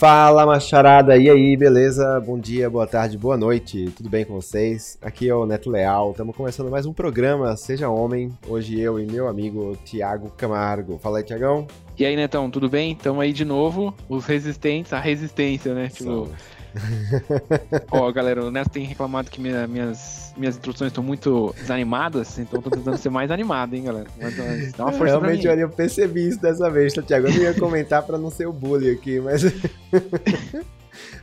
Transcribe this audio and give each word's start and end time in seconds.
Fala 0.00 0.46
macharada, 0.46 1.14
e 1.18 1.28
aí, 1.28 1.54
beleza? 1.58 2.18
Bom 2.20 2.38
dia, 2.38 2.70
boa 2.70 2.86
tarde, 2.86 3.18
boa 3.18 3.36
noite, 3.36 3.92
tudo 3.94 4.08
bem 4.08 4.24
com 4.24 4.32
vocês? 4.32 4.96
Aqui 5.02 5.28
é 5.28 5.34
o 5.34 5.44
Neto 5.44 5.68
Leal, 5.68 6.12
estamos 6.12 6.34
começando 6.34 6.70
mais 6.70 6.86
um 6.86 6.92
programa 6.94 7.54
Seja 7.54 7.90
Homem. 7.90 8.32
Hoje 8.48 8.80
eu 8.80 8.98
e 8.98 9.04
meu 9.04 9.28
amigo 9.28 9.76
Tiago 9.84 10.30
Camargo. 10.38 10.98
Fala 10.98 11.18
aí, 11.18 11.24
Tiagão. 11.24 11.66
E 11.98 12.06
aí, 12.06 12.16
Netão, 12.16 12.50
tudo 12.50 12.66
bem? 12.66 12.92
Estamos 12.92 13.20
aí 13.20 13.30
de 13.30 13.44
novo, 13.44 13.94
os 14.08 14.24
resistentes, 14.24 14.90
a 14.94 14.98
resistência, 14.98 15.74
né? 15.74 15.90
Tipo, 15.90 16.30
Ó, 17.90 18.10
galera, 18.12 18.44
o 18.44 18.50
Neto 18.50 18.70
tem 18.70 18.84
reclamado 18.84 19.30
que 19.30 19.40
minha, 19.40 19.66
minhas, 19.66 20.32
minhas 20.36 20.56
introduções 20.56 20.90
estão 20.90 21.02
muito 21.02 21.54
desanimadas, 21.58 22.38
então 22.38 22.60
tô 22.60 22.70
tentando 22.70 22.96
ser 22.96 23.10
mais 23.10 23.30
animado, 23.30 23.74
hein, 23.74 23.84
galera? 23.84 24.06
Mas, 24.20 24.72
dá 24.72 24.84
uma 24.84 24.92
força 24.92 25.18
Realmente, 25.18 25.48
olha, 25.48 25.60
eu 25.60 25.68
percebi 25.68 26.28
isso 26.28 26.40
dessa 26.40 26.70
vez, 26.70 26.92
tá, 26.94 27.02
Thiago? 27.02 27.28
Eu 27.28 27.34
não 27.34 27.42
ia 27.42 27.54
comentar 27.54 28.02
pra 28.02 28.18
não 28.18 28.30
ser 28.30 28.46
o 28.46 28.52
bully 28.52 28.90
aqui, 28.90 29.20
mas. 29.20 29.42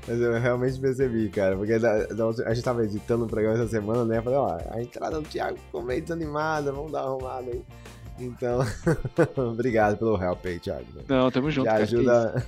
Mas 0.08 0.22
eu 0.22 0.40
realmente 0.40 0.80
percebi, 0.80 1.28
cara, 1.28 1.58
porque 1.58 1.74
a 1.74 2.54
gente 2.54 2.64
tava 2.64 2.86
editando 2.86 3.26
o 3.26 3.28
programa 3.28 3.56
essa 3.56 3.68
semana, 3.68 4.06
né? 4.06 4.18
Eu 4.20 4.24
falei, 4.24 4.40
ó, 4.40 4.58
a 4.72 4.82
entrada 4.82 5.20
do 5.20 5.28
Thiago 5.28 5.58
ficou 5.58 5.84
meio 5.84 6.02
desanimada, 6.02 6.72
vamos 6.72 6.94
dar 6.94 7.04
uma 7.04 7.10
arrumada 7.10 7.52
aí. 7.52 7.62
Então, 8.20 8.60
obrigado 9.52 9.98
pelo 9.98 10.22
help 10.22 10.46
aí, 10.46 10.60
Thiago. 10.60 10.86
Não, 11.08 11.30
tamo 11.30 11.52
junto. 11.52 11.66
Já 11.66 11.76
ajuda 11.76 12.46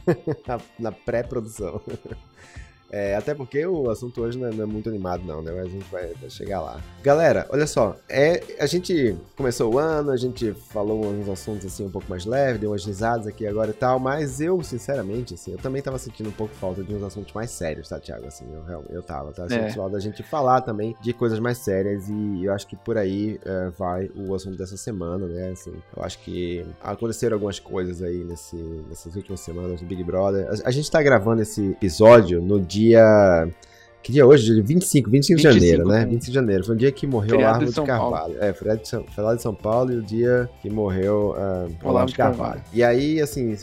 na, 0.47 0.59
na 0.79 0.91
pré-produção. 0.91 1.81
É, 2.91 3.15
até 3.15 3.33
porque 3.33 3.65
o 3.65 3.89
assunto 3.89 4.21
hoje 4.21 4.37
não 4.37 4.47
é, 4.47 4.51
não 4.51 4.63
é, 4.63 4.67
muito 4.67 4.89
animado, 4.89 5.23
não, 5.23 5.41
né? 5.41 5.51
Mas 5.51 5.65
a 5.65 5.69
gente 5.69 5.85
vai, 5.91 6.13
vai, 6.13 6.29
chegar 6.29 6.61
lá. 6.61 6.81
Galera, 7.03 7.45
olha 7.49 7.67
só. 7.67 7.95
É, 8.07 8.43
a 8.59 8.65
gente 8.65 9.15
começou 9.35 9.73
o 9.73 9.77
ano, 9.77 10.11
a 10.11 10.17
gente 10.17 10.53
falou 10.53 11.05
uns 11.05 11.29
assuntos 11.29 11.67
assim 11.67 11.85
um 11.85 11.91
pouco 11.91 12.09
mais 12.09 12.25
leves, 12.25 12.59
deu 12.59 12.71
umas 12.71 12.83
risadas 12.83 13.27
aqui 13.27 13.45
agora 13.45 13.69
e 13.71 13.73
tal, 13.73 13.99
mas 13.99 14.41
eu, 14.41 14.61
sinceramente, 14.63 15.35
assim, 15.35 15.51
eu 15.51 15.57
também 15.57 15.81
tava 15.81 15.97
sentindo 15.97 16.29
um 16.29 16.33
pouco 16.33 16.53
falta 16.55 16.83
de 16.83 16.93
uns 16.93 17.03
assuntos 17.03 17.33
mais 17.33 17.51
sérios, 17.51 17.87
tá, 17.89 17.99
Thiago? 17.99 18.25
Assim, 18.25 18.45
eu, 18.67 18.83
eu 18.89 19.03
tava, 19.03 19.31
tá? 19.31 19.47
Sentindo 19.47 19.67
é. 19.67 19.73
falta 19.73 19.91
da 19.93 19.99
gente 19.99 20.23
falar 20.23 20.61
também 20.61 20.95
de 21.01 21.13
coisas 21.13 21.39
mais 21.39 21.59
sérias 21.59 22.09
e 22.09 22.45
eu 22.45 22.53
acho 22.53 22.67
que 22.67 22.75
por 22.75 22.97
aí 22.97 23.39
é, 23.45 23.69
vai 23.69 24.09
o 24.15 24.33
assunto 24.33 24.57
dessa 24.57 24.77
semana, 24.77 25.27
né? 25.27 25.51
Assim, 25.51 25.73
eu 25.95 26.03
acho 26.03 26.19
que 26.19 26.65
aconteceram 26.81 27.35
algumas 27.35 27.59
coisas 27.59 28.01
aí 28.01 28.23
nesse, 28.23 28.55
nessas 28.55 29.15
últimas 29.15 29.39
semanas 29.41 29.79
do 29.79 29.85
Big 29.85 30.03
Brother. 30.03 30.47
A, 30.47 30.69
a 30.69 30.71
gente 30.71 30.89
tá 30.89 31.01
gravando 31.03 31.41
esse 31.41 31.71
episódio 31.71 32.41
no 32.41 32.59
dia 32.59 32.78
dia. 32.79 33.47
Que 34.01 34.13
dia 34.13 34.21
é 34.21 34.25
hoje? 34.25 34.61
25, 34.61 35.09
25 35.09 35.37
de 35.37 35.43
janeiro, 35.43 35.87
né? 35.87 36.05
25 36.05 36.25
de 36.25 36.33
janeiro. 36.33 36.65
Foi 36.65 36.73
um 36.73 36.77
dia 36.77 36.91
que 36.91 37.05
morreu 37.05 37.35
o 37.35 37.39
Olavo 37.39 37.65
de, 37.65 37.73
Carvalho. 37.73 38.11
Paulo. 38.11 38.35
É, 38.39 38.53
feriado 38.53 38.81
de, 38.81 38.87
São, 38.87 39.03
feriado 39.03 39.35
de 39.35 39.43
São 39.43 39.53
Paulo 39.53 39.91
e 39.91 39.97
o 39.97 40.01
dia 40.01 40.49
que 40.61 40.69
morreu 40.69 41.35
uh, 41.37 41.87
Olavo 41.87 42.07
de 42.07 42.15
Carvalho. 42.15 42.37
Carvalho. 42.37 42.63
E 42.71 42.81
aí, 42.81 43.21
assim, 43.21 43.55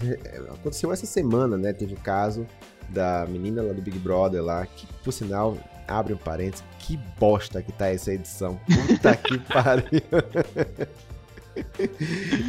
aconteceu 0.50 0.92
essa 0.92 1.06
semana, 1.06 1.56
né? 1.56 1.72
Teve 1.72 1.94
o 1.94 2.00
caso 2.00 2.46
da 2.90 3.26
menina 3.28 3.62
lá 3.62 3.72
do 3.72 3.80
Big 3.80 3.98
Brother 3.98 4.42
lá, 4.42 4.66
que, 4.66 4.86
por 5.02 5.12
sinal, 5.12 5.56
abre 5.88 6.12
um 6.12 6.18
parênteses, 6.18 6.64
que 6.78 6.98
bosta 7.18 7.62
que 7.62 7.72
tá 7.72 7.88
essa 7.88 8.12
edição. 8.12 8.60
Puta 8.88 9.16
que 9.16 9.38
pariu. 9.52 10.02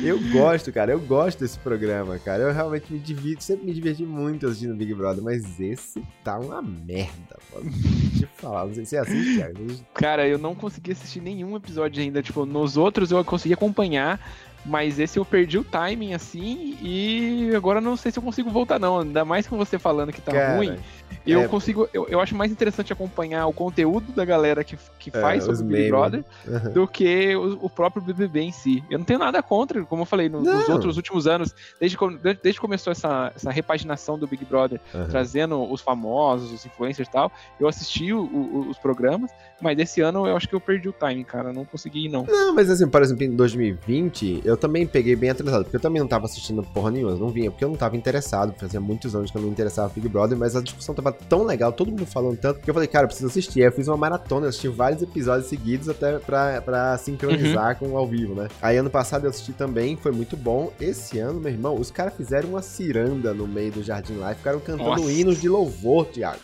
Eu 0.03 0.19
gosto, 0.31 0.71
cara, 0.71 0.91
eu 0.91 0.99
gosto 0.99 1.39
desse 1.39 1.57
programa, 1.59 2.17
cara. 2.19 2.43
Eu 2.43 2.53
realmente 2.53 2.91
me 2.91 2.99
divido, 2.99 3.41
sempre 3.41 3.65
me 3.65 3.73
diverti 3.73 4.03
muito 4.03 4.47
assistindo 4.47 4.75
Big 4.75 4.93
Brother, 4.93 5.23
mas 5.23 5.59
esse 5.59 6.03
tá 6.23 6.37
uma 6.37 6.61
merda, 6.61 7.37
pode 7.51 7.69
te 8.17 8.25
falar. 8.35 8.65
Não 8.65 8.73
sei 8.73 8.85
se 8.85 8.95
é 8.95 8.99
assim, 8.99 9.35
Thiago. 9.35 9.65
Cara, 9.93 10.27
eu 10.27 10.37
não 10.37 10.53
consegui 10.53 10.91
assistir 10.91 11.21
nenhum 11.21 11.55
episódio 11.55 12.01
ainda. 12.01 12.21
Tipo, 12.21 12.45
nos 12.45 12.77
outros 12.77 13.11
eu 13.11 13.23
consegui 13.23 13.53
acompanhar, 13.53 14.19
mas 14.65 14.99
esse 14.99 15.17
eu 15.17 15.25
perdi 15.25 15.57
o 15.57 15.63
timing, 15.63 16.13
assim, 16.13 16.77
e 16.81 17.51
agora 17.55 17.79
não 17.79 17.95
sei 17.95 18.11
se 18.11 18.19
eu 18.19 18.23
consigo 18.23 18.49
voltar, 18.49 18.79
não. 18.79 18.99
Ainda 18.99 19.23
mais 19.23 19.47
com 19.47 19.57
você 19.57 19.79
falando 19.79 20.11
que 20.11 20.21
tá 20.21 20.31
Cara, 20.31 20.57
ruim. 20.57 20.77
Eu 21.25 21.41
é, 21.41 21.47
consigo. 21.47 21.89
Eu, 21.93 22.07
eu 22.07 22.19
acho 22.19 22.35
mais 22.35 22.51
interessante 22.51 22.93
acompanhar 22.93 23.45
o 23.47 23.53
conteúdo 23.53 24.11
da 24.13 24.23
galera 24.23 24.63
que, 24.63 24.77
que 24.97 25.09
é, 25.09 25.21
faz 25.21 25.43
sobre 25.43 25.63
o 25.63 25.65
Big 25.65 25.89
Brother 25.89 26.23
uhum. 26.47 26.73
do 26.73 26.87
que 26.87 27.35
o, 27.35 27.65
o, 27.65 27.69
próprio 27.69 28.01
BBB 28.01 28.41
em 28.41 28.51
si. 28.51 28.83
Eu 28.89 28.97
não 28.97 29.05
tenho 29.05 29.19
nada 29.19 29.41
contra, 29.43 29.83
como 29.83 30.03
eu 30.03 30.05
falei, 30.05 30.29
no, 30.29 30.41
nos 30.41 30.69
outros 30.69 30.95
últimos 30.97 31.27
anos, 31.27 31.53
desde, 31.79 31.97
desde 32.21 32.53
que 32.53 32.59
começou 32.59 32.91
essa, 32.91 33.31
essa 33.35 33.51
repaginação 33.51 34.17
do 34.17 34.25
Big 34.25 34.45
Brother, 34.45 34.79
uhum. 34.93 35.07
trazendo 35.07 35.69
os 35.71 35.81
famosos, 35.81 36.51
os 36.51 36.65
influencers 36.65 37.07
e 37.07 37.11
tal, 37.11 37.31
eu 37.59 37.67
assisti 37.67 38.13
o, 38.13 38.21
o, 38.21 38.69
os 38.69 38.77
programas, 38.77 39.31
mas 39.61 39.77
esse 39.79 40.01
ano 40.01 40.27
eu 40.27 40.35
acho 40.35 40.47
que 40.47 40.55
eu 40.55 40.61
perdi 40.61 40.87
o 40.87 40.93
timing, 40.93 41.23
cara. 41.23 41.51
Não 41.51 41.65
consegui 41.65 42.05
ir, 42.05 42.09
não. 42.09 42.23
Não, 42.23 42.53
mas 42.53 42.69
assim, 42.69 42.87
por 42.87 43.01
exemplo, 43.01 43.23
em 43.23 43.35
2020, 43.35 44.41
eu 44.45 44.55
também 44.55 44.85
peguei 44.85 45.15
bem 45.15 45.29
atrasado, 45.29 45.63
porque 45.63 45.75
eu 45.75 45.81
também 45.81 45.99
não 45.99 46.07
tava 46.07 46.25
assistindo 46.25 46.63
porra 46.63 46.91
nenhuma, 46.91 47.15
não 47.15 47.29
vinha, 47.29 47.49
porque 47.49 47.63
eu 47.63 47.69
não 47.69 47.75
tava 47.75 47.97
interessado. 47.97 48.53
Fazia 48.57 48.79
muitos 48.79 49.15
anos 49.15 49.31
que 49.31 49.37
eu 49.37 49.41
não 49.41 49.47
me 49.47 49.53
interessava 49.53 49.91
Big 49.93 50.07
Brother, 50.07 50.37
mas 50.37 50.55
a 50.55 50.61
discussão 50.61 50.93
tava 50.97 51.11
tão 51.11 51.43
legal, 51.43 51.71
todo 51.71 51.89
mundo 51.89 52.05
falando 52.05 52.37
tanto, 52.37 52.59
que 52.59 52.69
eu 52.69 52.73
falei, 52.73 52.87
cara, 52.87 53.05
eu 53.05 53.07
preciso 53.07 53.27
assistir. 53.27 53.61
Aí 53.61 53.67
eu 53.67 53.71
fiz 53.71 53.87
uma 53.87 53.97
maratona, 53.97 54.45
eu 54.45 54.49
assisti 54.49 54.67
vários 54.67 55.01
episódios 55.01 55.47
seguidos 55.47 55.87
até 55.87 56.17
pra, 56.19 56.61
pra 56.61 56.97
sincronizar 56.97 57.77
uhum. 57.81 57.89
com 57.89 57.95
o 57.95 57.97
ao 57.97 58.07
vivo, 58.07 58.35
né? 58.35 58.47
Aí 58.61 58.77
ano 58.77 58.89
passado 58.89 59.25
eu 59.25 59.29
assisti 59.29 59.53
também, 59.53 59.95
foi 59.95 60.11
muito 60.11 60.35
bom. 60.35 60.71
Esse 60.79 61.19
ano, 61.19 61.39
meu 61.39 61.51
irmão, 61.51 61.75
os 61.75 61.91
caras 61.91 62.13
fizeram 62.15 62.49
uma 62.49 62.61
ciranda 62.61 63.33
no 63.33 63.47
meio 63.47 63.71
do 63.71 63.83
Jardim 63.83 64.17
Live, 64.17 64.37
ficaram 64.37 64.59
cantando 64.59 64.89
Nossa. 64.89 65.11
hinos 65.11 65.39
de 65.39 65.47
louvor, 65.47 66.05
Thiago. 66.07 66.41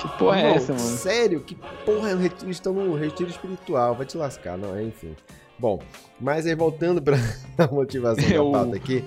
Que 0.00 0.08
porra 0.18 0.40
é 0.40 0.54
essa, 0.54 0.72
mano? 0.72 0.84
Sério? 0.96 1.40
Que 1.40 1.56
porra 1.84 2.10
é 2.10 2.14
retiro? 2.14 2.50
Estão 2.50 2.72
num 2.72 2.94
retiro 2.94 3.30
espiritual, 3.30 3.94
vai 3.94 4.06
te 4.06 4.16
lascar, 4.16 4.56
não, 4.56 4.74
é, 4.76 4.82
enfim. 4.82 5.14
Bom, 5.58 5.80
mas 6.20 6.46
aí 6.46 6.54
voltando 6.54 7.00
pra 7.00 7.16
motivação 7.72 8.28
da 8.28 8.58
pauta 8.58 8.76
aqui, 8.76 9.02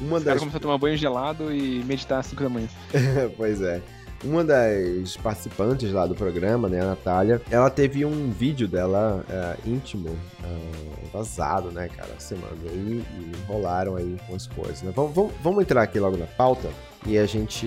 uma 0.00 0.16
Os 0.16 0.24
das... 0.24 0.38
começou 0.38 0.58
a 0.58 0.60
tomar 0.60 0.78
banho 0.78 0.96
gelado 0.96 1.52
e 1.52 1.84
meditar 1.84 2.20
às 2.20 2.26
5 2.26 2.42
da 2.42 2.48
manhã. 2.48 2.68
pois 3.36 3.60
é. 3.60 3.82
Uma 4.22 4.44
das 4.44 5.16
participantes 5.16 5.90
lá 5.92 6.06
do 6.06 6.14
programa, 6.14 6.68
né, 6.68 6.80
a 6.80 6.86
Natália, 6.86 7.40
ela 7.50 7.70
teve 7.70 8.04
um 8.04 8.30
vídeo 8.30 8.68
dela 8.68 9.24
é, 9.30 9.56
íntimo 9.66 10.10
uh, 10.10 11.06
vazado, 11.10 11.70
né, 11.70 11.88
cara, 11.88 12.10
semana 12.18 12.54
aí 12.66 13.02
e 13.18 13.32
enrolaram 13.42 13.96
aí 13.96 14.16
com 14.26 14.34
as 14.34 14.46
coisas, 14.46 14.82
né? 14.82 14.92
Vamos, 14.94 15.14
vamos, 15.14 15.32
vamos 15.42 15.62
entrar 15.62 15.82
aqui 15.82 15.98
logo 15.98 16.18
na 16.18 16.26
pauta 16.26 16.68
e 17.06 17.16
a 17.16 17.24
gente 17.24 17.66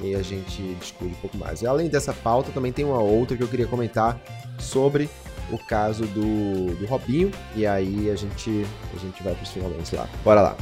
e 0.00 0.14
a 0.14 0.22
gente 0.22 0.62
discute 0.80 1.12
um 1.12 1.20
pouco 1.20 1.36
mais. 1.36 1.60
E 1.60 1.66
além 1.66 1.88
dessa 1.88 2.14
pauta, 2.14 2.50
também 2.50 2.72
tem 2.72 2.84
uma 2.84 3.00
outra 3.00 3.36
que 3.36 3.42
eu 3.42 3.48
queria 3.48 3.66
comentar 3.66 4.18
sobre 4.58 5.08
o 5.52 5.58
caso 5.58 6.04
do, 6.06 6.74
do 6.76 6.86
Robinho 6.86 7.30
e 7.54 7.66
aí 7.66 8.10
a 8.10 8.16
gente 8.16 8.64
a 8.94 8.98
gente 8.98 9.22
vai 9.22 9.34
para 9.34 9.42
os 9.42 9.50
finalmente 9.50 9.94
lá. 9.94 10.08
Bora 10.24 10.40
lá. 10.40 10.56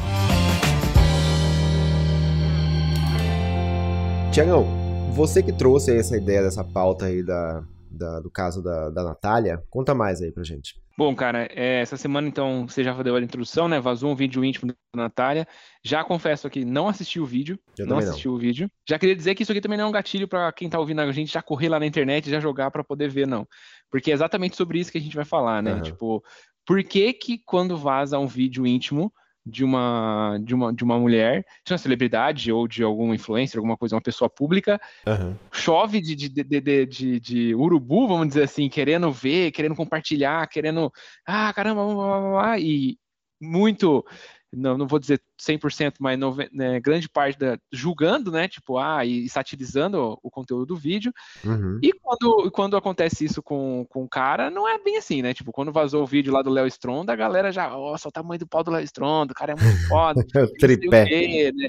Tiagão, 4.32 4.87
você 5.18 5.42
que 5.42 5.52
trouxe 5.52 5.96
essa 5.96 6.16
ideia 6.16 6.40
dessa 6.40 6.62
pauta 6.62 7.06
aí 7.06 7.24
da, 7.24 7.64
da 7.90 8.20
do 8.20 8.30
caso 8.30 8.62
da, 8.62 8.88
da 8.88 9.02
Natália, 9.02 9.60
conta 9.68 9.92
mais 9.92 10.22
aí 10.22 10.30
pra 10.30 10.44
gente. 10.44 10.80
Bom, 10.96 11.12
cara, 11.12 11.48
é, 11.50 11.80
essa 11.80 11.96
semana 11.96 12.28
então 12.28 12.68
você 12.68 12.84
já 12.84 12.92
deu 13.02 13.16
a 13.16 13.20
introdução, 13.20 13.66
né? 13.66 13.80
Vazou 13.80 14.12
um 14.12 14.14
vídeo 14.14 14.44
íntimo 14.44 14.68
da 14.68 15.02
Natália. 15.02 15.44
Já 15.84 16.04
confesso 16.04 16.46
aqui, 16.46 16.64
não 16.64 16.86
assisti 16.86 17.18
o 17.18 17.26
vídeo. 17.26 17.58
Eu 17.76 17.86
não 17.86 17.98
assisti 17.98 18.28
não. 18.28 18.34
o 18.34 18.38
vídeo. 18.38 18.70
Já 18.88 18.96
queria 18.96 19.16
dizer 19.16 19.34
que 19.34 19.42
isso 19.42 19.50
aqui 19.50 19.60
também 19.60 19.76
não 19.76 19.86
é 19.86 19.88
um 19.88 19.92
gatilho 19.92 20.28
para 20.28 20.52
quem 20.52 20.70
tá 20.70 20.78
ouvindo 20.78 21.00
a 21.00 21.10
gente 21.10 21.32
já 21.32 21.42
correr 21.42 21.68
lá 21.68 21.80
na 21.80 21.86
internet 21.86 22.28
e 22.28 22.30
já 22.30 22.38
jogar 22.38 22.70
para 22.70 22.84
poder 22.84 23.10
ver, 23.10 23.26
não. 23.26 23.44
Porque 23.90 24.12
é 24.12 24.14
exatamente 24.14 24.54
sobre 24.54 24.78
isso 24.78 24.92
que 24.92 24.98
a 24.98 25.00
gente 25.00 25.16
vai 25.16 25.24
falar, 25.24 25.60
né? 25.64 25.74
Uhum. 25.74 25.82
Tipo, 25.82 26.22
por 26.64 26.80
que 26.84 27.12
que 27.12 27.38
quando 27.44 27.76
vaza 27.76 28.20
um 28.20 28.26
vídeo 28.28 28.64
íntimo 28.64 29.12
de 29.48 29.64
uma, 29.64 30.38
de 30.42 30.54
uma, 30.54 30.72
de 30.72 30.84
uma 30.84 30.98
mulher, 30.98 31.44
de 31.64 31.72
uma 31.72 31.78
celebridade 31.78 32.52
ou 32.52 32.68
de 32.68 32.82
alguma 32.82 33.14
influencer, 33.14 33.58
alguma 33.58 33.76
coisa, 33.76 33.94
uma 33.94 34.02
pessoa 34.02 34.28
pública, 34.28 34.80
uhum. 35.06 35.34
chove 35.50 36.00
de, 36.00 36.14
de, 36.14 36.28
de, 36.28 36.86
de, 36.86 37.20
de, 37.20 37.54
urubu, 37.54 38.06
vamos 38.06 38.28
dizer 38.28 38.44
assim, 38.44 38.68
querendo 38.68 39.10
ver, 39.10 39.50
querendo 39.50 39.74
compartilhar, 39.74 40.46
querendo, 40.48 40.92
ah, 41.26 41.52
caramba, 41.52 41.84
blá, 41.84 41.94
blá, 41.94 42.30
blá, 42.30 42.58
e 42.58 42.98
muito 43.40 44.04
não, 44.52 44.78
não 44.78 44.86
vou 44.86 44.98
dizer 44.98 45.20
100%, 45.40 45.94
mas 46.00 46.18
né, 46.52 46.80
grande 46.80 47.08
parte 47.08 47.38
da, 47.38 47.58
julgando, 47.72 48.30
né, 48.30 48.48
tipo, 48.48 48.78
ah, 48.78 49.04
e 49.04 49.28
satirizando 49.28 49.98
o, 49.98 50.18
o 50.24 50.30
conteúdo 50.30 50.66
do 50.66 50.76
vídeo. 50.76 51.12
Uhum. 51.44 51.78
E 51.82 51.92
quando, 51.92 52.50
quando 52.50 52.76
acontece 52.76 53.24
isso 53.24 53.42
com, 53.42 53.86
com 53.88 54.04
o 54.04 54.08
cara, 54.08 54.50
não 54.50 54.68
é 54.68 54.78
bem 54.78 54.96
assim, 54.96 55.22
né? 55.22 55.34
Tipo, 55.34 55.52
quando 55.52 55.72
vazou 55.72 56.02
o 56.02 56.06
vídeo 56.06 56.32
lá 56.32 56.42
do 56.42 56.50
Léo 56.50 56.66
Stronda, 56.66 57.12
a 57.12 57.16
galera 57.16 57.52
já, 57.52 57.68
nossa, 57.68 58.08
o 58.08 58.12
tamanho 58.12 58.40
do 58.40 58.46
pau 58.46 58.64
do 58.64 58.70
Léo 58.70 58.84
Stronda, 58.84 59.32
o 59.32 59.36
cara 59.36 59.52
é 59.52 59.62
muito 59.62 59.78
foda. 59.88 60.24
Tripé. 60.58 61.04
Quê, 61.04 61.52
né? 61.54 61.68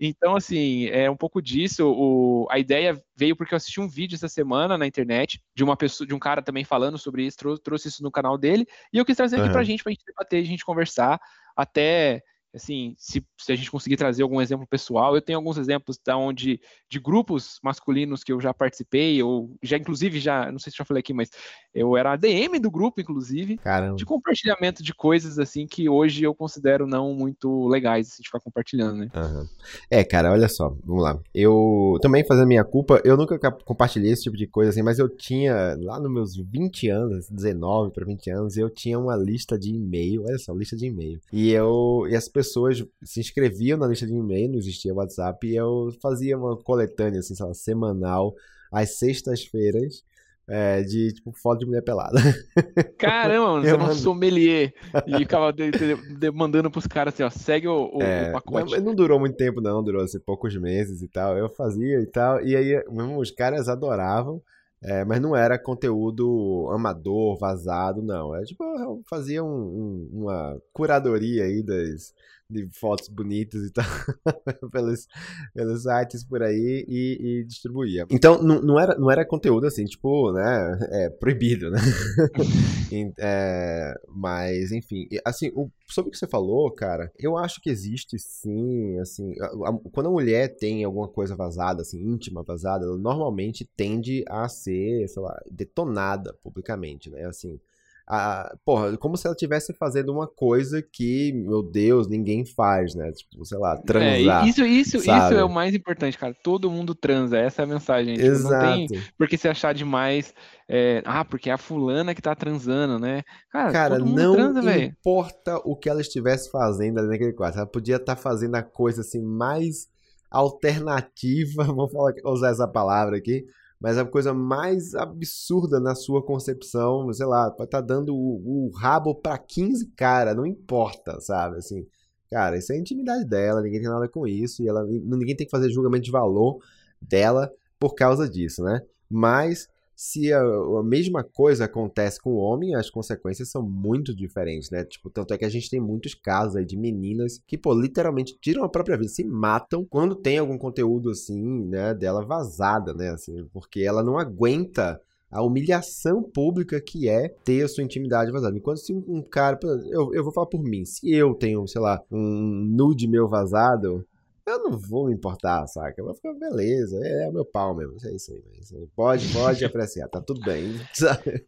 Então, 0.00 0.36
assim, 0.36 0.86
é 0.86 1.10
um 1.10 1.16
pouco 1.16 1.40
disso. 1.40 1.86
O, 1.86 2.46
a 2.50 2.58
ideia 2.58 3.00
veio 3.16 3.36
porque 3.36 3.54
eu 3.54 3.56
assisti 3.56 3.80
um 3.80 3.88
vídeo 3.88 4.16
essa 4.16 4.28
semana 4.28 4.76
na 4.76 4.86
internet 4.86 5.40
de 5.54 5.64
uma 5.64 5.76
pessoa, 5.76 6.06
de 6.06 6.14
um 6.14 6.18
cara 6.18 6.42
também 6.42 6.64
falando 6.64 6.98
sobre 6.98 7.24
isso, 7.24 7.38
trouxe, 7.38 7.62
trouxe 7.62 7.88
isso 7.88 8.02
no 8.02 8.10
canal 8.10 8.36
dele, 8.36 8.66
e 8.92 8.98
eu 8.98 9.04
quis 9.04 9.16
trazer 9.16 9.36
aqui 9.36 9.46
uhum. 9.46 9.52
pra 9.52 9.64
gente, 9.64 9.82
pra 9.82 9.92
gente 9.92 10.04
debater, 10.04 10.42
a 10.42 10.46
gente 10.46 10.64
conversar 10.64 11.20
até 11.56 12.22
assim, 12.56 12.94
se, 12.98 13.24
se, 13.36 13.52
a 13.52 13.56
gente 13.56 13.70
conseguir 13.70 13.96
trazer 13.96 14.22
algum 14.22 14.40
exemplo 14.40 14.66
pessoal, 14.66 15.14
eu 15.14 15.20
tenho 15.20 15.38
alguns 15.38 15.58
exemplos 15.58 16.00
da 16.04 16.16
onde 16.16 16.58
de 16.88 16.98
grupos 16.98 17.60
masculinos 17.62 18.24
que 18.24 18.32
eu 18.32 18.40
já 18.40 18.52
participei, 18.54 19.22
ou 19.22 19.54
já 19.62 19.76
inclusive 19.76 20.18
já, 20.18 20.50
não 20.50 20.58
sei 20.58 20.70
se 20.70 20.78
já 20.78 20.84
falei 20.84 21.00
aqui, 21.00 21.12
mas 21.12 21.30
eu 21.74 21.96
era 21.96 22.12
ADM 22.12 22.58
do 22.60 22.70
grupo, 22.70 23.00
inclusive, 23.00 23.58
Caramba. 23.58 23.96
de 23.96 24.04
compartilhamento 24.06 24.82
de 24.82 24.94
coisas 24.94 25.38
assim 25.38 25.66
que 25.66 25.88
hoje 25.88 26.24
eu 26.24 26.34
considero 26.34 26.86
não 26.86 27.14
muito 27.14 27.68
legais 27.68 28.08
assim, 28.08 28.22
de 28.22 28.28
ficar 28.28 28.40
compartilhando, 28.40 28.98
né? 28.98 29.10
Uhum. 29.14 29.46
É, 29.90 30.02
cara, 30.02 30.32
olha 30.32 30.48
só, 30.48 30.74
vamos 30.84 31.02
lá. 31.02 31.18
Eu 31.34 31.98
também 32.00 32.24
fazendo 32.26 32.48
minha 32.48 32.64
culpa, 32.64 33.02
eu 33.04 33.16
nunca 33.16 33.38
compartilhei 33.64 34.12
esse 34.12 34.22
tipo 34.22 34.36
de 34.36 34.46
coisa 34.46 34.70
assim, 34.70 34.82
mas 34.82 34.98
eu 34.98 35.08
tinha 35.08 35.76
lá 35.78 36.00
nos 36.00 36.10
meus 36.10 36.36
20 36.36 36.88
anos, 36.88 37.28
19 37.28 37.92
para 37.92 38.06
20 38.06 38.30
anos, 38.30 38.56
eu 38.56 38.70
tinha 38.70 38.98
uma 38.98 39.14
lista 39.14 39.58
de 39.58 39.74
e-mail, 39.74 40.24
olha 40.24 40.38
só, 40.38 40.54
lista 40.54 40.76
de 40.76 40.86
e-mail. 40.86 41.20
E 41.30 41.50
eu 41.50 42.06
e 42.08 42.16
as 42.16 42.28
pessoas 42.28 42.45
se 42.52 43.20
inscreviam 43.20 43.78
na 43.78 43.86
lista 43.86 44.06
de 44.06 44.14
e-mail, 44.14 44.48
não 44.48 44.58
existia 44.58 44.94
WhatsApp, 44.94 45.46
e 45.46 45.56
eu 45.56 45.90
fazia 46.00 46.36
uma 46.36 46.56
coletânea, 46.56 47.20
assim, 47.20 47.34
sei 47.34 47.46
lá, 47.46 47.54
semanal, 47.54 48.34
às 48.70 48.98
sextas-feiras, 48.98 50.04
é, 50.48 50.82
de 50.82 51.12
tipo 51.12 51.32
foto 51.32 51.60
de 51.60 51.66
mulher 51.66 51.82
pelada. 51.82 52.20
Caramba, 52.98 53.52
mano, 53.52 53.62
você 53.62 53.70
é 53.70 53.76
um 53.76 53.94
sommelier. 53.94 54.72
E 55.06 55.18
ficava 55.18 55.52
de, 55.52 55.70
de, 55.70 56.16
de, 56.18 56.30
mandando 56.30 56.70
pros 56.70 56.86
caras 56.86 57.14
assim, 57.14 57.24
ó, 57.24 57.30
segue 57.30 57.66
o, 57.66 57.90
o, 57.96 58.02
é, 58.02 58.30
o 58.30 58.32
pacote. 58.32 58.72
Não, 58.76 58.84
não, 58.84 58.94
durou 58.94 59.18
muito 59.18 59.36
tempo, 59.36 59.60
não, 59.60 59.82
durou 59.82 60.02
assim, 60.02 60.20
poucos 60.20 60.56
meses 60.56 61.02
e 61.02 61.08
tal. 61.08 61.36
Eu 61.36 61.48
fazia 61.48 62.00
e 62.00 62.06
tal. 62.06 62.40
E 62.44 62.54
aí, 62.54 62.84
mesmo, 62.90 63.18
os 63.18 63.30
caras 63.30 63.68
adoravam. 63.68 64.40
É, 64.82 65.04
mas 65.04 65.20
não 65.20 65.34
era 65.34 65.58
conteúdo 65.58 66.68
amador, 66.70 67.38
vazado, 67.38 68.02
não. 68.02 68.34
É 68.34 68.44
tipo, 68.44 68.62
eu 68.64 69.02
fazia 69.08 69.42
um, 69.42 69.48
um, 69.48 70.10
uma 70.12 70.60
curadoria 70.72 71.44
aí 71.44 71.62
das, 71.62 72.14
de 72.48 72.68
fotos 72.72 73.08
bonitas 73.08 73.62
e 73.62 73.72
tal, 73.72 73.84
pelos, 74.70 75.06
pelos 75.52 75.82
sites 75.82 76.24
por 76.24 76.42
aí 76.42 76.84
e, 76.88 77.18
e 77.20 77.44
distribuía. 77.44 78.06
Então, 78.10 78.40
não, 78.42 78.78
era, 78.78 78.96
não 78.96 79.10
era 79.10 79.26
conteúdo 79.26 79.66
assim, 79.66 79.84
tipo, 79.84 80.32
né, 80.32 80.78
é, 80.90 81.10
proibido, 81.10 81.70
né? 81.70 81.78
é, 83.18 83.94
mas, 84.08 84.70
enfim, 84.70 85.08
assim, 85.24 85.50
o, 85.54 85.68
sobre 85.88 86.08
o 86.08 86.12
que 86.12 86.18
você 86.18 86.28
falou, 86.28 86.70
cara, 86.70 87.10
eu 87.18 87.36
acho 87.36 87.60
que 87.60 87.68
existe 87.68 88.16
sim, 88.18 88.98
assim, 89.00 89.34
a, 89.40 89.46
a, 89.46 89.78
quando 89.92 90.06
a 90.06 90.12
mulher 90.12 90.56
tem 90.56 90.84
alguma 90.84 91.08
coisa 91.08 91.34
vazada, 91.34 91.82
assim, 91.82 92.00
íntima 92.00 92.44
vazada, 92.44 92.84
ela 92.84 92.96
normalmente 92.96 93.68
tende 93.76 94.24
a 94.28 94.48
ser, 94.48 95.08
sei 95.08 95.22
lá, 95.22 95.36
detonada 95.50 96.32
publicamente, 96.42 97.10
né, 97.10 97.24
assim 97.24 97.58
a, 98.08 98.56
porra, 98.64 98.96
como 98.96 99.16
se 99.16 99.26
ela 99.26 99.34
estivesse 99.34 99.74
fazendo 99.74 100.12
uma 100.12 100.28
coisa 100.28 100.80
que, 100.80 101.32
meu 101.32 101.60
Deus, 101.60 102.06
ninguém 102.06 102.44
faz, 102.44 102.94
né? 102.94 103.10
Tipo, 103.10 103.44
sei 103.44 103.58
lá, 103.58 103.76
transar. 103.78 104.44
É, 104.44 104.48
isso, 104.48 104.64
isso, 104.64 104.98
isso 104.98 105.10
é 105.10 105.42
o 105.42 105.48
mais 105.48 105.74
importante, 105.74 106.16
cara. 106.16 106.32
Todo 106.42 106.70
mundo 106.70 106.94
transa, 106.94 107.36
essa 107.36 107.62
é 107.62 107.64
a 107.64 107.68
mensagem. 107.68 108.14
Tipo, 108.14 108.26
Exato. 108.26 108.64
não 108.64 108.86
tem 108.86 109.02
porque 109.18 109.36
se 109.36 109.48
achar 109.48 109.74
demais, 109.74 110.32
é, 110.68 111.02
ah, 111.04 111.24
porque 111.24 111.50
é 111.50 111.52
a 111.52 111.58
fulana 111.58 112.14
que 112.14 112.22
tá 112.22 112.34
transando, 112.34 112.96
né? 112.98 113.22
Cara, 113.50 113.72
cara 113.72 113.98
não 113.98 114.34
transa, 114.34 114.78
importa 114.78 115.56
o 115.64 115.74
que 115.74 115.88
ela 115.88 116.00
estivesse 116.00 116.48
fazendo 116.50 116.98
ali 116.98 117.08
naquele 117.08 117.32
quarto. 117.32 117.58
Ela 117.58 117.66
podia 117.66 117.96
estar 117.96 118.14
tá 118.14 118.22
fazendo 118.22 118.54
a 118.54 118.62
coisa 118.62 119.00
assim 119.00 119.20
mais 119.20 119.88
alternativa, 120.30 121.64
vou 121.74 121.88
falar, 121.88 122.12
usar 122.24 122.50
essa 122.50 122.68
palavra 122.68 123.16
aqui, 123.16 123.44
mas 123.80 123.98
a 123.98 124.04
coisa 124.04 124.32
mais 124.32 124.94
absurda 124.94 125.78
na 125.78 125.94
sua 125.94 126.22
concepção, 126.24 127.12
sei 127.12 127.26
lá, 127.26 127.50
pode 127.50 127.68
estar 127.68 127.80
tá 127.80 127.86
dando 127.86 128.14
o, 128.14 128.66
o 128.66 128.70
rabo 128.70 129.14
para 129.14 129.36
15 129.38 129.86
cara, 129.96 130.34
não 130.34 130.46
importa, 130.46 131.20
sabe? 131.20 131.58
Assim, 131.58 131.86
cara, 132.30 132.56
isso 132.56 132.72
é 132.72 132.78
intimidade 132.78 133.24
dela, 133.24 133.60
ninguém 133.60 133.80
tem 133.80 133.90
nada 133.90 134.08
com 134.08 134.26
isso, 134.26 134.62
e 134.62 134.68
ela, 134.68 134.84
ninguém 134.84 135.36
tem 135.36 135.46
que 135.46 135.50
fazer 135.50 135.70
julgamento 135.70 136.04
de 136.04 136.10
valor 136.10 136.58
dela 137.00 137.52
por 137.78 137.94
causa 137.94 138.28
disso, 138.28 138.62
né? 138.62 138.80
Mas 139.08 139.68
se 139.96 140.30
a, 140.30 140.40
a, 140.40 140.82
mesma 140.84 141.24
coisa 141.24 141.64
acontece 141.64 142.20
com 142.20 142.34
o 142.34 142.36
homem, 142.36 142.74
as 142.74 142.90
consequências 142.90 143.48
são 143.48 143.62
muito 143.62 144.14
diferentes, 144.14 144.70
né? 144.70 144.84
Tipo, 144.84 145.08
tanto 145.08 145.32
é 145.32 145.38
que 145.38 145.44
a 145.44 145.48
gente 145.48 145.70
tem 145.70 145.80
muitos 145.80 146.14
casos 146.14 146.54
aí 146.54 146.66
de 146.66 146.76
meninas 146.76 147.40
que, 147.46 147.56
pô, 147.56 147.72
literalmente 147.72 148.36
tiram 148.38 148.62
a 148.62 148.68
própria 148.68 148.98
vida, 148.98 149.08
se 149.08 149.24
matam 149.24 149.86
quando 149.86 150.14
tem 150.14 150.36
algum 150.36 150.58
conteúdo 150.58 151.10
assim, 151.10 151.64
né, 151.66 151.94
dela 151.94 152.22
vazada, 152.22 152.92
né? 152.92 153.08
Assim, 153.08 153.48
porque 153.52 153.80
ela 153.80 154.02
não 154.02 154.18
aguenta 154.18 155.00
a 155.30 155.42
humilhação 155.42 156.22
pública 156.22 156.80
que 156.80 157.08
é 157.08 157.28
ter 157.28 157.64
a 157.64 157.68
sua 157.68 157.82
intimidade 157.82 158.30
vazada. 158.30 158.56
Enquanto 158.56 158.78
se 158.78 158.92
um 158.92 159.22
cara, 159.22 159.58
eu, 159.90 160.14
eu 160.14 160.22
vou 160.22 160.32
falar 160.32 160.46
por 160.46 160.62
mim, 160.62 160.84
se 160.84 161.10
eu 161.10 161.34
tenho, 161.34 161.66
sei 161.66 161.80
lá, 161.80 162.02
um 162.10 162.64
nude 162.68 163.08
meu 163.08 163.26
vazado, 163.26 164.06
eu 164.46 164.62
não 164.62 164.78
vou 164.78 165.06
me 165.06 165.14
importar, 165.14 165.66
saca? 165.66 166.00
Eu 166.00 166.04
vou 166.04 166.14
ficar, 166.14 166.32
beleza, 166.34 166.98
é, 167.02 167.26
é 167.26 167.32
meu 167.32 167.44
pau 167.44 167.74
mesmo, 167.74 167.96
é 168.04 168.14
isso 168.14 168.32
aí. 168.32 168.42
É 168.54 168.60
isso 168.60 168.76
aí. 168.76 168.86
Pode, 168.94 169.32
pode 169.32 169.64
apreciar, 169.66 170.08
tá 170.08 170.20
tudo 170.20 170.40
bem, 170.40 170.80
sabe? 170.94 171.44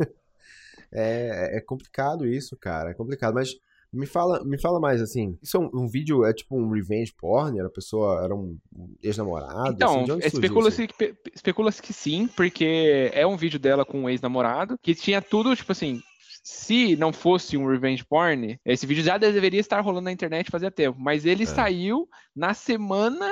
É, 0.90 1.58
é 1.58 1.60
complicado 1.60 2.26
isso, 2.26 2.56
cara, 2.56 2.90
é 2.90 2.94
complicado, 2.94 3.34
mas 3.34 3.54
me 3.92 4.06
fala, 4.06 4.44
me 4.44 4.60
fala 4.60 4.78
mais, 4.78 5.00
assim, 5.00 5.38
isso 5.42 5.56
é 5.56 5.60
um, 5.60 5.70
um 5.72 5.88
vídeo, 5.88 6.24
é 6.24 6.32
tipo 6.32 6.58
um 6.58 6.70
revenge 6.70 7.12
porn? 7.14 7.58
Era 7.58 7.68
a 7.68 7.70
pessoa, 7.70 8.22
era 8.22 8.34
um 8.34 8.58
ex-namorado? 9.02 9.70
Então, 9.70 10.02
assim, 10.02 10.18
especula-se 10.26 10.86
que, 10.86 11.14
especula 11.34 11.72
que 11.72 11.92
sim, 11.92 12.28
porque 12.36 13.10
é 13.14 13.26
um 13.26 13.36
vídeo 13.36 13.58
dela 13.58 13.84
com 13.84 14.00
um 14.02 14.08
ex-namorado, 14.08 14.78
que 14.82 14.94
tinha 14.94 15.22
tudo, 15.22 15.56
tipo 15.56 15.72
assim, 15.72 16.02
se 16.48 16.96
não 16.96 17.12
fosse 17.12 17.58
um 17.58 17.68
revenge 17.68 18.02
porn, 18.02 18.58
esse 18.64 18.86
vídeo 18.86 19.04
já 19.04 19.18
deveria 19.18 19.60
estar 19.60 19.82
rolando 19.82 20.06
na 20.06 20.12
internet 20.12 20.50
fazia 20.50 20.70
tempo. 20.70 20.98
Mas 20.98 21.26
ele 21.26 21.42
é. 21.42 21.46
saiu 21.46 22.08
na 22.34 22.54
semana 22.54 23.30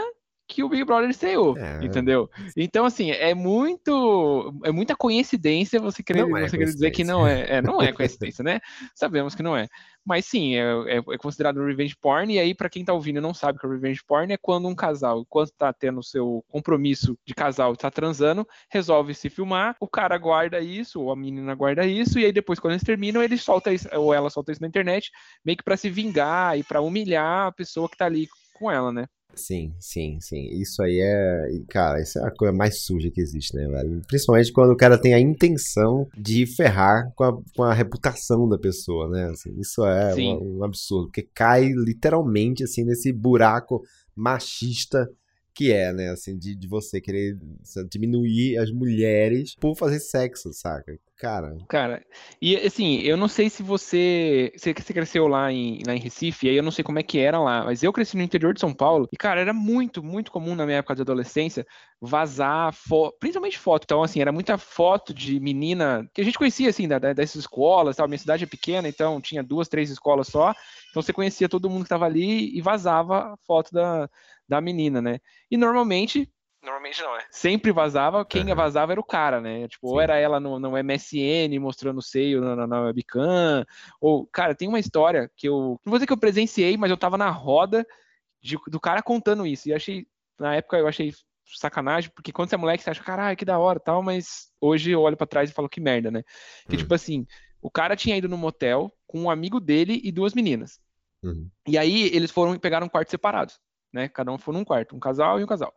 que 0.49 0.63
o 0.63 0.69
Big 0.69 0.85
Brother 0.85 1.11
estreou, 1.11 1.57
é. 1.59 1.85
entendeu? 1.85 2.31
Então, 2.57 2.85
assim, 2.85 3.11
é 3.11 3.35
muito. 3.35 4.55
É 4.65 4.71
muita 4.71 4.95
coincidência 4.95 5.81
você 5.81 6.03
querer, 6.03 6.21
é 6.21 6.49
você 6.49 6.57
querer 6.57 6.73
dizer 6.73 6.91
que 6.93 7.03
não 7.03 7.27
é, 7.27 7.57
é. 7.57 7.63
Não 7.63 7.83
é 7.83 7.93
coincidência, 7.93 8.45
né? 8.45 8.61
Sabemos 8.95 9.35
que 9.35 9.43
não 9.43 9.57
é. 9.57 9.67
Mas 10.05 10.25
sim, 10.25 10.55
é, 10.55 10.63
é, 10.87 10.97
é 10.99 11.19
considerado 11.19 11.65
revenge 11.65 11.97
porn. 11.97 12.33
E 12.33 12.39
aí, 12.39 12.55
para 12.55 12.71
quem 12.71 12.85
tá 12.85 12.93
ouvindo 12.93 13.19
e 13.19 13.21
não 13.21 13.35
sabe 13.35 13.59
que 13.59 13.67
é 13.67 13.69
revenge 13.69 14.05
porn, 14.07 14.33
é 14.33 14.37
quando 14.37 14.69
um 14.69 14.75
casal, 14.75 15.21
enquanto 15.21 15.51
tá 15.59 15.73
tendo 15.73 15.99
o 15.99 16.05
seu 16.05 16.45
compromisso 16.49 17.19
de 17.27 17.35
casal 17.35 17.75
e 17.75 17.77
tá 17.77 17.91
transando, 17.91 18.47
resolve 18.71 19.15
se 19.15 19.29
filmar, 19.29 19.75
o 19.81 19.89
cara 19.89 20.17
guarda 20.17 20.61
isso, 20.61 21.01
ou 21.01 21.11
a 21.11 21.17
menina 21.17 21.55
guarda 21.57 21.85
isso, 21.85 22.21
e 22.21 22.25
aí 22.25 22.33
depois, 22.33 22.61
quando 22.61 22.75
eles 22.75 22.85
terminam, 22.85 23.21
ele 23.21 23.37
solta 23.37 23.73
isso, 23.73 23.89
ou 23.93 24.15
ela 24.15 24.31
solta 24.31 24.53
isso 24.53 24.63
na 24.63 24.69
internet, 24.69 25.11
meio 25.45 25.59
que 25.59 25.65
pra 25.65 25.77
se 25.77 25.91
vingar 25.91 26.57
e 26.57 26.63
para 26.63 26.81
humilhar 26.81 27.49
a 27.49 27.53
pessoa 27.53 27.89
que 27.89 27.97
tá 27.97 28.07
ali 28.07 28.29
com 28.55 28.71
ela, 28.71 28.93
né? 28.93 29.07
Sim, 29.35 29.75
sim, 29.79 30.19
sim. 30.21 30.49
Isso 30.61 30.83
aí 30.83 30.99
é. 30.99 31.61
Cara, 31.69 32.01
isso 32.01 32.19
é 32.19 32.27
a 32.27 32.31
coisa 32.31 32.55
mais 32.55 32.83
suja 32.85 33.11
que 33.11 33.21
existe, 33.21 33.55
né, 33.55 33.69
velho? 33.69 34.01
Principalmente 34.07 34.53
quando 34.53 34.71
o 34.73 34.77
cara 34.77 34.99
tem 34.99 35.13
a 35.13 35.21
intenção 35.21 36.09
de 36.17 36.47
ferrar 36.47 37.13
com 37.15 37.25
a, 37.25 37.43
com 37.55 37.63
a 37.63 37.75
reputação 37.75 38.49
da 38.49 38.59
pessoa, 38.59 39.09
né? 39.11 39.27
Assim, 39.31 39.55
isso 39.61 39.85
é 39.85 40.15
um, 40.15 40.59
um 40.59 40.65
absurdo, 40.65 41.07
porque 41.07 41.29
cai 41.35 41.69
literalmente, 41.69 42.65
assim, 42.65 42.85
nesse 42.85 43.13
buraco 43.13 43.83
machista 44.15 45.07
que 45.57 45.73
é, 45.73 45.91
né, 45.91 46.11
assim, 46.11 46.37
de, 46.37 46.55
de 46.55 46.69
você 46.69 47.01
querer 47.01 47.35
diminuir 47.91 48.59
as 48.59 48.71
mulheres 48.71 49.55
por 49.59 49.75
fazer 49.75 50.01
sexo, 50.01 50.53
saca? 50.53 50.99
Cara. 51.17 51.57
Cara, 51.67 52.05
e 52.43 52.55
assim, 52.57 52.99
eu 53.01 53.17
não 53.17 53.27
sei 53.27 53.49
se 53.49 53.63
você. 53.63 54.53
Você, 54.55 54.75
você 54.75 54.93
cresceu 54.93 55.27
lá 55.27 55.51
em, 55.51 55.83
lá 55.87 55.95
em 55.95 55.99
Recife, 55.99 56.47
aí 56.47 56.57
eu 56.57 56.63
não 56.63 56.71
sei 56.71 56.85
como 56.85 56.99
é 56.99 57.03
que 57.03 57.19
era 57.19 57.41
lá, 57.41 57.65
mas 57.65 57.83
eu 57.83 57.91
cresci 57.91 58.19
no 58.19 58.23
interior 58.23 58.53
de 58.53 58.61
São 58.61 58.75
Paulo, 58.75 59.09
e, 59.11 59.17
cara, 59.17 59.41
era 59.41 59.55
muito, 59.55 60.03
muito 60.03 60.31
comum 60.31 60.55
na 60.55 60.67
minha 60.67 60.79
época 60.79 60.95
de 60.95 61.01
adolescência 61.01 61.67
vazar 61.99 62.75
foto, 62.75 63.17
principalmente 63.19 63.59
foto. 63.59 63.85
Então, 63.85 64.03
assim, 64.03 64.21
era 64.21 64.31
muita 64.31 64.59
foto 64.59 65.15
de 65.15 65.41
menina 65.41 66.07
que 66.13 66.21
a 66.21 66.25
gente 66.25 66.37
conhecia, 66.37 66.69
assim, 66.69 66.87
da, 66.87 66.99
dessas 66.99 67.37
escolas, 67.37 67.97
tal. 67.97 68.07
Minha 68.07 68.19
cidade 68.19 68.45
é 68.45 68.47
pequena, 68.47 68.87
então 68.87 69.19
tinha 69.19 69.43
duas, 69.43 69.69
três 69.69 69.89
escolas 69.89 70.29
só. 70.29 70.53
Então 70.91 71.01
você 71.03 71.15
conhecia 71.15 71.49
todo 71.49 71.71
mundo 71.71 71.81
que 71.81 71.87
estava 71.87 72.05
ali 72.05 72.55
e 72.55 72.61
vazava 72.61 73.39
foto 73.47 73.73
da, 73.73 74.09
da 74.49 74.61
menina, 74.61 75.01
né? 75.03 75.19
E 75.51 75.57
normalmente 75.57 76.31
Normalmente 76.63 77.01
não, 77.01 77.17
é. 77.17 77.25
Sempre 77.31 77.71
vazava, 77.71 78.25
quem 78.25 78.49
uhum. 78.49 78.55
vazava 78.57 78.91
era 78.91 79.01
o 79.01 79.05
cara, 79.05 79.41
né? 79.41 79.69
Tipo, 79.69 79.87
Sim. 79.87 79.93
ou 79.95 80.01
era 80.01 80.17
ela 80.17 80.41
no, 80.41 80.59
no 80.59 80.73
MSN 80.73 81.57
mostrando 81.61 81.99
o 81.99 82.03
seio 82.03 82.41
na, 82.41 82.57
na, 82.57 82.67
na, 82.67 82.81
webcam, 82.81 83.65
ou, 84.01 84.27
cara, 84.27 84.53
tem 84.53 84.67
uma 84.67 84.81
história 84.81 85.31
que 85.37 85.49
eu. 85.49 85.81
Não 85.85 85.91
vou 85.91 85.99
dizer 85.99 86.09
que 86.09 86.13
eu 86.13 86.19
presenciei, 86.19 86.77
mas 86.77 86.91
eu 86.91 86.97
tava 86.97 87.17
na 87.17 87.31
roda 87.31 87.87
de, 88.43 88.59
do 88.67 88.81
cara 88.81 89.01
contando 89.01 89.47
isso. 89.47 89.69
E 89.69 89.75
achei, 89.75 90.09
na 90.41 90.57
época 90.57 90.77
eu 90.77 90.89
achei 90.89 91.15
sacanagem, 91.55 92.11
porque 92.13 92.33
quando 92.33 92.49
você 92.49 92.57
é 92.57 92.59
moleque, 92.59 92.83
você 92.83 92.91
acha, 92.91 93.03
caralho, 93.03 93.37
que 93.37 93.45
da 93.45 93.59
hora 93.59 93.79
tal, 93.79 94.03
mas 94.03 94.51
hoje 94.61 94.91
eu 94.91 95.03
olho 95.03 95.17
para 95.17 95.27
trás 95.27 95.49
e 95.49 95.53
falo 95.53 95.69
que 95.69 95.81
merda, 95.81 96.11
né? 96.11 96.25
Que 96.69 96.73
uhum. 96.73 96.79
tipo 96.79 96.95
assim, 96.95 97.27
o 97.63 97.71
cara 97.71 97.95
tinha 97.95 98.17
ido 98.17 98.29
no 98.29 98.37
motel 98.37 98.93
com 99.07 99.21
um 99.21 99.31
amigo 99.31 99.61
dele 99.61 100.01
e 100.03 100.11
duas 100.11 100.35
meninas. 100.35 100.81
Uhum. 101.23 101.49
E 101.67 101.79
aí 101.79 102.11
eles 102.13 102.31
foram 102.31 102.59
pegar 102.59 102.83
um 102.83 102.89
quarto 102.89 103.11
separados, 103.11 103.59
né? 103.97 104.09
Cada 104.09 104.31
um 104.31 104.39
foi 104.39 104.55
num 104.55 104.65
quarto, 104.65 104.95
um 104.95 105.01
casal 105.01 105.41
e 105.41 105.45
um 105.45 105.47
casal. 105.47 105.75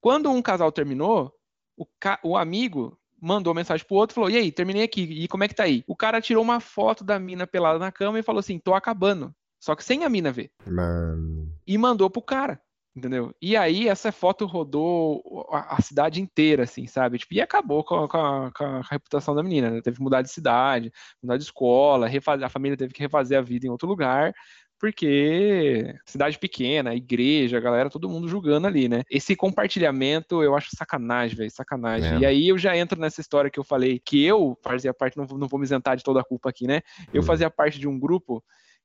Quando 0.00 0.30
um 0.30 0.40
casal 0.40 0.72
terminou, 0.72 1.32
o, 1.76 1.84
ca... 2.00 2.18
o 2.22 2.36
amigo 2.36 2.98
mandou 3.20 3.54
mensagem 3.54 3.86
pro 3.86 3.96
outro 3.96 4.14
e 4.14 4.16
falou: 4.16 4.30
E 4.30 4.36
aí, 4.36 4.50
terminei 4.50 4.82
aqui, 4.82 5.02
e 5.02 5.28
como 5.28 5.44
é 5.44 5.48
que 5.48 5.54
tá 5.54 5.64
aí? 5.64 5.84
O 5.86 5.94
cara 5.94 6.20
tirou 6.20 6.42
uma 6.42 6.58
foto 6.58 7.04
da 7.04 7.18
mina 7.18 7.46
pelada 7.46 7.78
na 7.78 7.92
cama 7.92 8.18
e 8.18 8.22
falou 8.22 8.40
assim: 8.40 8.58
tô 8.58 8.74
acabando. 8.74 9.34
só 9.60 9.76
que 9.76 9.84
sem 9.84 10.04
a 10.04 10.08
mina 10.08 10.32
ver. 10.32 10.50
Mano. 10.66 11.52
E 11.66 11.76
mandou 11.76 12.08
pro 12.08 12.22
cara. 12.22 12.60
Entendeu? 12.94 13.34
E 13.40 13.56
aí 13.56 13.88
essa 13.88 14.12
foto 14.12 14.44
rodou 14.44 15.48
a, 15.50 15.76
a 15.76 15.80
cidade 15.80 16.20
inteira, 16.20 16.64
assim, 16.64 16.86
sabe? 16.86 17.16
Tipo, 17.16 17.32
e 17.32 17.40
acabou 17.40 17.82
com 17.82 18.04
a, 18.04 18.08
com 18.08 18.18
a, 18.18 18.52
com 18.52 18.64
a 18.64 18.82
reputação 18.82 19.34
da 19.34 19.42
menina. 19.42 19.70
Né? 19.70 19.80
Teve 19.80 19.96
que 19.96 20.02
mudar 20.02 20.20
de 20.20 20.30
cidade, 20.30 20.92
mudar 21.22 21.38
de 21.38 21.44
escola, 21.44 22.06
refazer, 22.06 22.44
a 22.44 22.50
família 22.50 22.76
teve 22.76 22.92
que 22.92 23.00
refazer 23.00 23.38
a 23.38 23.40
vida 23.40 23.66
em 23.66 23.70
outro 23.70 23.88
lugar 23.88 24.34
porque 24.82 25.94
cidade 26.04 26.36
pequena, 26.40 26.92
igreja, 26.92 27.60
galera, 27.60 27.88
todo 27.88 28.08
mundo 28.08 28.26
julgando 28.26 28.66
ali, 28.66 28.88
né? 28.88 29.04
Esse 29.08 29.36
compartilhamento 29.36 30.42
eu 30.42 30.56
acho 30.56 30.74
sacanagem, 30.74 31.36
velho, 31.36 31.50
sacanagem. 31.52 32.16
É. 32.16 32.18
E 32.18 32.26
aí 32.26 32.48
eu 32.48 32.58
já 32.58 32.76
entro 32.76 33.00
nessa 33.00 33.20
história 33.20 33.48
que 33.48 33.60
eu 33.60 33.62
falei, 33.62 34.00
que 34.04 34.24
eu 34.24 34.58
fazia 34.60 34.92
parte, 34.92 35.16
não, 35.16 35.24
não 35.38 35.46
vou 35.46 35.60
me 35.60 35.64
isentar 35.64 35.96
de 35.96 36.02
toda 36.02 36.18
a 36.20 36.24
culpa 36.24 36.50
aqui, 36.50 36.66
né? 36.66 36.80
Eu 37.14 37.22
hum. 37.22 37.24
fazia 37.24 37.48
parte 37.48 37.78
de 37.78 37.86
um 37.86 37.96
grupo 37.96 38.42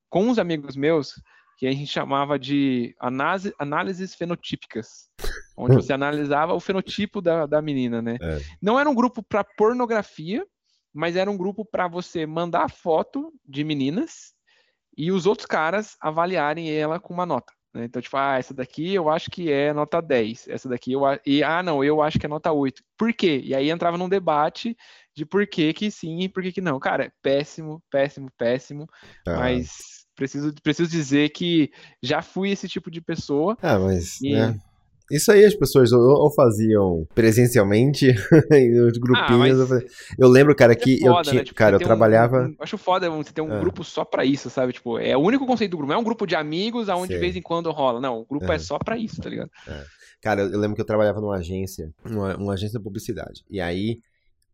com 0.07 0.27
uns 0.27 0.37
amigos 0.37 0.75
meus 0.75 1.19
que 1.57 1.65
a 1.65 1.71
gente 1.71 1.87
chamava 1.87 2.37
de 2.37 2.95
análise, 2.99 3.51
análises 3.57 4.13
fenotípicas, 4.13 5.09
onde 5.57 5.77
você 5.77 5.93
analisava 5.93 6.53
o 6.53 6.59
fenotipo 6.59 7.23
da, 7.23 7.47
da 7.47 7.59
menina, 7.59 8.03
né? 8.03 8.17
É. 8.21 8.39
Não 8.61 8.79
era 8.79 8.87
um 8.87 8.93
grupo 8.93 9.23
para 9.23 9.43
pornografia, 9.43 10.45
mas 10.93 11.15
era 11.15 11.31
um 11.31 11.37
grupo 11.37 11.65
para 11.65 11.87
você 11.87 12.23
mandar 12.27 12.69
foto 12.69 13.33
de 13.43 13.63
meninas 13.63 14.36
e 14.97 15.11
os 15.11 15.25
outros 15.25 15.45
caras 15.45 15.95
avaliarem 16.01 16.71
ela 16.71 16.99
com 16.99 17.13
uma 17.13 17.25
nota. 17.25 17.53
Né? 17.73 17.85
Então, 17.85 18.01
tipo, 18.01 18.17
ah, 18.17 18.37
essa 18.37 18.53
daqui 18.53 18.93
eu 18.93 19.09
acho 19.09 19.29
que 19.29 19.51
é 19.51 19.71
nota 19.71 20.01
10, 20.01 20.47
essa 20.47 20.67
daqui 20.67 20.93
eu 20.93 21.01
e 21.25 21.43
ah, 21.43 21.61
não, 21.61 21.83
eu 21.83 22.01
acho 22.01 22.17
que 22.17 22.25
é 22.25 22.29
nota 22.29 22.51
8. 22.51 22.81
Por 22.97 23.13
quê? 23.13 23.39
E 23.43 23.53
aí 23.53 23.69
entrava 23.69 23.97
num 23.97 24.09
debate 24.09 24.75
de 25.15 25.25
por 25.25 25.45
que 25.45 25.73
que 25.73 25.91
sim 25.91 26.21
e 26.21 26.29
por 26.29 26.41
que 26.41 26.51
que 26.51 26.61
não. 26.61 26.79
Cara, 26.79 27.13
péssimo, 27.21 27.81
péssimo, 27.91 28.29
péssimo, 28.37 28.87
ah. 29.27 29.37
mas 29.37 30.05
preciso, 30.15 30.53
preciso 30.63 30.89
dizer 30.89 31.29
que 31.29 31.71
já 32.01 32.21
fui 32.21 32.49
esse 32.49 32.67
tipo 32.67 32.89
de 32.89 32.99
pessoa. 32.99 33.55
Ah, 33.61 33.77
mas. 33.77 34.19
E... 34.21 34.33
Né? 34.33 34.59
Isso 35.09 35.31
aí 35.31 35.45
as 35.45 35.55
pessoas 35.55 35.91
ou, 35.91 36.31
faziam 36.31 37.07
presencialmente, 37.15 38.09
os 38.87 38.97
grupinhos. 38.97 39.71
Ah, 39.71 39.79
eu 40.17 40.27
lembro, 40.27 40.53
cara, 40.55 40.75
que 40.75 40.95
é 40.95 41.07
foda, 41.07 41.19
eu 41.19 41.23
tinha. 41.23 41.35
Né? 41.35 41.43
Tipo, 41.43 41.57
cara, 41.57 41.75
eu 41.75 41.79
trabalhava. 41.79 42.47
Um, 42.47 42.55
acho 42.59 42.77
foda 42.77 43.09
você 43.09 43.31
ter 43.31 43.41
um 43.41 43.55
é. 43.55 43.59
grupo 43.59 43.83
só 43.83 44.03
pra 44.03 44.25
isso, 44.25 44.49
sabe? 44.49 44.73
Tipo, 44.73 44.99
é 44.99 45.15
o 45.15 45.21
único 45.21 45.45
conceito 45.45 45.71
do 45.71 45.77
grupo. 45.77 45.91
Não 45.91 45.97
é 45.97 46.01
um 46.01 46.05
grupo 46.05 46.25
de 46.25 46.35
amigos 46.35 46.89
aonde 46.89 47.13
de 47.13 47.19
vez 47.19 47.35
em 47.35 47.41
quando 47.41 47.71
rola. 47.71 48.01
Não, 48.01 48.19
o 48.19 48.25
grupo 48.25 48.51
é, 48.51 48.55
é 48.55 48.59
só 48.59 48.77
pra 48.77 48.97
isso, 48.97 49.21
tá 49.21 49.29
ligado? 49.29 49.49
É. 49.67 49.83
Cara, 50.21 50.41
eu, 50.41 50.59
lembro 50.59 50.75
que 50.75 50.81
eu 50.81 50.85
trabalhava 50.85 51.21
numa 51.21 51.37
agência, 51.37 51.93
uma, 52.03 52.35
uma 52.35 52.53
agência 52.53 52.77
de 52.77 52.83
publicidade. 52.83 53.45
E 53.49 53.61
aí, 53.61 53.99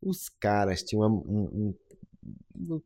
os 0.01 0.29
caras 0.29 0.83
tinham 0.83 1.07
um, 1.07 1.49
um 1.51 1.73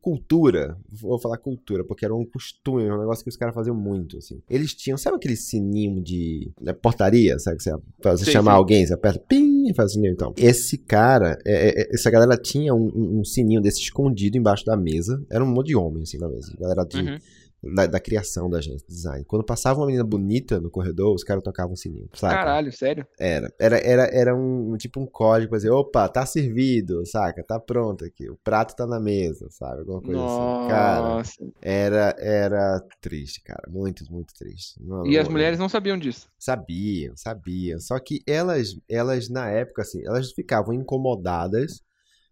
cultura, 0.00 0.76
vou 0.90 1.18
falar 1.18 1.38
cultura, 1.38 1.84
porque 1.84 2.04
era 2.04 2.14
um 2.14 2.24
costume, 2.24 2.90
um 2.90 2.98
negócio 2.98 3.22
que 3.22 3.30
os 3.30 3.36
caras 3.36 3.54
faziam 3.54 3.76
muito, 3.76 4.16
assim. 4.16 4.40
Eles 4.48 4.74
tinham, 4.74 4.96
sabe 4.96 5.16
aquele 5.16 5.36
sininho 5.36 6.02
de 6.02 6.50
né, 6.60 6.72
portaria, 6.72 7.38
sabe? 7.38 7.58
Que 7.58 7.62
você, 7.62 7.76
pra 8.00 8.16
você 8.16 8.24
sim, 8.24 8.32
chamar 8.32 8.52
sim. 8.52 8.56
alguém, 8.56 8.86
você 8.86 8.94
aperta, 8.94 9.20
pim, 9.28 9.68
e 9.68 9.74
faz 9.74 9.92
sininho, 9.92 10.12
então. 10.12 10.32
Esse 10.36 10.78
cara, 10.78 11.38
é, 11.46 11.82
é, 11.82 11.94
essa 11.94 12.10
galera 12.10 12.36
tinha 12.36 12.74
um, 12.74 13.18
um, 13.20 13.24
sininho 13.24 13.60
desse 13.60 13.80
escondido 13.80 14.36
embaixo 14.36 14.64
da 14.64 14.76
mesa, 14.76 15.22
era 15.30 15.44
um 15.44 15.48
monte 15.48 15.68
de 15.68 15.76
homem, 15.76 16.02
assim, 16.02 16.18
na 16.18 16.28
mesa. 16.28 16.54
Galera 16.58 16.84
de... 16.84 17.00
Uhum 17.00 17.18
da, 17.62 17.86
da, 17.86 18.00
criação 18.00 18.48
da 18.48 18.60
gente, 18.60 18.84
design. 18.86 19.24
Quando 19.24 19.44
passava 19.44 19.80
uma 19.80 19.86
menina 19.86 20.04
bonita 20.04 20.60
no 20.60 20.70
corredor, 20.70 21.14
os 21.14 21.24
caras 21.24 21.42
tocavam 21.42 21.72
um 21.72 21.76
sininho. 21.76 22.08
Saca? 22.14 22.34
Caralho, 22.34 22.72
sério? 22.72 23.06
Era. 23.18 23.52
Era, 23.58 23.78
era, 23.78 24.02
era 24.12 24.36
um, 24.36 24.76
tipo 24.76 25.00
um 25.00 25.06
código 25.06 25.50
pra 25.50 25.58
dizer, 25.58 25.70
opa, 25.70 26.08
tá 26.08 26.24
servido, 26.24 27.04
saca? 27.06 27.42
Tá 27.42 27.58
pronto 27.58 28.04
aqui. 28.04 28.30
O 28.30 28.36
prato 28.36 28.76
tá 28.76 28.86
na 28.86 29.00
mesa, 29.00 29.48
sabe? 29.50 29.80
Alguma 29.80 30.00
coisa 30.00 30.20
Nossa. 30.20 31.20
assim. 31.20 31.50
Cara, 31.58 32.16
era, 32.16 32.16
era 32.18 32.80
triste, 33.00 33.42
cara. 33.42 33.68
Muito, 33.68 34.04
muito 34.10 34.32
triste. 34.34 34.80
Não, 34.80 35.06
e 35.06 35.14
não, 35.14 35.20
as 35.20 35.28
mulheres 35.28 35.58
não 35.58 35.68
sabiam 35.68 35.98
disso? 35.98 36.28
Sabiam, 36.38 37.16
sabiam. 37.16 37.80
Só 37.80 37.98
que 37.98 38.22
elas, 38.26 38.76
elas 38.88 39.28
na 39.28 39.50
época, 39.50 39.82
assim, 39.82 40.00
elas 40.06 40.32
ficavam 40.32 40.72
incomodadas 40.72 41.82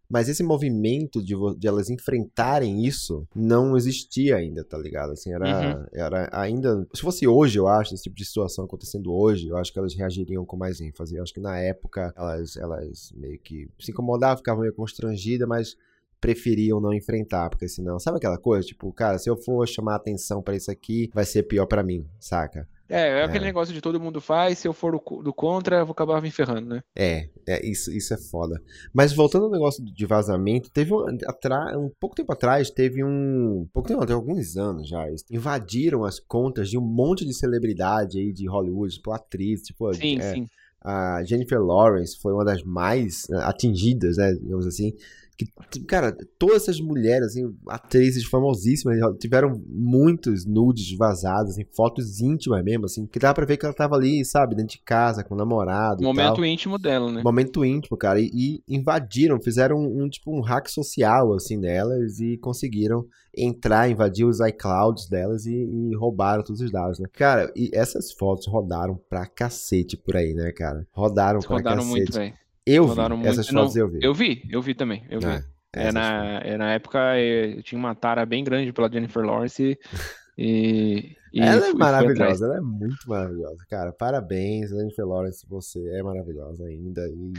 mas 0.08 0.28
esse 0.28 0.42
movimento 0.42 1.22
de, 1.22 1.34
de, 1.58 1.66
elas 1.66 1.90
enfrentarem 1.90 2.84
isso 2.84 3.26
não 3.34 3.76
existia 3.76 4.36
ainda, 4.36 4.64
tá 4.64 4.78
ligado? 4.78 5.12
Assim, 5.12 5.32
era, 5.32 5.78
uhum. 5.78 5.86
era 5.92 6.28
ainda. 6.32 6.86
Se 6.94 7.02
fosse 7.02 7.26
hoje, 7.26 7.58
eu 7.58 7.66
acho, 7.66 7.94
esse 7.94 8.04
tipo 8.04 8.16
de 8.16 8.24
situação 8.24 8.64
acontecendo 8.64 9.12
hoje, 9.12 9.48
eu 9.48 9.56
acho 9.56 9.72
que 9.72 9.78
elas 9.78 9.94
reagiriam 9.94 10.44
com 10.44 10.56
mais 10.56 10.80
ênfase. 10.80 11.16
Eu 11.16 11.22
acho 11.22 11.34
que 11.34 11.40
na 11.40 11.58
época 11.58 12.12
elas, 12.16 12.56
elas 12.56 13.12
meio 13.16 13.38
que 13.38 13.68
se 13.80 13.90
incomodavam, 13.90 14.38
ficavam 14.38 14.62
meio 14.62 14.74
constrangidas, 14.74 15.48
mas 15.48 15.76
preferiam 16.20 16.80
não 16.80 16.94
enfrentar, 16.94 17.50
porque 17.50 17.68
senão, 17.68 17.98
sabe 17.98 18.16
aquela 18.16 18.38
coisa? 18.38 18.66
Tipo, 18.66 18.92
cara, 18.92 19.18
se 19.18 19.28
eu 19.28 19.36
for 19.36 19.66
chamar 19.68 19.96
atenção 19.96 20.42
para 20.42 20.56
isso 20.56 20.70
aqui, 20.70 21.10
vai 21.12 21.24
ser 21.24 21.42
pior 21.42 21.66
para 21.66 21.82
mim, 21.82 22.06
saca? 22.18 22.66
É, 22.88 23.20
é 23.20 23.24
aquele 23.24 23.44
é. 23.44 23.48
negócio 23.48 23.74
de 23.74 23.80
todo 23.80 24.00
mundo 24.00 24.20
faz, 24.20 24.58
se 24.58 24.68
eu 24.68 24.72
for 24.72 24.92
do 25.22 25.32
contra, 25.32 25.78
eu 25.78 25.86
vou 25.86 25.92
acabar 25.92 26.22
me 26.22 26.30
ferrando, 26.30 26.68
né? 26.68 26.82
É, 26.94 27.28
é 27.46 27.66
isso, 27.66 27.92
isso 27.92 28.14
é 28.14 28.16
foda. 28.16 28.60
Mas 28.92 29.12
voltando 29.12 29.46
ao 29.46 29.50
negócio 29.50 29.84
de 29.84 30.06
vazamento, 30.06 30.70
teve 30.70 30.92
um, 30.92 31.04
atra, 31.26 31.78
um 31.78 31.90
pouco 32.00 32.14
tempo 32.14 32.32
atrás, 32.32 32.70
teve 32.70 33.02
um. 33.02 33.66
Pouco 33.72 33.88
tempo, 33.88 34.06
tem 34.06 34.14
alguns 34.14 34.56
anos 34.56 34.88
já. 34.88 35.06
invadiram 35.30 36.04
as 36.04 36.20
contas 36.20 36.70
de 36.70 36.78
um 36.78 36.82
monte 36.82 37.24
de 37.24 37.34
celebridade 37.34 38.18
aí 38.18 38.32
de 38.32 38.48
Hollywood, 38.48 38.94
tipo 38.94 39.12
atriz, 39.12 39.62
tipo. 39.62 39.92
Sim, 39.94 40.18
é, 40.18 40.34
sim. 40.34 40.46
A 40.80 41.24
Jennifer 41.24 41.60
Lawrence 41.60 42.16
foi 42.16 42.32
uma 42.32 42.44
das 42.44 42.62
mais 42.62 43.26
né, 43.28 43.38
atingidas, 43.42 44.18
né, 44.18 44.32
digamos 44.34 44.66
assim, 44.66 44.92
que, 45.36 45.80
cara, 45.84 46.16
todas 46.38 46.62
essas 46.62 46.80
mulheres, 46.80 47.26
assim, 47.26 47.54
atrizes 47.68 48.24
famosíssimas, 48.24 48.98
tiveram 49.18 49.62
muitos 49.68 50.46
nudes 50.46 50.96
vazados, 50.96 51.52
assim, 51.52 51.64
fotos 51.76 52.20
íntimas 52.20 52.64
mesmo, 52.64 52.86
assim, 52.86 53.06
que 53.06 53.18
dá 53.18 53.34
pra 53.34 53.44
ver 53.44 53.56
que 53.56 53.66
ela 53.66 53.74
tava 53.74 53.96
ali, 53.96 54.24
sabe, 54.24 54.54
dentro 54.54 54.76
de 54.76 54.82
casa, 54.82 55.22
com 55.22 55.34
o 55.34 55.38
namorado. 55.38 56.02
Momento 56.02 56.44
íntimo 56.44 56.78
dela, 56.78 57.12
né? 57.12 57.22
Momento 57.22 57.64
íntimo, 57.64 57.96
cara. 57.96 58.20
E, 58.20 58.30
e 58.32 58.62
invadiram, 58.68 59.40
fizeram 59.40 59.76
um, 59.76 60.04
um, 60.04 60.08
tipo, 60.08 60.34
um 60.34 60.40
hack 60.40 60.68
social, 60.68 61.34
assim, 61.34 61.56
nelas 61.56 62.18
e 62.18 62.38
conseguiram 62.38 63.04
entrar, 63.36 63.90
invadir 63.90 64.24
os 64.24 64.40
iClouds 64.40 65.08
delas 65.08 65.44
e, 65.44 65.54
e 65.54 65.94
roubaram 65.94 66.42
todos 66.42 66.62
os 66.62 66.72
dados, 66.72 66.98
né? 66.98 67.06
Cara, 67.12 67.52
e 67.54 67.70
essas 67.74 68.10
fotos 68.12 68.46
rodaram 68.46 68.98
pra 69.10 69.26
cacete 69.26 69.96
por 69.96 70.16
aí, 70.16 70.32
né, 70.32 70.50
cara? 70.52 70.86
Rodaram 70.92 71.40
pra 71.40 71.56
rodaram 71.56 71.82
cacete. 71.82 71.90
Rodaram 71.90 71.90
muito, 71.90 72.12
velho. 72.12 72.45
Eu 72.66 72.88
vi, 72.88 73.26
essas 73.28 73.48
fotos 73.48 73.76
eu 73.76 73.88
vi. 73.88 73.98
Eu 74.02 74.12
vi, 74.12 74.42
eu 74.50 74.60
vi 74.60 74.74
também, 74.74 75.04
eu 75.08 75.20
vi. 75.20 75.26
É, 75.26 75.44
é 75.88 75.92
na, 75.92 76.40
é, 76.40 76.56
na 76.56 76.72
época 76.72 76.98
eu 77.18 77.62
tinha 77.62 77.78
uma 77.78 77.94
tara 77.94 78.26
bem 78.26 78.42
grande 78.42 78.72
pela 78.72 78.90
Jennifer 78.90 79.24
Lawrence 79.24 79.78
e... 80.36 81.16
e 81.32 81.40
ela 81.40 81.68
é 81.68 81.72
maravilhosa, 81.72 82.46
ela 82.46 82.56
é 82.56 82.60
muito 82.60 83.08
maravilhosa, 83.08 83.64
cara. 83.70 83.92
Parabéns, 83.92 84.70
Jennifer 84.70 85.06
Lawrence, 85.06 85.46
você 85.48 85.78
é 85.96 86.02
maravilhosa 86.02 86.64
ainda 86.64 87.06
e... 87.08 87.32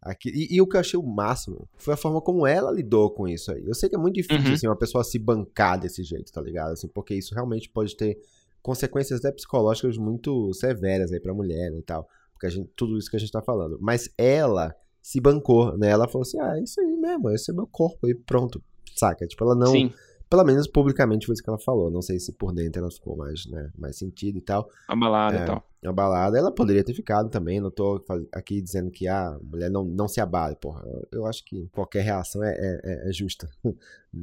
Aqui, 0.00 0.28
e, 0.28 0.56
e, 0.56 0.60
o 0.60 0.66
que 0.66 0.76
eu 0.76 0.80
achei 0.80 1.00
o 1.00 1.02
máximo 1.02 1.66
foi 1.78 1.94
a 1.94 1.96
forma 1.96 2.20
como 2.20 2.46
ela 2.46 2.70
lidou 2.70 3.10
com 3.10 3.26
isso 3.26 3.50
aí. 3.50 3.64
Eu 3.66 3.74
sei 3.74 3.88
que 3.88 3.94
é 3.94 3.98
muito 3.98 4.16
difícil, 4.16 4.48
uhum. 4.48 4.52
assim, 4.52 4.66
uma 4.66 4.76
pessoa 4.76 5.02
se 5.02 5.18
bancar 5.18 5.80
desse 5.80 6.02
jeito, 6.02 6.30
tá 6.30 6.42
ligado? 6.42 6.72
Assim, 6.72 6.88
porque 6.88 7.14
isso 7.14 7.34
realmente 7.34 7.70
pode 7.70 7.96
ter 7.96 8.18
consequências 8.60 9.20
até 9.20 9.32
psicológicas 9.32 9.96
muito 9.96 10.52
severas 10.52 11.10
aí 11.10 11.18
pra 11.18 11.32
mulher 11.32 11.70
né, 11.70 11.78
e 11.78 11.82
tal 11.82 12.06
porque 12.44 12.46
a 12.46 12.50
gente, 12.50 12.70
tudo 12.76 12.98
isso 12.98 13.10
que 13.10 13.16
a 13.16 13.20
gente 13.20 13.32
tá 13.32 13.42
falando. 13.42 13.78
Mas 13.80 14.08
ela 14.18 14.74
se 15.00 15.20
bancou, 15.20 15.76
né? 15.78 15.88
Ela 15.88 16.06
falou 16.06 16.22
assim: 16.22 16.38
ah, 16.40 16.58
isso 16.60 16.80
aí 16.80 16.96
mesmo, 16.96 17.30
esse 17.30 17.50
é 17.50 17.54
meu 17.54 17.66
corpo, 17.66 18.08
e 18.08 18.14
pronto, 18.14 18.62
saca? 18.94 19.26
Tipo, 19.26 19.44
ela 19.44 19.54
não. 19.54 19.72
Sim. 19.72 19.92
Pelo 20.28 20.42
menos 20.42 20.66
publicamente 20.66 21.26
foi 21.26 21.34
isso 21.34 21.42
que 21.42 21.50
ela 21.50 21.58
falou. 21.58 21.90
Não 21.90 22.02
sei 22.02 22.18
se 22.18 22.32
por 22.32 22.52
dentro 22.52 22.80
ela 22.80 22.90
ficou 22.90 23.16
mais, 23.16 23.46
né, 23.46 23.70
mais 23.78 23.96
sentido 23.96 24.38
e 24.38 24.40
tal. 24.40 24.68
Abalada 24.88 25.38
é, 25.38 25.42
e 25.42 25.46
tal. 25.46 25.64
Abalada. 25.84 26.36
Ela 26.36 26.50
poderia 26.50 26.82
ter 26.82 26.92
ficado 26.92 27.28
também. 27.28 27.60
Não 27.60 27.70
tô 27.70 28.02
aqui 28.32 28.60
dizendo 28.60 28.90
que 28.90 29.06
ah, 29.06 29.28
a 29.28 29.38
mulher 29.38 29.70
não, 29.70 29.84
não 29.84 30.08
se 30.08 30.20
abale, 30.20 30.56
porra. 30.56 30.82
Eu 31.12 31.26
acho 31.26 31.44
que 31.44 31.68
qualquer 31.70 32.02
reação 32.02 32.42
é, 32.42 32.52
é, 32.52 33.08
é 33.10 33.12
justa. 33.12 33.48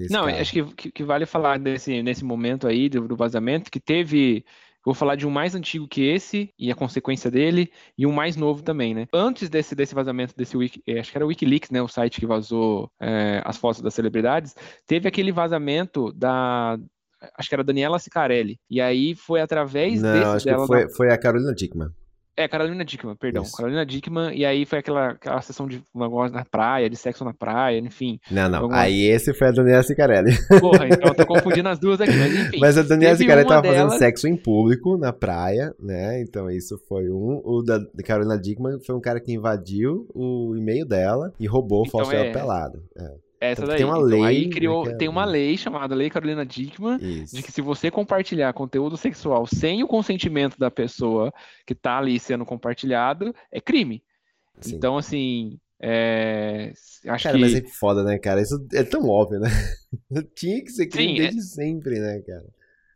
não, 0.09 0.25
caso. 0.25 0.41
acho 0.41 0.51
que, 0.51 0.91
que, 0.91 1.03
vale 1.03 1.25
falar 1.25 1.59
desse, 1.59 2.03
nesse 2.03 2.25
momento 2.25 2.67
aí 2.67 2.89
do, 2.89 3.07
do 3.07 3.15
vazamento 3.15 3.71
que 3.71 3.79
teve 3.79 4.43
vou 4.83 4.93
falar 4.93 5.15
de 5.15 5.27
um 5.27 5.29
mais 5.29 5.55
antigo 5.55 5.87
que 5.87 6.01
esse 6.01 6.49
e 6.57 6.71
a 6.71 6.75
consequência 6.75 7.29
dele, 7.29 7.71
e 7.97 8.05
um 8.05 8.11
mais 8.11 8.35
novo 8.35 8.63
também, 8.63 8.93
né? 8.93 9.07
Antes 9.13 9.49
desse, 9.49 9.75
desse 9.75 9.93
vazamento 9.93 10.35
desse 10.35 10.57
Wiki, 10.57 10.81
eh, 10.87 10.99
acho 10.99 11.11
que 11.11 11.17
era 11.17 11.25
o 11.25 11.29
WikiLeaks, 11.29 11.69
né? 11.69 11.81
O 11.81 11.87
site 11.87 12.19
que 12.19 12.25
vazou 12.25 12.89
é, 12.99 13.41
as 13.45 13.57
fotos 13.57 13.81
das 13.81 13.93
celebridades, 13.93 14.55
teve 14.87 15.07
aquele 15.07 15.31
vazamento 15.31 16.11
da 16.13 16.77
acho 17.37 17.49
que 17.49 17.55
era 17.55 17.63
Daniela 17.63 17.99
Sicarelli. 17.99 18.59
E 18.69 18.81
aí 18.81 19.13
foi 19.13 19.41
através 19.41 20.01
Não, 20.01 20.11
desse 20.11 20.25
acho 20.25 20.45
dela. 20.45 20.61
Que 20.61 20.67
foi, 20.67 20.87
da... 20.87 20.89
foi 20.89 21.09
a 21.11 21.17
Carolina 21.17 21.53
Dickman. 21.53 21.89
É, 22.41 22.47
Carolina 22.47 22.83
Dickman, 22.83 23.15
perdão. 23.15 23.43
Isso. 23.43 23.55
Carolina 23.55 23.85
Dickman, 23.85 24.33
e 24.33 24.43
aí 24.43 24.65
foi 24.65 24.79
aquela, 24.79 25.09
aquela 25.11 25.41
sessão 25.41 25.67
de 25.67 25.83
negócio 25.93 26.35
na 26.35 26.43
praia, 26.43 26.89
de 26.89 26.95
sexo 26.95 27.23
na 27.23 27.33
praia, 27.33 27.77
enfim. 27.77 28.19
Não, 28.31 28.49
não. 28.49 28.59
Alguma... 28.63 28.79
Aí 28.79 29.05
esse 29.05 29.31
foi 29.33 29.49
a 29.49 29.51
Daniela 29.51 29.83
Sicarelli. 29.83 30.31
Porra, 30.59 30.87
então 30.87 31.09
eu 31.09 31.15
tô 31.15 31.25
confundindo 31.27 31.69
as 31.69 31.77
duas 31.77 32.01
aqui, 32.01 32.13
mas 32.13 32.33
enfim. 32.33 32.59
Mas 32.59 32.77
a 32.77 32.81
Daniela 32.81 33.15
Sicarelli 33.15 33.47
tava 33.47 33.61
delas... 33.61 33.77
fazendo 33.77 33.99
sexo 33.99 34.27
em 34.27 34.35
público 34.35 34.97
na 34.97 35.13
praia, 35.13 35.73
né? 35.79 36.19
Então 36.21 36.49
isso 36.49 36.79
foi 36.87 37.09
um. 37.09 37.41
O 37.43 37.61
da 37.61 37.79
Carolina 38.03 38.39
Dickman 38.39 38.79
foi 38.83 38.95
um 38.95 39.01
cara 39.01 39.19
que 39.19 39.31
invadiu 39.31 40.07
o 40.15 40.55
e-mail 40.57 40.85
dela 40.85 41.31
e 41.39 41.45
roubou 41.45 41.83
então, 41.85 41.99
foto 41.99 42.11
é... 42.15 42.23
dela 42.23 42.33
pelado. 42.33 42.83
É. 42.97 43.30
Essa 43.41 43.65
daí. 43.65 43.77
Tem 43.77 43.85
uma 43.87 43.95
então, 43.95 44.07
lei. 44.07 44.23
Aí 44.23 44.49
criou, 44.51 44.85
né, 44.85 44.93
tem 44.93 45.09
uma 45.09 45.25
lei 45.25 45.57
chamada 45.57 45.95
Lei 45.95 46.11
Carolina 46.11 46.45
Dickman, 46.45 46.99
Isso. 47.01 47.35
de 47.35 47.41
que 47.41 47.51
se 47.51 47.59
você 47.59 47.89
compartilhar 47.89 48.53
conteúdo 48.53 48.95
sexual 48.95 49.47
sem 49.47 49.81
o 49.81 49.87
consentimento 49.87 50.59
da 50.59 50.69
pessoa 50.69 51.33
que 51.65 51.73
tá 51.73 51.97
ali 51.97 52.19
sendo 52.19 52.45
compartilhado, 52.45 53.33
é 53.51 53.59
crime. 53.59 54.03
Sim. 54.59 54.75
Então, 54.75 54.95
assim, 54.95 55.59
é... 55.81 56.71
Acho 57.07 57.23
cara, 57.23 57.35
que... 57.35 57.41
mas 57.41 57.55
é 57.55 57.63
foda, 57.63 58.03
né, 58.03 58.19
cara? 58.19 58.39
Isso 58.39 58.63
é 58.73 58.83
tão 58.83 59.09
óbvio, 59.09 59.39
né? 59.39 59.49
Tinha 60.35 60.63
que 60.63 60.69
ser 60.69 60.85
crime 60.85 61.15
Sim, 61.15 61.21
desde 61.23 61.39
é... 61.39 61.41
sempre, 61.41 61.99
né, 61.99 62.21
cara? 62.21 62.45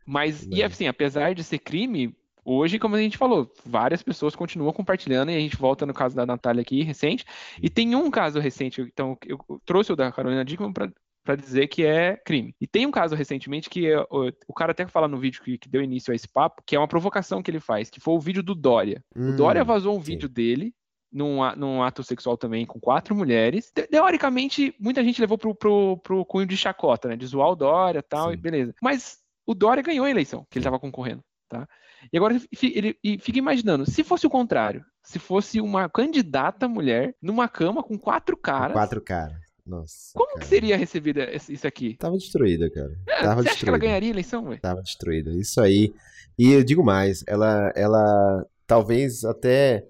Mas, 0.06 0.46
mas, 0.46 0.58
e 0.58 0.62
assim, 0.62 0.86
apesar 0.86 1.34
de 1.34 1.42
ser 1.42 1.58
crime, 1.58 2.14
hoje, 2.46 2.78
como 2.78 2.94
a 2.94 3.00
gente 3.00 3.18
falou, 3.18 3.52
várias 3.64 4.02
pessoas 4.02 4.36
continuam 4.36 4.72
compartilhando, 4.72 5.30
e 5.30 5.36
a 5.36 5.40
gente 5.40 5.56
volta 5.56 5.84
no 5.84 5.92
caso 5.92 6.14
da 6.14 6.24
Natália 6.24 6.62
aqui, 6.62 6.82
recente, 6.82 7.24
e 7.60 7.68
tem 7.68 7.94
um 7.94 8.10
caso 8.10 8.38
recente, 8.38 8.80
então 8.80 9.18
eu 9.26 9.38
trouxe 9.64 9.92
o 9.92 9.96
da 9.96 10.12
Carolina 10.12 10.44
Dickman 10.44 10.72
para 10.72 10.90
para 11.26 11.34
dizer 11.34 11.66
que 11.66 11.84
é 11.84 12.16
crime. 12.16 12.54
E 12.60 12.68
tem 12.68 12.86
um 12.86 12.90
caso 12.92 13.16
recentemente 13.16 13.68
que 13.68 13.90
é, 13.90 13.98
o, 13.98 14.30
o, 14.46 14.54
cara 14.54 14.70
até 14.70 14.86
fala 14.86 15.08
no 15.08 15.18
vídeo 15.18 15.42
que, 15.42 15.58
que, 15.58 15.68
deu 15.68 15.82
início 15.82 16.12
a 16.12 16.14
esse 16.14 16.28
papo, 16.28 16.62
que 16.64 16.76
é 16.76 16.78
uma 16.78 16.86
provocação 16.86 17.42
que 17.42 17.50
ele 17.50 17.58
faz, 17.58 17.90
que 17.90 17.98
foi 17.98 18.14
o 18.14 18.20
vídeo 18.20 18.44
do 18.44 18.54
Dória. 18.54 19.04
Hum, 19.14 19.30
o 19.30 19.36
Dória 19.36 19.64
vazou 19.64 19.96
um 19.96 20.00
sim. 20.00 20.12
vídeo 20.12 20.28
dele 20.28 20.72
num, 21.12 21.38
num, 21.56 21.82
ato 21.82 22.04
sexual 22.04 22.36
também 22.36 22.64
com 22.64 22.78
quatro 22.78 23.14
mulheres. 23.14 23.72
Teoricamente, 23.90 24.72
muita 24.78 25.02
gente 25.02 25.20
levou 25.20 25.36
pro, 25.36 25.52
pro, 25.52 25.96
pro 25.98 26.24
cunho 26.24 26.46
de 26.46 26.56
chacota, 26.56 27.08
né? 27.08 27.16
De 27.16 27.26
zoar 27.26 27.50
o 27.50 27.56
Dória 27.56 27.98
e 27.98 28.02
tal, 28.02 28.28
Sim. 28.28 28.34
e 28.34 28.36
beleza. 28.36 28.74
Mas 28.80 29.18
o 29.44 29.54
Dória 29.54 29.82
ganhou 29.82 30.06
a 30.06 30.10
eleição 30.10 30.46
que 30.48 30.58
ele 30.58 30.62
estava 30.62 30.78
concorrendo, 30.78 31.24
tá? 31.48 31.68
E 32.12 32.16
agora 32.16 32.34
ele, 32.34 32.96
ele 33.02 33.18
fica 33.18 33.38
imaginando, 33.38 33.88
se 33.88 34.02
fosse 34.04 34.26
o 34.26 34.30
contrário, 34.30 34.84
se 35.02 35.18
fosse 35.18 35.60
uma 35.60 35.88
candidata 35.88 36.68
mulher 36.68 37.14
numa 37.20 37.48
cama 37.48 37.82
com 37.82 37.98
quatro 37.98 38.36
caras. 38.36 38.72
Quatro 38.72 39.00
caras. 39.00 39.36
Nossa. 39.64 40.12
Como 40.14 40.28
cara. 40.28 40.40
que 40.40 40.46
seria 40.46 40.76
recebida 40.76 41.28
isso 41.34 41.66
aqui? 41.66 41.96
Tava 41.96 42.16
destruída, 42.16 42.70
cara. 42.70 42.92
É, 43.08 43.22
Tava 43.22 43.42
você 43.42 43.48
acha 43.48 43.58
que 43.58 43.68
ela 43.68 43.78
ganharia 43.78 44.10
a 44.10 44.12
eleição, 44.12 44.44
velho? 44.44 44.60
Tava 44.60 44.80
destruída. 44.80 45.30
Isso 45.32 45.60
aí. 45.60 45.92
E 46.38 46.52
eu 46.52 46.62
digo 46.62 46.84
mais, 46.84 47.24
ela, 47.26 47.72
ela 47.74 48.46
talvez 48.66 49.24
até 49.24 49.84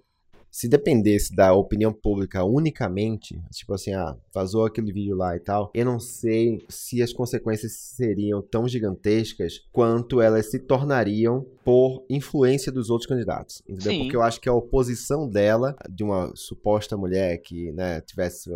se 0.57 0.69
dependesse 0.69 1.37
da 1.37 1.53
opinião 1.53 1.93
pública 1.93 2.43
unicamente, 2.43 3.39
tipo 3.51 3.75
assim, 3.75 3.93
ah, 3.93 4.17
vazou 4.33 4.65
aquele 4.65 4.91
vídeo 4.91 5.15
lá 5.15 5.37
e 5.37 5.39
tal, 5.39 5.71
eu 5.75 5.85
não 5.85 6.01
sei 6.01 6.65
se 6.67 7.03
as 7.03 7.13
consequências 7.13 7.73
seriam 7.73 8.41
tão 8.41 8.67
gigantescas 8.67 9.61
quanto 9.71 10.19
elas 10.19 10.51
se 10.51 10.59
tornariam 10.59 11.45
por 11.63 12.07
influência 12.09 12.73
dos 12.73 12.89
outros 12.89 13.07
candidatos, 13.07 13.61
entendeu? 13.69 13.93
Sim. 13.93 13.99
Porque 14.05 14.17
eu 14.17 14.23
acho 14.23 14.41
que 14.41 14.49
a 14.49 14.55
oposição 14.55 15.29
dela, 15.29 15.77
de 15.91 16.03
uma 16.03 16.33
suposta 16.35 16.97
mulher 16.97 17.37
que, 17.39 17.73
né, 17.73 18.01
tivesse 18.01 18.49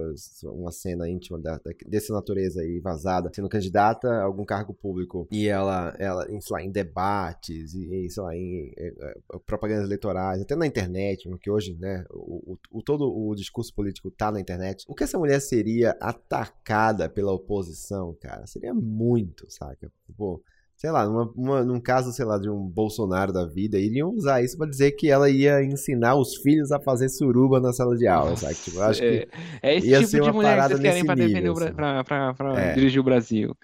uma 0.44 0.72
cena 0.72 1.06
íntima 1.06 1.38
da, 1.38 1.60
dessa 1.86 2.14
natureza 2.14 2.62
aí 2.62 2.80
vazada, 2.80 3.30
sendo 3.34 3.48
candidata 3.48 4.08
a 4.08 4.22
algum 4.22 4.44
cargo 4.44 4.72
público, 4.72 5.28
e 5.30 5.48
ela, 5.48 5.94
ela 5.98 6.24
sei 6.24 6.38
lá, 6.50 6.62
em 6.62 6.70
debates, 6.70 7.74
e, 7.74 8.08
sei 8.08 8.22
lá, 8.22 8.34
em, 8.34 8.72
em, 8.78 8.88
em 8.88 9.38
propagandas 9.44 9.84
eleitorais, 9.84 10.40
até 10.40 10.56
na 10.56 10.66
internet, 10.66 11.28
porque 11.28 11.50
hoje, 11.50 11.76
né, 11.78 11.89
né? 11.98 12.04
O, 12.10 12.56
o, 12.70 12.82
todo 12.82 13.04
o 13.04 13.34
discurso 13.34 13.74
político 13.74 14.10
tá 14.10 14.30
na 14.32 14.40
internet. 14.40 14.84
O 14.88 14.94
que 14.94 15.04
essa 15.04 15.18
mulher 15.18 15.40
seria 15.40 15.96
atacada 16.00 17.08
pela 17.08 17.32
oposição, 17.32 18.16
cara? 18.20 18.46
Seria 18.46 18.72
muito, 18.74 19.46
saca? 19.50 19.90
Pô, 20.16 20.42
sei 20.76 20.90
lá, 20.90 21.06
numa, 21.06 21.30
uma, 21.36 21.64
num 21.64 21.80
caso, 21.80 22.10
sei 22.12 22.24
lá, 22.24 22.38
de 22.38 22.48
um 22.48 22.66
Bolsonaro 22.66 23.32
da 23.32 23.44
vida, 23.46 23.78
iriam 23.78 24.10
usar 24.10 24.42
isso 24.42 24.56
para 24.56 24.68
dizer 24.70 24.92
que 24.92 25.10
ela 25.10 25.28
ia 25.28 25.62
ensinar 25.62 26.14
os 26.16 26.36
filhos 26.36 26.72
a 26.72 26.80
fazer 26.80 27.08
suruba 27.10 27.60
na 27.60 27.72
sala 27.72 27.96
de 27.96 28.06
aula, 28.06 28.34
sabe? 28.36 28.54
Tipo, 28.54 28.80
acho 28.80 29.02
é, 29.04 29.26
que 29.26 29.28
é 29.62 29.76
esse 29.76 29.88
ia 29.88 30.00
tipo 30.04 30.22
de 30.22 30.32
mulher 30.32 30.56
que 30.62 30.68
vocês 30.68 30.80
querem 30.80 31.04
pra 31.04 31.14
nível, 31.16 31.52
o 31.54 31.58
assim. 31.58 31.72
pra, 31.74 32.04
pra- 32.04 32.34
pra 32.34 32.60
É. 32.60 32.74
dirigir 32.74 33.00
o 33.00 33.04
Brasil. 33.04 33.54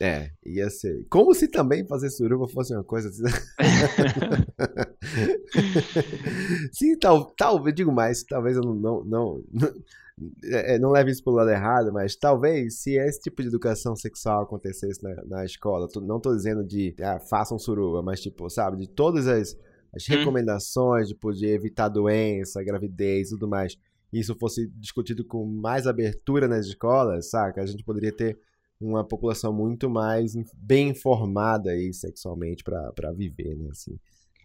É, 0.00 0.30
ia 0.46 0.70
ser. 0.70 1.04
Como 1.10 1.34
se 1.34 1.46
também 1.46 1.86
fazer 1.86 2.08
suruba 2.08 2.48
fosse 2.48 2.74
uma 2.74 2.82
coisa. 2.82 3.10
assim. 3.10 3.22
Sim, 6.72 6.98
tal, 6.98 7.26
talvez, 7.36 7.74
digo 7.74 7.92
mais, 7.92 8.22
talvez 8.24 8.56
eu 8.56 8.62
não, 8.62 8.74
não, 8.74 9.04
não, 9.04 9.44
é, 10.44 10.78
não 10.78 10.90
leve 10.90 11.10
isso 11.10 11.22
pro 11.22 11.34
lado 11.34 11.50
errado, 11.50 11.92
mas 11.92 12.16
talvez 12.16 12.80
se 12.80 12.96
esse 12.96 13.20
tipo 13.20 13.42
de 13.42 13.48
educação 13.48 13.94
sexual 13.94 14.42
acontecesse 14.42 15.02
na, 15.02 15.14
na 15.26 15.44
escola, 15.44 15.86
não 16.02 16.18
tô 16.18 16.34
dizendo 16.34 16.64
de 16.64 16.94
ah, 17.02 17.20
façam 17.20 17.58
suruba, 17.58 18.02
mas 18.02 18.20
tipo, 18.20 18.48
sabe, 18.48 18.78
de 18.78 18.88
todas 18.88 19.26
as, 19.26 19.54
as 19.94 20.08
Hum. 20.08 20.12
recomendações 20.18 21.08
tipo, 21.08 21.32
de 21.32 21.46
evitar 21.46 21.88
doença, 21.88 22.62
gravidez 22.62 23.28
e 23.28 23.30
tudo 23.32 23.48
mais, 23.48 23.76
isso 24.12 24.34
fosse 24.38 24.66
discutido 24.76 25.24
com 25.24 25.44
mais 25.44 25.86
abertura 25.86 26.48
nas 26.48 26.66
escolas, 26.66 27.30
saca? 27.30 27.62
A 27.62 27.66
gente 27.66 27.84
poderia 27.84 28.12
ter 28.12 28.38
uma 28.80 29.04
população 29.04 29.52
muito 29.52 29.90
mais 29.90 30.32
bem 30.56 30.88
informada 30.88 31.70
aí 31.70 31.92
sexualmente 31.92 32.64
para 32.64 33.12
viver, 33.12 33.54
né? 33.56 33.68
Assim. 33.70 33.98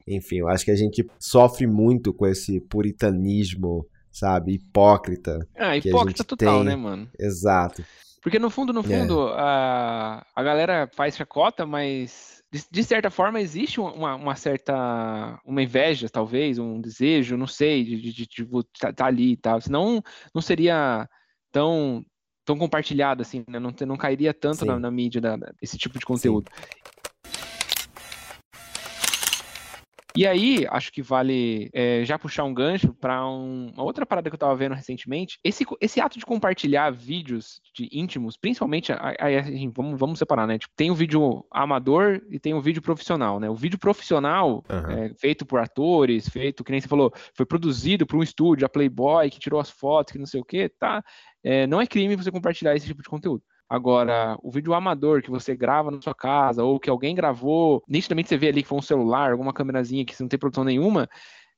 Enfim, 0.08 0.38
eu 0.38 0.48
acho 0.48 0.65
que 0.65 0.71
a 0.71 0.76
gente 0.76 1.08
sofre 1.19 1.65
muito 1.65 2.13
com 2.13 2.28
esse 2.28 2.60
puritanismo, 2.62 3.88
sabe, 4.12 4.54
hipócrita. 4.54 5.39
Ah, 5.56 5.78
hipócrita 5.78 6.24
total, 6.24 6.58
tem. 6.60 6.65
né, 6.65 6.76
mano? 6.76 7.10
Exato. 7.19 7.84
Porque 8.21 8.39
no 8.39 8.50
fundo, 8.50 8.74
no 8.74 8.80
É. 8.80 8.84
fundo, 8.84 9.28
a, 9.30 10.26
a 10.36 10.43
galera 10.43 10.89
faz 10.93 11.15
chacota, 11.15 11.65
mas 11.65 12.43
de, 12.52 12.63
de 12.71 12.84
certa 12.84 13.10
forma 13.12 13.39
existe 13.39 13.80
uma, 13.80 14.15
uma 14.15 14.36
certa 14.36 15.39
uma 15.45 15.62
inveja, 15.62 16.10
talvez, 16.10 16.58
um 16.58 16.82
desejo, 16.82 17.38
não 17.38 17.48
sei, 17.48 17.84
de, 17.84 18.02
de, 18.02 18.13
de, 18.13 18.26
tipo, 18.26 18.63
tá, 18.63 18.91
tá 18.91 19.06
ali 19.06 19.34
e 19.34 19.38
tal. 19.38 19.62
Senão 19.62 20.02
não 20.34 20.41
seria 20.41 21.08
tão 21.52 22.04
tão 22.45 22.58
compartilhado 22.58 23.21
assim, 23.21 23.43
né? 23.47 23.60
Não, 23.60 23.73
não 23.86 23.97
cairia 23.97 24.34
tanto 24.34 24.60
Sim. 24.60 24.65
na, 24.67 24.79
na 24.79 24.91
mídia 24.91 25.19
da- 25.19 25.38
esse 25.62 25.77
tipo 25.77 25.97
de 25.97 26.05
conteúdo. 26.05 26.49
E 30.17 30.25
aí, 30.25 30.65
acho 30.69 30.93
que 30.93 31.01
vale 31.01 31.69
é, 31.73 32.05
já 32.05 32.17
puxar 32.17 32.45
um 32.45 32.53
gancho 32.53 32.93
para 32.93 33.27
uma 33.27 33.84
outra 33.84 34.05
parada 34.05 34.29
que 34.29 34.34
eu 34.34 34.39
tava 34.39 34.55
vendo 34.55 34.73
recentemente. 34.73 35.38
Esse, 35.43 35.65
esse 35.81 35.99
ato 35.99 36.17
de 36.17 36.25
compartilhar 36.25 36.89
vídeos 36.89 37.60
de 37.73 37.89
íntimos, 37.91 38.38
principalmente, 38.38 38.93
aí, 39.19 39.36
assim, 39.36 39.69
vamos, 39.75 39.99
vamos 39.99 40.17
separar, 40.17 40.47
né? 40.47 40.58
Tipo, 40.58 40.73
tem 40.73 40.89
o 40.89 40.95
vídeo 40.95 41.45
amador 41.51 42.21
e 42.29 42.39
tem 42.39 42.53
o 42.53 42.62
vídeo 42.62 42.81
profissional, 42.81 43.41
né? 43.41 43.49
O 43.49 43.55
vídeo 43.55 43.77
profissional, 43.77 44.63
Aham. 44.69 44.93
é, 44.93 45.13
feito 45.15 45.45
por 45.45 45.60
atores, 45.60 46.29
feito, 46.29 46.63
que 46.63 46.71
nem 46.71 46.79
você 46.79 46.88
falou, 46.88 47.12
foi 47.34 47.45
produzido 47.45 48.05
por 48.05 48.15
um 48.15 48.23
estúdio, 48.23 48.65
a 48.65 48.69
Playboy, 48.69 49.29
que 49.29 49.39
tirou 49.39 49.60
as 49.60 49.69
fotos, 49.69 50.13
que 50.13 50.19
não 50.19 50.25
sei 50.25 50.39
o 50.39 50.45
quê, 50.45 50.69
tá? 50.79 51.03
É, 51.45 51.67
não 51.67 51.79
é 51.79 51.86
crime 51.86 52.15
você 52.15 52.31
compartilhar 52.31 52.75
esse 52.75 52.88
tipo 52.88 53.03
de 53.03 53.08
conteúdo. 53.08 53.43
Agora, 53.69 54.36
o 54.41 54.49
vídeo 54.51 54.73
amador 54.73 55.21
que 55.21 55.29
você 55.29 55.55
grava 55.55 55.91
na 55.91 56.01
sua 56.01 56.15
casa, 56.15 56.63
ou 56.63 56.79
que 56.79 56.89
alguém 56.89 57.13
gravou, 57.13 57.84
nitidamente 57.88 58.29
você 58.29 58.38
vê 58.38 58.47
ali 58.47 58.63
que 58.63 58.67
foi 58.67 58.79
um 58.79 58.81
celular, 58.81 59.31
alguma 59.31 59.53
câmerazinha 59.53 60.03
que 60.03 60.15
você 60.15 60.23
não 60.23 60.27
tem 60.27 60.39
produção 60.39 60.63
nenhuma, 60.63 61.08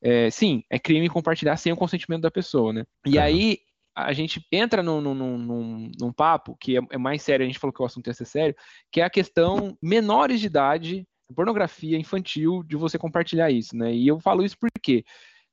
é, 0.02 0.30
sim, 0.30 0.62
é 0.70 0.78
crime 0.78 1.08
compartilhar 1.10 1.56
sem 1.56 1.72
o 1.72 1.78
consentimento 1.78 2.22
da 2.22 2.32
pessoa, 2.32 2.74
né? 2.74 2.84
E 3.06 3.18
Aham. 3.18 3.28
aí 3.28 3.58
a 3.96 4.12
gente 4.12 4.46
entra 4.52 4.84
num, 4.84 5.02
num, 5.02 5.16
num, 5.16 5.92
num- 6.00 6.14
papo 6.14 6.56
que 6.60 6.78
é, 6.78 6.82
é 6.92 6.98
mais 6.98 7.22
sério, 7.22 7.44
a 7.44 7.48
gente 7.48 7.58
falou 7.58 7.74
que 7.74 7.82
o 7.82 7.86
assunto 7.86 8.08
ia 8.08 8.14
ser 8.14 8.26
sério, 8.26 8.56
que 8.92 9.02
é 9.02 9.06
a 9.06 9.10
questão 9.10 9.76
menores 9.82 10.40
de 10.40 10.48
idade, 10.48 11.08
pornografia 11.34 11.98
infantil, 11.98 12.62
de 12.64 12.76
você 12.76 12.98
compartilhar 12.98 13.50
isso, 13.50 13.76
né? 13.76 13.94
E 13.94 14.08
eu 14.08 14.20
falo 14.20 14.44
isso 14.44 14.58
por 14.60 14.70
quê? 14.82 15.04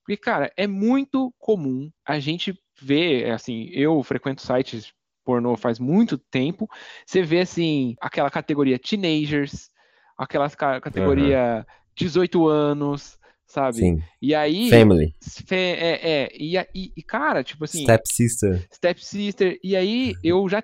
Porque, 0.05 0.19
cara, 0.19 0.53
é 0.57 0.67
muito 0.67 1.35
comum 1.39 1.91
a 2.07 2.21
gente 2.21 2.55
ver, 2.81 3.31
assim, 3.31 3.69
eu 3.73 4.03
frequento 4.03 4.43
sites 4.43 4.93
pornô 5.25 5.57
faz 5.57 5.79
muito 5.79 6.19
tempo, 6.19 6.69
você 7.07 7.23
vê, 7.23 7.41
assim, 7.41 7.97
aquela 7.99 8.31
categoria 8.31 8.79
teenagers, 8.79 9.71
aquela 10.19 10.51
ca- 10.51 10.81
categoria 10.83 11.67
18 11.97 12.47
anos, 12.47 13.19
sabe? 13.47 13.79
Sim. 13.79 14.03
E 14.21 14.35
aí, 14.35 14.69
Family. 14.69 15.15
é, 15.51 16.11
é, 16.11 16.29
e, 16.35 16.59
e, 16.75 16.93
e, 16.95 17.03
cara, 17.03 17.43
tipo 17.43 17.65
assim, 17.65 17.85
Step 17.85 18.07
Sister. 18.07 18.69
Step 18.71 19.05
Sister. 19.05 19.59
E 19.65 19.75
aí, 19.75 20.15
eu 20.23 20.47
já 20.47 20.63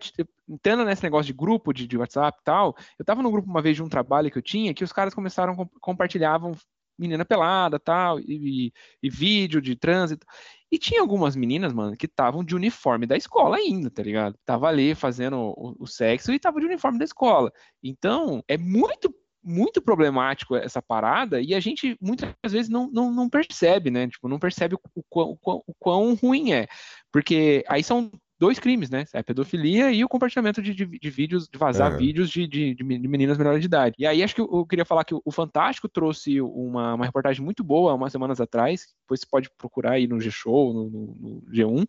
entrando 0.48 0.84
nesse 0.84 1.02
negócio 1.02 1.26
de 1.26 1.32
grupo 1.32 1.72
de, 1.72 1.86
de 1.86 1.96
WhatsApp 1.96 2.38
e 2.40 2.44
tal, 2.44 2.76
eu 2.98 3.04
tava 3.04 3.22
no 3.22 3.30
grupo 3.30 3.48
uma 3.48 3.62
vez 3.62 3.76
de 3.76 3.82
um 3.82 3.88
trabalho 3.88 4.30
que 4.30 4.36
eu 4.36 4.42
tinha 4.42 4.74
que 4.74 4.84
os 4.84 4.92
caras 4.92 5.14
começaram 5.14 5.56
compartilhavam 5.80 6.52
menina 7.00 7.24
pelada 7.24 7.78
tal, 7.78 8.20
e, 8.20 8.24
e, 8.68 8.72
e 9.02 9.10
vídeo 9.10 9.60
de 9.60 9.74
trânsito. 9.74 10.26
E 10.70 10.78
tinha 10.78 11.00
algumas 11.00 11.34
meninas, 11.34 11.72
mano, 11.72 11.96
que 11.96 12.06
estavam 12.06 12.44
de 12.44 12.54
uniforme 12.54 13.06
da 13.06 13.16
escola 13.16 13.56
ainda, 13.56 13.90
tá 13.90 14.02
ligado? 14.02 14.36
Tava 14.44 14.68
ali 14.68 14.94
fazendo 14.94 15.36
o, 15.56 15.74
o 15.80 15.86
sexo 15.86 16.32
e 16.32 16.38
tava 16.38 16.60
de 16.60 16.66
uniforme 16.66 16.98
da 16.98 17.04
escola. 17.04 17.52
Então, 17.82 18.42
é 18.46 18.56
muito 18.56 19.12
muito 19.42 19.80
problemático 19.80 20.54
essa 20.54 20.82
parada 20.82 21.40
e 21.40 21.54
a 21.54 21.60
gente 21.60 21.96
muitas 21.98 22.30
vezes 22.46 22.68
não, 22.68 22.90
não, 22.90 23.10
não 23.10 23.28
percebe, 23.28 23.90
né? 23.90 24.06
Tipo, 24.06 24.28
não 24.28 24.38
percebe 24.38 24.74
o, 24.74 24.80
o, 24.94 25.36
o 25.42 25.74
quão 25.78 26.14
ruim 26.14 26.52
é. 26.52 26.68
Porque 27.10 27.64
aí 27.66 27.82
são 27.82 28.12
dois 28.40 28.58
crimes, 28.58 28.88
né? 28.88 29.04
É 29.12 29.18
a 29.18 29.24
pedofilia 29.24 29.92
e 29.92 30.02
o 30.02 30.08
compartilhamento 30.08 30.62
de, 30.62 30.74
de, 30.74 30.86
de 30.86 31.10
vídeos, 31.10 31.46
de 31.46 31.58
vazar 31.58 31.88
Aham. 31.90 31.98
vídeos 31.98 32.30
de, 32.30 32.46
de, 32.46 32.74
de 32.74 32.82
meninas 32.82 33.36
menores 33.36 33.60
de 33.60 33.66
idade. 33.66 33.94
E 33.98 34.06
aí 34.06 34.22
acho 34.22 34.34
que 34.34 34.40
eu, 34.40 34.48
eu 34.50 34.66
queria 34.66 34.84
falar 34.84 35.04
que 35.04 35.14
o, 35.14 35.20
o 35.22 35.30
Fantástico 35.30 35.88
trouxe 35.88 36.40
uma, 36.40 36.94
uma 36.94 37.04
reportagem 37.04 37.44
muito 37.44 37.62
boa 37.62 37.94
umas 37.94 38.10
semanas 38.10 38.40
atrás, 38.40 38.86
depois 39.10 39.20
você 39.20 39.26
pode 39.26 39.50
procurar 39.58 39.92
aí 39.92 40.06
no 40.06 40.20
G-Show, 40.20 40.72
no, 40.72 40.88
no, 40.88 41.16
no, 41.18 41.42
G1, 41.50 41.84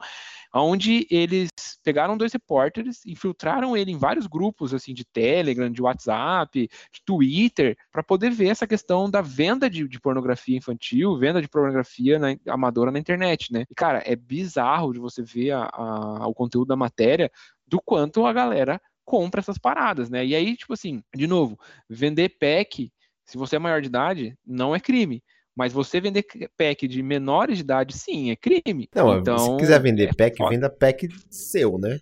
onde 0.54 1.08
eles 1.12 1.50
pegaram 1.84 2.18
dois 2.18 2.34
repórteres, 2.34 3.06
infiltraram 3.06 3.78
ele 3.78 3.92
em 3.92 3.98
vários 3.98 4.26
grupos, 4.26 4.74
assim, 4.74 4.94
de 4.94 5.06
Telegram, 5.06 5.70
de 5.70 5.82
WhatsApp, 5.82 6.68
de 6.92 7.02
Twitter, 7.06 7.78
para 7.92 8.02
poder 8.02 8.32
ver 8.32 8.48
essa 8.48 8.66
questão 8.66 9.10
da 9.10 9.22
venda 9.22 9.70
de, 9.70 9.88
de 9.88 10.00
pornografia 10.00 10.58
infantil, 10.58 11.18
venda 11.18 11.42
de 11.42 11.48
pornografia 11.48 12.18
na, 12.18 12.36
amadora 12.48 12.92
na 12.92 13.00
internet, 13.00 13.54
né? 13.54 13.66
E, 13.70 13.76
cara, 13.76 14.02
é 14.06 14.16
bizarro 14.16 14.94
de 14.94 15.00
você 15.00 15.22
ver 15.22 15.52
a, 15.52 15.70
a, 15.72 16.28
o 16.28 16.34
conteúdo 16.34 16.70
da 16.70 16.76
matéria 16.76 17.32
do 17.68 17.80
quanto 17.80 18.26
a 18.26 18.34
galera 18.34 18.82
compra 19.06 19.42
essas 19.42 19.58
paradas, 19.58 20.10
né? 20.10 20.26
E 20.26 20.34
aí, 20.36 20.56
tipo 20.56 20.74
assim, 20.74 21.04
de 21.16 21.28
novo, 21.28 21.60
vender 21.88 22.30
pack, 22.40 22.92
se 23.26 23.38
você 23.38 23.58
é 23.58 23.60
maior 23.60 23.82
de 23.82 23.88
idade, 23.88 24.38
não 24.46 24.76
é 24.76 24.80
crime. 24.80 25.24
Mas 25.56 25.74
você 25.74 26.00
vender 26.00 26.26
pack 26.58 26.88
de 26.88 27.04
menores 27.04 27.58
de 27.58 27.64
idade, 27.64 27.98
sim, 27.98 28.32
é 28.32 28.36
crime. 28.36 28.90
Não, 28.96 29.20
então, 29.20 29.38
se 29.38 29.58
quiser 29.58 29.82
vender 29.82 30.10
é 30.10 30.14
pack, 30.14 30.38
foda. 30.38 30.50
venda 30.50 30.70
pack 30.70 31.10
seu, 31.30 31.78
né? 31.78 32.00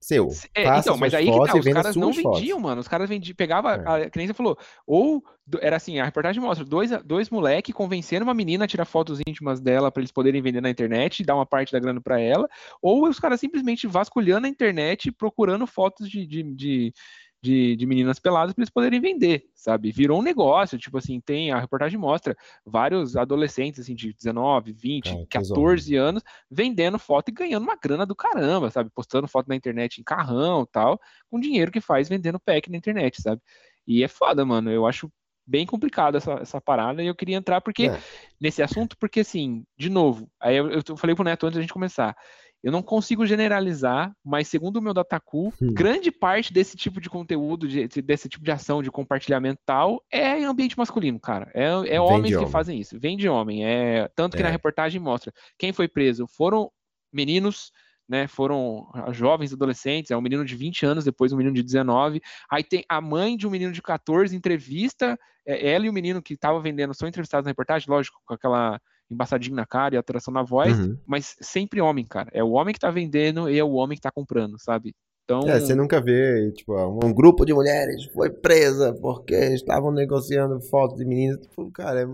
seu. 0.00 0.28
É, 0.54 0.78
então, 0.78 0.96
mas 0.96 1.12
aí 1.12 1.26
que 1.26 1.46
tá, 1.46 1.56
os 1.56 1.64
caras 1.64 1.94
não 1.94 2.12
vendiam, 2.12 2.32
fotos. 2.32 2.62
mano. 2.62 2.80
Os 2.80 2.88
caras 2.88 3.08
vendiam, 3.08 3.36
pegava, 3.36 3.74
é. 3.74 4.06
a 4.06 4.10
criança 4.10 4.34
falou, 4.34 4.58
ou 4.86 5.22
era 5.60 5.76
assim, 5.76 5.98
a 5.98 6.04
reportagem 6.04 6.42
mostra 6.42 6.64
dois, 6.64 6.90
dois 7.04 7.28
moleques 7.28 7.74
convencendo 7.74 8.24
uma 8.24 8.34
menina 8.34 8.64
a 8.64 8.68
tirar 8.68 8.86
fotos 8.86 9.20
íntimas 9.26 9.60
dela 9.60 9.92
para 9.92 10.00
eles 10.00 10.10
poderem 10.10 10.40
vender 10.40 10.60
na 10.60 10.70
internet, 10.70 11.22
dar 11.22 11.34
uma 11.34 11.46
parte 11.46 11.72
da 11.72 11.78
grana 11.78 12.00
para 12.00 12.18
ela, 12.18 12.48
ou 12.80 13.06
os 13.06 13.20
caras 13.20 13.40
simplesmente 13.40 13.86
vasculhando 13.86 14.46
a 14.46 14.50
internet 14.50 15.12
procurando 15.12 15.66
fotos 15.66 16.08
de, 16.08 16.26
de, 16.26 16.42
de 16.42 16.94
de, 17.42 17.74
de 17.76 17.86
meninas 17.86 18.18
peladas 18.18 18.52
para 18.52 18.62
eles 18.62 18.70
poderem 18.70 19.00
vender, 19.00 19.46
sabe? 19.54 19.90
Virou 19.90 20.18
um 20.18 20.22
negócio, 20.22 20.78
tipo 20.78 20.98
assim, 20.98 21.20
tem, 21.20 21.50
a 21.50 21.58
reportagem 21.58 21.98
mostra 21.98 22.36
vários 22.64 23.16
adolescentes, 23.16 23.80
assim, 23.80 23.94
de 23.94 24.12
19, 24.12 24.72
20, 24.72 25.08
é, 25.08 25.26
14 25.26 25.96
anos, 25.96 26.22
vendendo 26.50 26.98
foto 26.98 27.30
e 27.30 27.32
ganhando 27.32 27.62
uma 27.62 27.76
grana 27.76 28.04
do 28.04 28.14
caramba, 28.14 28.70
sabe? 28.70 28.90
Postando 28.90 29.26
foto 29.26 29.48
na 29.48 29.56
internet 29.56 30.00
em 30.00 30.04
carrão 30.04 30.66
tal, 30.66 31.00
com 31.30 31.40
dinheiro 31.40 31.72
que 31.72 31.80
faz 31.80 32.08
vendendo 32.08 32.38
pack 32.38 32.70
na 32.70 32.76
internet, 32.76 33.20
sabe? 33.22 33.40
E 33.86 34.04
é 34.04 34.08
foda, 34.08 34.44
mano, 34.44 34.70
eu 34.70 34.86
acho 34.86 35.10
bem 35.46 35.66
complicado 35.66 36.16
essa, 36.16 36.34
essa 36.34 36.60
parada 36.60 37.02
e 37.02 37.08
eu 37.08 37.14
queria 37.14 37.36
entrar 37.36 37.60
porque 37.60 37.86
é. 37.86 38.00
nesse 38.40 38.62
assunto, 38.62 38.96
porque 38.96 39.20
assim, 39.20 39.64
de 39.76 39.90
novo, 39.90 40.30
aí 40.38 40.56
eu, 40.56 40.70
eu 40.70 40.96
falei 40.96 41.16
pro 41.16 41.24
Neto 41.24 41.44
antes 41.44 41.56
da 41.56 41.60
gente 41.60 41.72
começar, 41.72 42.16
eu 42.62 42.70
não 42.70 42.82
consigo 42.82 43.26
generalizar, 43.26 44.12
mas 44.24 44.48
segundo 44.48 44.76
o 44.76 44.82
meu 44.82 44.92
Dataku, 44.92 45.52
hum. 45.60 45.72
grande 45.72 46.10
parte 46.10 46.52
desse 46.52 46.76
tipo 46.76 47.00
de 47.00 47.08
conteúdo, 47.08 47.66
de, 47.66 47.86
desse 48.02 48.28
tipo 48.28 48.44
de 48.44 48.50
ação 48.50 48.82
de 48.82 48.90
compartilhamento 48.90 49.60
tal, 49.64 50.02
é 50.12 50.42
ambiente 50.44 50.76
masculino, 50.76 51.18
cara. 51.18 51.50
É, 51.54 51.94
é 51.94 52.00
homens 52.00 52.32
que 52.32 52.36
homem. 52.36 52.50
fazem 52.50 52.78
isso. 52.78 52.98
Vem 53.00 53.16
de 53.16 53.28
homem. 53.28 53.64
É 53.64 54.08
tanto 54.14 54.36
que 54.36 54.42
é. 54.42 54.46
na 54.46 54.50
reportagem 54.50 55.00
mostra 55.00 55.32
quem 55.58 55.72
foi 55.72 55.88
preso 55.88 56.26
foram 56.26 56.70
meninos, 57.12 57.72
né? 58.08 58.26
Foram 58.26 58.90
jovens 59.12 59.52
adolescentes. 59.52 60.10
É 60.10 60.16
um 60.16 60.20
menino 60.20 60.44
de 60.44 60.54
20 60.54 60.84
anos, 60.84 61.04
depois 61.04 61.32
um 61.32 61.36
menino 61.36 61.54
de 61.54 61.62
19. 61.62 62.20
Aí 62.50 62.62
tem 62.62 62.84
a 62.88 63.00
mãe 63.00 63.36
de 63.36 63.46
um 63.46 63.50
menino 63.50 63.72
de 63.72 63.80
14 63.80 64.34
entrevista. 64.36 65.18
É, 65.46 65.72
ela 65.72 65.86
e 65.86 65.88
o 65.88 65.92
menino 65.92 66.20
que 66.20 66.34
estava 66.34 66.60
vendendo 66.60 66.92
são 66.92 67.08
entrevistados 67.08 67.44
na 67.44 67.50
reportagem, 67.50 67.88
lógico, 67.88 68.20
com 68.26 68.34
aquela 68.34 68.78
embaçadinho 69.10 69.56
na 69.56 69.66
cara 69.66 69.94
e 69.94 69.98
alteração 69.98 70.32
na 70.32 70.42
voz, 70.42 70.78
uhum. 70.78 70.96
mas 71.06 71.36
sempre 71.40 71.80
homem, 71.80 72.04
cara. 72.04 72.30
É 72.32 72.44
o 72.44 72.52
homem 72.52 72.72
que 72.72 72.80
tá 72.80 72.90
vendendo 72.90 73.50
e 73.50 73.58
é 73.58 73.64
o 73.64 73.72
homem 73.72 73.96
que 73.96 74.02
tá 74.02 74.10
comprando, 74.10 74.58
sabe? 74.58 74.94
Então... 75.24 75.48
É, 75.48 75.60
você 75.60 75.74
nunca 75.74 76.00
vê, 76.00 76.50
tipo, 76.52 76.74
um 77.04 77.12
grupo 77.12 77.44
de 77.44 77.54
mulheres 77.54 78.04
foi 78.06 78.30
presa 78.30 78.92
porque 78.94 79.34
estavam 79.54 79.92
negociando 79.92 80.60
fotos 80.60 80.98
de 80.98 81.04
meninas. 81.04 81.38
Tipo, 81.38 81.70
cara, 81.70 82.02
é... 82.02 82.06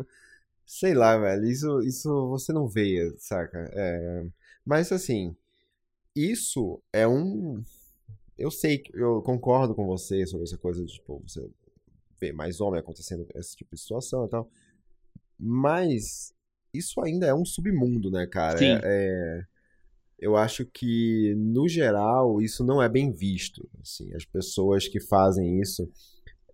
sei 0.67 0.95
lá, 0.95 1.17
velho. 1.17 1.45
Isso, 1.47 1.81
isso 1.81 2.29
você 2.29 2.53
não 2.53 2.69
vê, 2.69 3.15
saca? 3.19 3.71
É... 3.73 4.27
Mas 4.65 4.93
assim, 4.93 5.35
isso 6.15 6.83
é 6.93 7.09
um. 7.09 7.63
Eu 8.37 8.51
sei 8.51 8.79
que 8.79 8.95
eu 8.95 9.23
concordo 9.23 9.75
com 9.75 9.87
você 9.87 10.27
sobre 10.27 10.45
essa 10.45 10.59
coisa 10.59 10.85
de, 10.85 10.93
tipo, 10.93 11.23
você 11.27 11.49
ver 12.21 12.33
mais 12.33 12.61
homem 12.61 12.81
acontecendo 12.81 13.27
esse 13.35 13.57
tipo 13.57 13.75
de 13.75 13.81
situação 13.81 14.27
e 14.27 14.29
tal. 14.29 14.51
Mas 15.39 16.35
isso 16.77 17.01
ainda 17.01 17.27
é 17.27 17.35
um 17.35 17.45
submundo, 17.45 18.11
né, 18.11 18.27
cara? 18.27 18.59
Sim. 18.59 18.73
É, 18.73 18.81
é, 18.85 19.43
eu 20.19 20.37
acho 20.37 20.65
que, 20.65 21.35
no 21.37 21.69
geral, 21.69 22.41
isso 22.41 22.65
não 22.65 22.83
é 22.83 22.89
bem 22.89 23.13
visto. 23.13 23.69
Assim, 23.81 24.13
as 24.15 24.25
pessoas 24.25 24.89
que 24.89 24.99
fazem 24.99 25.61
isso, 25.61 25.89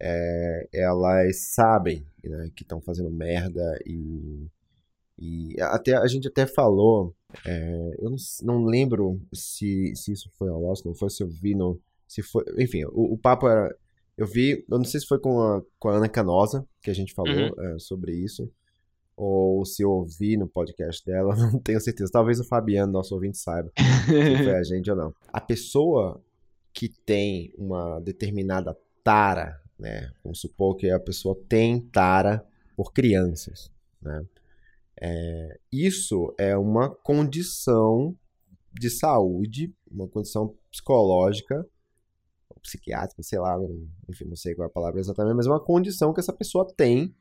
é, 0.00 0.68
elas 0.72 1.52
sabem 1.54 2.04
né, 2.24 2.50
que 2.56 2.64
estão 2.64 2.80
fazendo 2.80 3.10
merda 3.10 3.62
e, 3.86 4.48
e 5.18 5.60
até 5.60 5.96
a 5.96 6.06
gente 6.08 6.26
até 6.26 6.44
falou, 6.44 7.14
é, 7.46 7.94
eu 8.00 8.10
não, 8.10 8.16
não, 8.42 8.64
lembro 8.64 9.20
se, 9.32 9.94
se 9.94 10.12
isso 10.12 10.28
foi 10.36 10.48
ao 10.48 10.60
nosso, 10.60 10.86
não 10.86 10.94
foi 10.94 11.08
se 11.08 11.22
eu 11.22 11.28
vi 11.28 11.54
no, 11.54 11.80
se 12.08 12.20
foi, 12.20 12.44
enfim, 12.58 12.84
o, 12.86 13.14
o 13.14 13.18
papo 13.18 13.48
era, 13.48 13.72
eu 14.16 14.26
vi, 14.26 14.64
eu 14.68 14.78
não 14.78 14.84
sei 14.84 14.98
se 14.98 15.06
foi 15.06 15.20
com 15.20 15.40
a, 15.40 15.62
com 15.78 15.88
a 15.88 15.96
Ana 15.96 16.08
Canosa 16.08 16.66
que 16.82 16.90
a 16.90 16.94
gente 16.94 17.14
falou 17.14 17.32
uhum. 17.32 17.64
é, 17.64 17.78
sobre 17.78 18.12
isso 18.12 18.50
ou 19.16 19.64
se 19.64 19.82
eu 19.82 19.90
ouvi 19.90 20.36
no 20.36 20.48
podcast 20.48 21.04
dela, 21.04 21.34
não 21.36 21.58
tenho 21.58 21.80
certeza. 21.80 22.10
Talvez 22.12 22.40
o 22.40 22.44
Fabiano, 22.44 22.92
nosso 22.92 23.14
ouvinte, 23.14 23.38
saiba 23.38 23.70
se 23.76 24.44
foi 24.44 24.54
a 24.56 24.62
gente 24.62 24.90
ou 24.90 24.96
não. 24.96 25.14
A 25.28 25.40
pessoa 25.40 26.20
que 26.72 26.88
tem 26.88 27.52
uma 27.56 28.00
determinada 28.00 28.76
tara, 29.04 29.60
né? 29.78 30.10
Vamos 30.22 30.40
supor 30.40 30.76
que 30.76 30.90
a 30.90 30.98
pessoa 30.98 31.38
tem 31.48 31.80
tara 31.80 32.44
por 32.76 32.92
crianças, 32.92 33.70
né? 34.00 34.24
É, 35.00 35.58
isso 35.70 36.32
é 36.38 36.56
uma 36.56 36.88
condição 36.88 38.16
de 38.72 38.88
saúde, 38.88 39.74
uma 39.90 40.08
condição 40.08 40.54
psicológica, 40.70 41.66
psiquiátrica, 42.62 43.22
sei 43.22 43.40
lá, 43.40 43.58
enfim, 44.08 44.24
não 44.26 44.36
sei 44.36 44.54
qual 44.54 44.66
é 44.66 44.70
a 44.70 44.72
palavra 44.72 45.00
exatamente, 45.00 45.34
mas 45.34 45.46
é 45.46 45.50
uma 45.50 45.60
condição 45.60 46.14
que 46.14 46.20
essa 46.20 46.32
pessoa 46.32 46.66
tem 46.76 47.12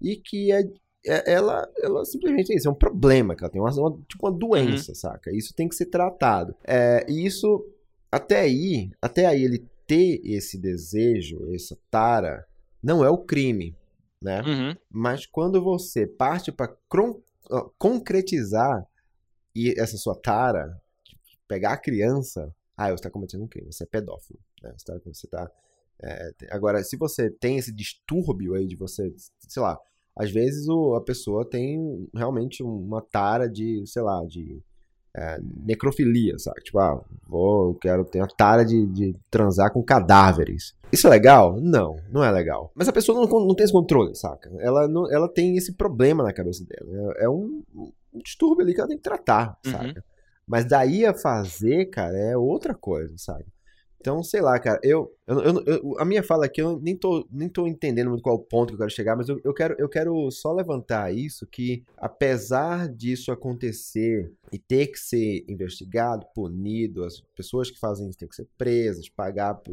e 0.00 0.16
que 0.16 0.52
é 0.52 0.60
é, 0.60 0.72
ela, 1.04 1.68
ela 1.78 2.04
simplesmente 2.04 2.52
é 2.52 2.56
isso, 2.56 2.68
é 2.68 2.70
um 2.70 2.76
problema 2.76 3.34
que 3.34 3.42
ela 3.42 3.50
tem, 3.50 3.60
uma, 3.60 3.70
uma 3.72 3.98
tipo 4.08 4.26
uma 4.26 4.32
doença, 4.32 4.92
uhum. 4.92 4.94
saca? 4.94 5.34
Isso 5.34 5.54
tem 5.54 5.68
que 5.68 5.74
ser 5.74 5.86
tratado. 5.86 6.54
É, 6.64 7.04
e 7.08 7.26
isso, 7.26 7.64
até 8.10 8.40
aí, 8.40 8.90
até 9.00 9.26
aí 9.26 9.42
ele 9.42 9.66
ter 9.86 10.20
esse 10.24 10.56
desejo, 10.58 11.52
essa 11.54 11.76
tara, 11.90 12.46
não 12.82 13.04
é 13.04 13.10
o 13.10 13.18
crime, 13.18 13.76
né? 14.20 14.42
Uhum. 14.42 14.76
Mas 14.90 15.26
quando 15.26 15.62
você 15.62 16.06
parte 16.06 16.52
para 16.52 16.74
concretizar 17.78 18.86
e 19.54 19.74
essa 19.78 19.96
sua 19.96 20.14
tara, 20.14 20.80
pegar 21.48 21.72
a 21.72 21.78
criança, 21.78 22.54
ah, 22.76 22.88
você 22.88 22.94
está 22.94 23.10
cometendo 23.10 23.44
um 23.44 23.48
crime, 23.48 23.72
você 23.72 23.84
é 23.84 23.86
pedófilo, 23.86 24.38
né? 24.62 24.72
Você 24.76 24.84
tá, 24.84 25.00
você 25.04 25.26
tá 25.26 25.50
é, 26.02 26.32
agora, 26.50 26.82
se 26.82 26.96
você 26.96 27.30
tem 27.30 27.58
esse 27.58 27.72
distúrbio 27.72 28.54
aí 28.54 28.66
de 28.66 28.74
você, 28.74 29.12
sei 29.48 29.62
lá, 29.62 29.78
às 30.16 30.30
vezes 30.30 30.68
o, 30.68 30.94
a 30.94 31.00
pessoa 31.00 31.48
tem 31.48 32.08
realmente 32.14 32.62
uma 32.62 33.00
tara 33.00 33.48
de, 33.48 33.82
sei 33.86 34.02
lá, 34.02 34.24
de 34.26 34.62
é, 35.16 35.38
necrofilia, 35.64 36.38
sabe? 36.38 36.62
Tipo, 36.62 36.78
ah, 36.78 37.02
vou, 37.26 37.74
quero 37.74 38.04
ter 38.04 38.18
uma 38.20 38.28
tara 38.28 38.64
de, 38.64 38.86
de 38.86 39.14
transar 39.30 39.72
com 39.72 39.82
cadáveres. 39.82 40.74
Isso 40.92 41.06
é 41.06 41.10
legal? 41.10 41.58
Não, 41.60 41.96
não 42.10 42.22
é 42.22 42.30
legal. 42.30 42.70
Mas 42.74 42.88
a 42.88 42.92
pessoa 42.92 43.18
não, 43.18 43.46
não 43.46 43.54
tem 43.54 43.64
esse 43.64 43.72
controle, 43.72 44.14
saca? 44.14 44.50
Ela, 44.58 44.86
não, 44.88 45.10
ela 45.10 45.28
tem 45.28 45.56
esse 45.56 45.72
problema 45.74 46.22
na 46.22 46.32
cabeça 46.32 46.64
dela. 46.64 47.14
É, 47.16 47.24
é 47.24 47.28
um, 47.28 47.62
um, 47.74 47.92
distúrbio 48.22 48.64
ali 48.64 48.74
que 48.74 48.80
ela 48.80 48.88
tem 48.88 48.98
que 48.98 49.02
tratar, 49.02 49.58
uhum. 49.64 49.72
saca? 49.72 50.04
Mas 50.46 50.66
daí 50.66 51.06
a 51.06 51.14
fazer, 51.14 51.86
cara, 51.86 52.16
é 52.16 52.36
outra 52.36 52.74
coisa, 52.74 53.14
sabe? 53.16 53.44
Então, 54.02 54.20
sei 54.20 54.40
lá, 54.40 54.58
cara, 54.58 54.80
eu, 54.82 55.14
eu, 55.28 55.40
eu, 55.40 55.64
eu, 55.64 55.94
a 55.96 56.04
minha 56.04 56.24
fala 56.24 56.46
aqui, 56.46 56.60
eu 56.60 56.80
nem 56.80 56.96
tô, 56.96 57.24
nem 57.30 57.48
tô 57.48 57.68
entendendo 57.68 58.08
muito 58.08 58.22
qual 58.22 58.36
ponto 58.36 58.70
que 58.70 58.74
eu 58.74 58.78
quero 58.78 58.90
chegar, 58.90 59.14
mas 59.14 59.28
eu, 59.28 59.40
eu, 59.44 59.54
quero, 59.54 59.76
eu 59.78 59.88
quero 59.88 60.28
só 60.32 60.52
levantar 60.52 61.14
isso, 61.14 61.46
que 61.46 61.84
apesar 61.96 62.88
disso 62.88 63.30
acontecer 63.30 64.32
e 64.52 64.58
ter 64.58 64.88
que 64.88 64.98
ser 64.98 65.44
investigado, 65.48 66.26
punido, 66.34 67.04
as 67.04 67.20
pessoas 67.36 67.70
que 67.70 67.78
fazem 67.78 68.08
isso 68.08 68.18
têm 68.18 68.28
que 68.28 68.34
ser 68.34 68.48
presas, 68.58 69.08
pagar 69.08 69.54
por 69.54 69.72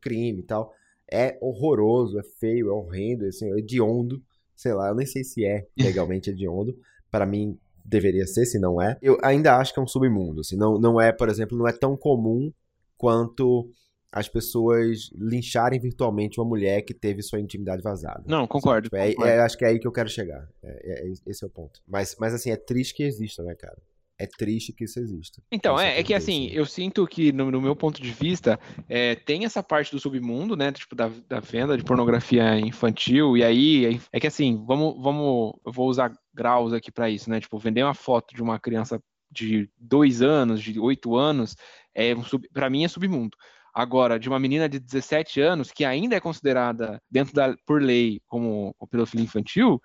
crime 0.00 0.40
e 0.40 0.44
tal, 0.44 0.72
é 1.12 1.36
horroroso, 1.42 2.18
é 2.18 2.22
feio, 2.22 2.70
é 2.70 2.72
horrendo, 2.72 3.26
é, 3.26 3.28
assim, 3.28 3.52
é 3.52 3.58
hediondo, 3.58 4.22
sei 4.54 4.72
lá, 4.72 4.88
eu 4.88 4.94
nem 4.94 5.06
sei 5.06 5.22
se 5.22 5.44
é 5.44 5.66
legalmente 5.76 6.30
hediondo, 6.30 6.74
para 7.10 7.26
mim 7.26 7.58
deveria 7.84 8.26
ser, 8.26 8.46
se 8.46 8.58
não 8.58 8.80
é. 8.80 8.96
Eu 9.02 9.18
ainda 9.22 9.58
acho 9.58 9.74
que 9.74 9.78
é 9.78 9.82
um 9.82 9.86
submundo, 9.86 10.40
assim, 10.40 10.56
não, 10.56 10.78
não 10.78 10.98
é, 10.98 11.12
por 11.12 11.28
exemplo, 11.28 11.58
não 11.58 11.68
é 11.68 11.72
tão 11.72 11.94
comum 11.94 12.50
quanto 12.96 13.70
as 14.12 14.28
pessoas 14.28 15.10
lincharem 15.14 15.78
virtualmente 15.78 16.40
uma 16.40 16.48
mulher 16.48 16.82
que 16.82 16.94
teve 16.94 17.22
sua 17.22 17.40
intimidade 17.40 17.82
vazada. 17.82 18.24
Não, 18.26 18.46
concordo. 18.46 18.88
É, 18.94 19.10
concordo. 19.10 19.30
É, 19.30 19.40
acho 19.40 19.58
que 19.58 19.64
é 19.64 19.68
aí 19.68 19.78
que 19.78 19.86
eu 19.86 19.92
quero 19.92 20.08
chegar. 20.08 20.48
É, 20.62 21.08
é, 21.08 21.12
esse 21.26 21.44
é 21.44 21.46
o 21.46 21.50
ponto. 21.50 21.80
Mas, 21.86 22.16
mas 22.18 22.32
assim, 22.32 22.50
é 22.50 22.56
triste 22.56 22.94
que 22.94 23.02
exista, 23.02 23.42
né, 23.42 23.54
cara? 23.54 23.76
É 24.18 24.26
triste 24.26 24.72
que 24.72 24.84
isso 24.84 24.98
exista. 24.98 25.42
Então, 25.52 25.78
é, 25.78 26.00
é 26.00 26.02
que 26.02 26.14
assim, 26.14 26.46
eu 26.46 26.64
sinto 26.64 27.06
que, 27.06 27.30
no, 27.32 27.50
no 27.50 27.60
meu 27.60 27.76
ponto 27.76 28.00
de 28.00 28.10
vista, 28.10 28.58
é, 28.88 29.14
tem 29.14 29.44
essa 29.44 29.62
parte 29.62 29.92
do 29.92 30.00
submundo, 30.00 30.56
né? 30.56 30.72
Tipo, 30.72 30.94
da, 30.94 31.10
da 31.28 31.38
venda 31.38 31.76
de 31.76 31.84
pornografia 31.84 32.58
infantil, 32.58 33.36
e 33.36 33.44
aí 33.44 34.00
é 34.10 34.18
que 34.18 34.26
assim, 34.26 34.64
vamos, 34.66 34.94
vamos. 35.02 35.52
Eu 35.66 35.72
vou 35.72 35.88
usar 35.88 36.10
graus 36.32 36.72
aqui 36.72 36.90
para 36.90 37.10
isso, 37.10 37.28
né? 37.28 37.38
Tipo, 37.40 37.58
vender 37.58 37.82
uma 37.82 37.92
foto 37.92 38.34
de 38.34 38.42
uma 38.42 38.58
criança 38.58 38.98
de 39.30 39.68
dois 39.76 40.22
anos, 40.22 40.62
de 40.62 40.78
oito 40.80 41.14
anos, 41.14 41.54
é 41.96 42.14
um 42.14 42.22
para 42.52 42.70
mim 42.70 42.84
é 42.84 42.88
submundo. 42.88 43.36
Agora, 43.74 44.18
de 44.18 44.28
uma 44.28 44.38
menina 44.38 44.68
de 44.68 44.78
17 44.78 45.40
anos, 45.40 45.70
que 45.70 45.84
ainda 45.84 46.16
é 46.16 46.20
considerada, 46.20 47.00
dentro 47.10 47.34
da, 47.34 47.54
por 47.66 47.82
lei, 47.82 48.20
como, 48.26 48.74
como 48.78 48.88
pedofilia 48.88 49.24
infantil, 49.24 49.80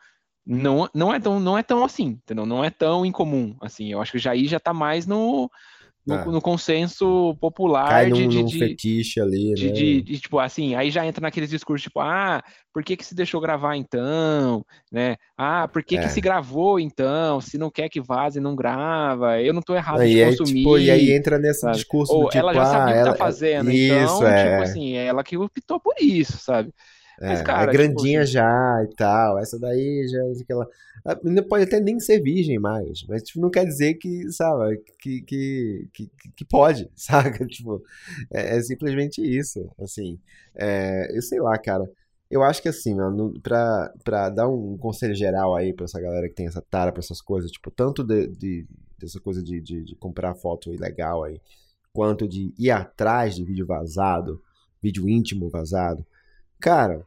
não, 0.46 0.90
não, 0.94 1.14
é 1.14 1.20
tão, 1.20 1.40
não 1.40 1.58
é 1.58 1.64
tão 1.64 1.84
assim, 1.84 2.20
entendeu? 2.24 2.46
Não 2.46 2.64
é 2.64 2.70
tão 2.70 3.06
incomum, 3.06 3.56
assim. 3.62 3.92
Eu 3.92 4.02
acho 4.02 4.14
que 4.14 4.20
já 4.20 4.32
aí 4.32 4.48
já 4.48 4.60
tá 4.60 4.74
mais 4.74 5.06
no, 5.06 5.50
no, 6.06 6.16
ah. 6.16 6.26
no 6.26 6.42
consenso 6.42 7.36
popular 7.40 7.88
Cai 7.88 8.12
de, 8.12 8.24
num, 8.24 8.28
de, 8.28 8.38
num 8.40 8.46
de, 8.46 8.58
fetiche 8.60 9.22
ali, 9.22 9.54
de, 9.54 9.68
né? 9.68 9.72
de, 9.72 10.02
de, 10.02 10.20
tipo, 10.20 10.40
assim, 10.40 10.74
aí 10.74 10.90
já 10.90 11.06
entra 11.06 11.22
naqueles 11.22 11.50
discursos, 11.50 11.84
tipo, 11.84 12.00
ah, 12.00 12.44
por 12.74 12.84
que 12.84 12.98
que 12.98 13.06
se 13.06 13.14
deixou 13.14 13.40
gravar 13.40 13.76
então, 13.76 14.66
né? 14.92 15.16
Ah, 15.38 15.68
por 15.68 15.84
que 15.84 15.98
é. 15.98 16.02
que 16.02 16.10
se 16.10 16.20
gravou 16.20 16.80
então? 16.80 17.40
Se 17.40 17.58
não 17.58 17.70
quer 17.70 17.88
que 17.90 18.02
vaze, 18.02 18.40
não 18.40 18.56
grava, 18.56 19.40
eu 19.42 19.54
não 19.54 19.62
tô 19.62 19.76
errado 19.76 20.04
e 20.04 20.10
de 20.10 20.24
aí, 20.24 20.38
consumir. 20.38 20.60
Tipo, 20.60 20.78
e 20.80 20.90
aí 20.90 21.12
entra 21.12 21.38
nesse 21.38 21.62
sabe? 21.62 21.76
discurso 21.76 22.14
Ou 22.14 22.24
do 22.24 22.30
tipo, 22.30 22.40
ela 22.40 22.54
já 22.54 22.66
sabia 22.66 22.82
ah, 22.82 22.90
o 22.90 22.94
que 22.94 23.00
ela... 23.00 23.12
tá 23.12 23.18
fazendo, 23.18 23.72
isso, 23.72 23.94
então, 23.94 24.28
é. 24.28 24.52
tipo 24.52 24.64
assim, 24.64 24.94
é 24.96 25.06
ela 25.06 25.24
que 25.24 25.38
optou 25.38 25.80
por 25.80 25.96
isso, 26.00 26.38
sabe? 26.38 26.74
É, 27.22 27.28
Mas, 27.28 27.42
cara, 27.44 27.70
é 27.70 27.74
grandinha 27.74 28.22
tipo, 28.22 28.34
já 28.34 28.84
e 28.84 28.96
tal. 28.96 29.38
Essa 29.38 29.60
daí 29.60 30.08
já 30.08 30.18
é 30.18 30.32
aquela. 30.42 30.68
A 31.06 31.16
menina 31.24 31.44
pode 31.44 31.66
até 31.66 31.80
nem 31.80 32.00
ser 32.00 32.20
virgem 32.20 32.60
mais, 32.60 33.04
mas 33.08 33.24
tipo, 33.24 33.40
não 33.40 33.50
quer 33.50 33.66
dizer 33.66 33.96
que, 33.96 34.32
sabe, 34.32 34.78
que, 35.00 35.22
que, 35.22 35.90
que, 35.94 36.12
que 36.36 36.46
pode, 36.46 36.90
saca? 36.98 37.46
Tipo, 37.46 37.82
é, 38.34 38.58
é 38.58 38.62
simplesmente 38.62 39.22
isso, 39.22 39.72
assim. 39.80 40.20
É, 40.56 41.16
eu 41.16 41.22
sei 41.22 41.40
lá, 41.40 41.58
cara. 41.60 41.90
Eu 42.30 42.44
acho 42.44 42.62
que 42.62 42.70
assim, 42.70 42.96
mano, 42.96 43.34
pra, 43.42 43.94
pra 44.06 44.30
dar 44.30 44.48
um 44.48 44.78
conselho 44.78 45.14
geral 45.14 45.54
aí 45.54 45.74
pra 45.74 45.84
essa 45.84 46.00
galera 46.00 46.30
que 46.30 46.34
tem 46.34 46.48
essa 46.48 46.62
tara 46.62 46.92
pra 46.92 47.02
essas 47.02 47.22
coisas, 47.22 47.52
tipo, 47.52 47.70
tanto 47.70 48.04
de, 48.06 48.28
de 48.28 48.68
dessa 48.98 49.20
coisa 49.20 49.44
de, 49.44 49.60
de, 49.60 49.84
de 49.84 49.96
comprar 49.96 50.34
foto 50.36 50.74
ilegal 50.74 51.24
aí, 51.26 51.42
quanto 51.92 52.28
de 52.28 52.54
ir 52.58 52.72
atrás 52.72 53.36
de 53.36 53.44
vídeo 53.44 53.66
vazado, 53.66 54.42
vídeo 54.82 55.10
íntimo 55.10 55.50
vazado, 55.50 56.06
cara, 56.60 57.06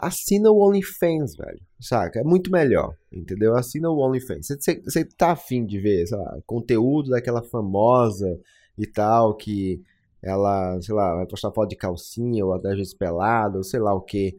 assina 0.00 0.50
o 0.50 0.66
OnlyFans, 0.66 1.36
velho. 1.36 1.60
Saca? 1.80 2.20
É 2.20 2.24
muito 2.24 2.50
melhor, 2.50 2.94
entendeu? 3.12 3.54
Assina 3.54 3.90
o 3.90 3.98
OnlyFans. 3.98 4.48
Você 4.48 5.04
tá 5.04 5.32
afim 5.32 5.64
de 5.64 5.78
ver, 5.78 6.06
sei 6.06 6.18
lá, 6.18 6.38
conteúdo 6.46 7.10
daquela 7.10 7.42
famosa 7.42 8.38
e 8.76 8.86
tal, 8.86 9.34
que 9.34 9.82
ela, 10.22 10.80
sei 10.80 10.94
lá, 10.94 11.16
vai 11.16 11.26
postar 11.26 11.52
foto 11.52 11.70
de 11.70 11.76
calcinha 11.76 12.44
ou 12.44 12.54
às 12.54 12.62
vezes 12.62 12.94
pelada, 12.94 13.56
ou 13.56 13.64
sei 13.64 13.80
lá 13.80 13.94
o 13.94 14.00
que. 14.00 14.36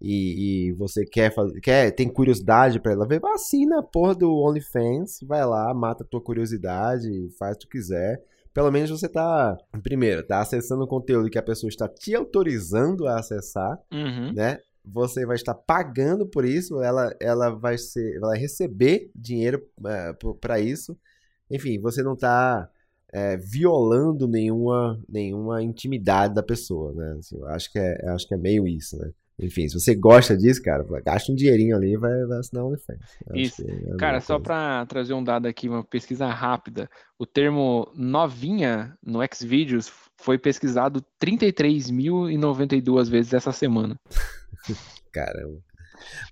E, 0.00 0.68
e, 0.68 0.72
você 0.74 1.04
quer 1.04 1.34
fazer, 1.34 1.60
quer, 1.60 1.90
tem 1.90 2.08
curiosidade 2.08 2.78
para 2.78 2.92
ela 2.92 3.06
ver, 3.06 3.20
assina 3.34 3.80
a 3.80 3.82
porra 3.82 4.14
do 4.14 4.32
OnlyFans, 4.32 5.18
vai 5.24 5.44
lá, 5.44 5.74
mata 5.74 6.04
a 6.04 6.06
tua 6.06 6.22
curiosidade, 6.22 7.08
faz 7.36 7.56
o 7.56 7.58
que 7.58 7.66
tu 7.66 7.70
quiser. 7.70 8.22
Pelo 8.54 8.70
menos 8.70 8.90
você 8.90 9.08
tá, 9.08 9.56
primeiro, 9.82 10.24
tá 10.24 10.40
acessando 10.40 10.84
o 10.84 10.88
conteúdo 10.88 11.28
que 11.30 11.38
a 11.38 11.42
pessoa 11.42 11.68
está 11.68 11.88
te 11.88 12.14
autorizando 12.14 13.06
a 13.08 13.18
acessar, 13.18 13.78
uhum. 13.92 14.32
né? 14.32 14.58
Você 14.84 15.26
vai 15.26 15.36
estar 15.36 15.54
pagando 15.54 16.26
por 16.26 16.44
isso, 16.44 16.82
ela, 16.82 17.14
ela 17.20 17.50
vai 17.50 17.76
ser, 17.76 18.18
vai 18.20 18.38
receber 18.38 19.10
dinheiro 19.14 19.62
é, 19.86 20.14
para 20.40 20.60
isso. 20.60 20.96
Enfim, 21.50 21.78
você 21.80 22.02
não 22.02 22.14
está 22.14 22.68
é, 23.12 23.36
violando 23.36 24.28
nenhuma, 24.28 25.00
nenhuma 25.08 25.62
intimidade 25.62 26.34
da 26.34 26.42
pessoa, 26.42 26.92
né? 26.92 27.16
Assim, 27.18 27.36
eu 27.36 27.46
acho 27.48 27.72
que 27.72 27.78
é, 27.78 28.08
acho 28.10 28.26
que 28.26 28.34
é 28.34 28.38
meio 28.38 28.66
isso, 28.66 28.98
né? 28.98 29.10
Enfim, 29.40 29.68
se 29.68 29.78
você 29.78 29.94
gosta 29.94 30.36
disso, 30.36 30.60
cara, 30.60 30.84
gasta 31.04 31.30
um 31.30 31.34
dinheirinho 31.34 31.76
ali 31.76 31.92
e 31.92 31.96
vai, 31.96 32.24
vai 32.26 32.38
assinar 32.38 32.64
o 32.64 32.68
OnlyFans. 32.68 33.18
Isso. 33.34 33.62
É 33.62 33.96
cara, 33.96 34.20
só 34.20 34.36
para 34.40 34.84
trazer 34.86 35.14
um 35.14 35.22
dado 35.22 35.46
aqui, 35.46 35.68
uma 35.68 35.84
pesquisa 35.84 36.26
rápida. 36.26 36.90
O 37.16 37.24
termo 37.24 37.88
novinha 37.94 38.98
no 39.00 39.20
Xvideos 39.32 39.92
foi 40.16 40.38
pesquisado 40.38 41.04
33.092 41.22 43.08
vezes 43.08 43.32
essa 43.32 43.52
semana. 43.52 43.96
Caramba. 45.12 45.58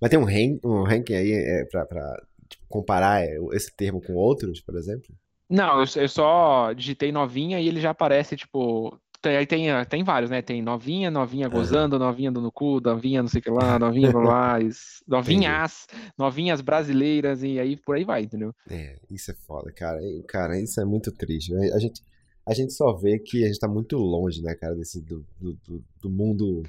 Mas 0.00 0.10
tem 0.10 0.18
um, 0.18 0.24
rank, 0.24 0.60
um 0.64 0.82
ranking 0.82 1.14
aí 1.14 1.32
é, 1.32 1.64
pra, 1.64 1.84
pra 1.86 2.22
tipo, 2.48 2.64
comparar 2.68 3.24
esse 3.52 3.74
termo 3.74 4.00
com 4.00 4.14
outros, 4.14 4.60
por 4.60 4.76
exemplo? 4.76 5.14
Não, 5.48 5.80
eu, 5.80 5.86
eu 5.96 6.08
só 6.08 6.72
digitei 6.72 7.12
novinha 7.12 7.60
e 7.60 7.68
ele 7.68 7.80
já 7.80 7.90
aparece, 7.90 8.36
tipo, 8.36 8.98
tem, 9.26 9.36
aí 9.36 9.46
tem, 9.46 9.66
tem 9.88 10.04
vários, 10.04 10.30
né? 10.30 10.42
Tem 10.42 10.62
novinha, 10.62 11.10
novinha 11.10 11.48
gozando, 11.48 11.98
novinha 11.98 12.30
dando 12.30 12.50
cu, 12.52 12.80
novinha 12.80 13.22
não 13.22 13.28
sei 13.28 13.40
o 13.40 13.42
que 13.42 13.50
lá, 13.50 13.78
novinha 13.78 14.12
blá, 14.12 14.22
blá, 14.22 14.58
novinhas, 15.06 15.86
novinhas 16.16 16.60
brasileiras 16.60 17.42
e 17.42 17.58
aí 17.58 17.76
por 17.76 17.96
aí 17.96 18.04
vai, 18.04 18.22
entendeu? 18.22 18.54
É, 18.70 18.98
isso 19.10 19.30
é 19.30 19.34
foda, 19.34 19.72
cara. 19.72 19.98
Cara, 20.28 20.60
isso 20.60 20.80
é 20.80 20.84
muito 20.84 21.10
triste. 21.12 21.54
A 21.54 21.78
gente, 21.78 22.02
a 22.46 22.54
gente 22.54 22.72
só 22.72 22.92
vê 22.92 23.18
que 23.18 23.44
a 23.44 23.48
gente 23.48 23.58
tá 23.58 23.68
muito 23.68 23.96
longe, 23.96 24.42
né, 24.42 24.54
cara, 24.54 24.74
desse, 24.74 25.00
do, 25.00 25.24
do, 25.40 25.58
do 26.00 26.10
mundo 26.10 26.62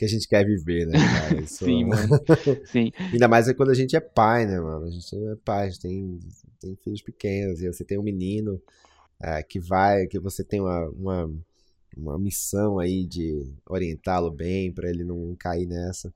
que 0.00 0.06
a 0.06 0.08
gente 0.08 0.26
quer 0.26 0.46
viver, 0.46 0.86
né, 0.86 0.94
cara? 0.94 1.40
Isso... 1.44 1.62
Sim, 1.62 1.84
mano. 1.84 2.08
Sim. 2.64 2.90
Ainda 3.12 3.28
mais 3.28 3.48
é 3.48 3.52
quando 3.52 3.68
a 3.68 3.74
gente 3.74 3.94
é 3.94 4.00
pai, 4.00 4.46
né, 4.46 4.58
mano? 4.58 4.86
A 4.86 4.90
gente 4.90 5.14
é 5.14 5.36
pai, 5.44 5.66
a 5.66 5.68
gente 5.68 5.80
tem, 5.80 6.18
tem 6.58 6.74
filhos 6.76 7.02
pequenos, 7.02 7.60
e 7.60 7.70
você 7.70 7.84
tem 7.84 7.98
um 7.98 8.02
menino 8.02 8.58
é, 9.22 9.42
que 9.42 9.60
vai, 9.60 10.06
que 10.06 10.18
você 10.18 10.42
tem 10.42 10.58
uma, 10.58 10.88
uma, 10.88 11.30
uma 11.94 12.18
missão 12.18 12.78
aí 12.78 13.04
de 13.04 13.46
orientá-lo 13.68 14.30
bem, 14.30 14.72
para 14.72 14.88
ele 14.88 15.04
não 15.04 15.36
cair 15.38 15.66
nessa. 15.66 16.10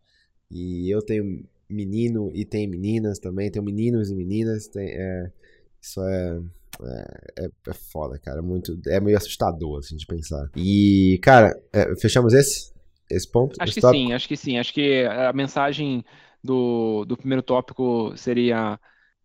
E 0.50 0.88
eu 0.88 1.02
tenho 1.02 1.44
menino 1.68 2.30
e 2.34 2.42
tem 2.46 2.66
meninas 2.66 3.18
também, 3.18 3.50
tenho 3.50 3.64
meninos 3.66 4.10
e 4.10 4.14
meninas, 4.14 4.66
tem, 4.66 4.88
é, 4.88 5.30
isso 5.78 6.00
é, 6.02 6.40
é, 6.82 7.44
é, 7.44 7.50
é, 7.68 7.74
foda, 7.74 8.18
cara, 8.18 8.40
muito, 8.40 8.80
é 8.86 8.98
meio 8.98 9.18
assustador, 9.18 9.80
assim, 9.80 9.94
de 9.94 10.06
pensar. 10.06 10.50
E, 10.56 11.18
cara, 11.22 11.54
é, 11.70 11.94
fechamos 11.96 12.32
esse? 12.32 12.72
Esse 13.10 13.30
ponto? 13.30 13.56
Acho 13.60 13.74
que 13.74 13.80
sim, 13.80 14.12
acho 14.12 14.28
que 14.28 14.36
sim. 14.36 14.58
Acho 14.58 14.72
que 14.72 15.04
a 15.04 15.32
mensagem 15.32 16.04
do, 16.42 17.04
do 17.04 17.16
primeiro 17.16 17.42
tópico 17.42 18.12
seria 18.16 18.78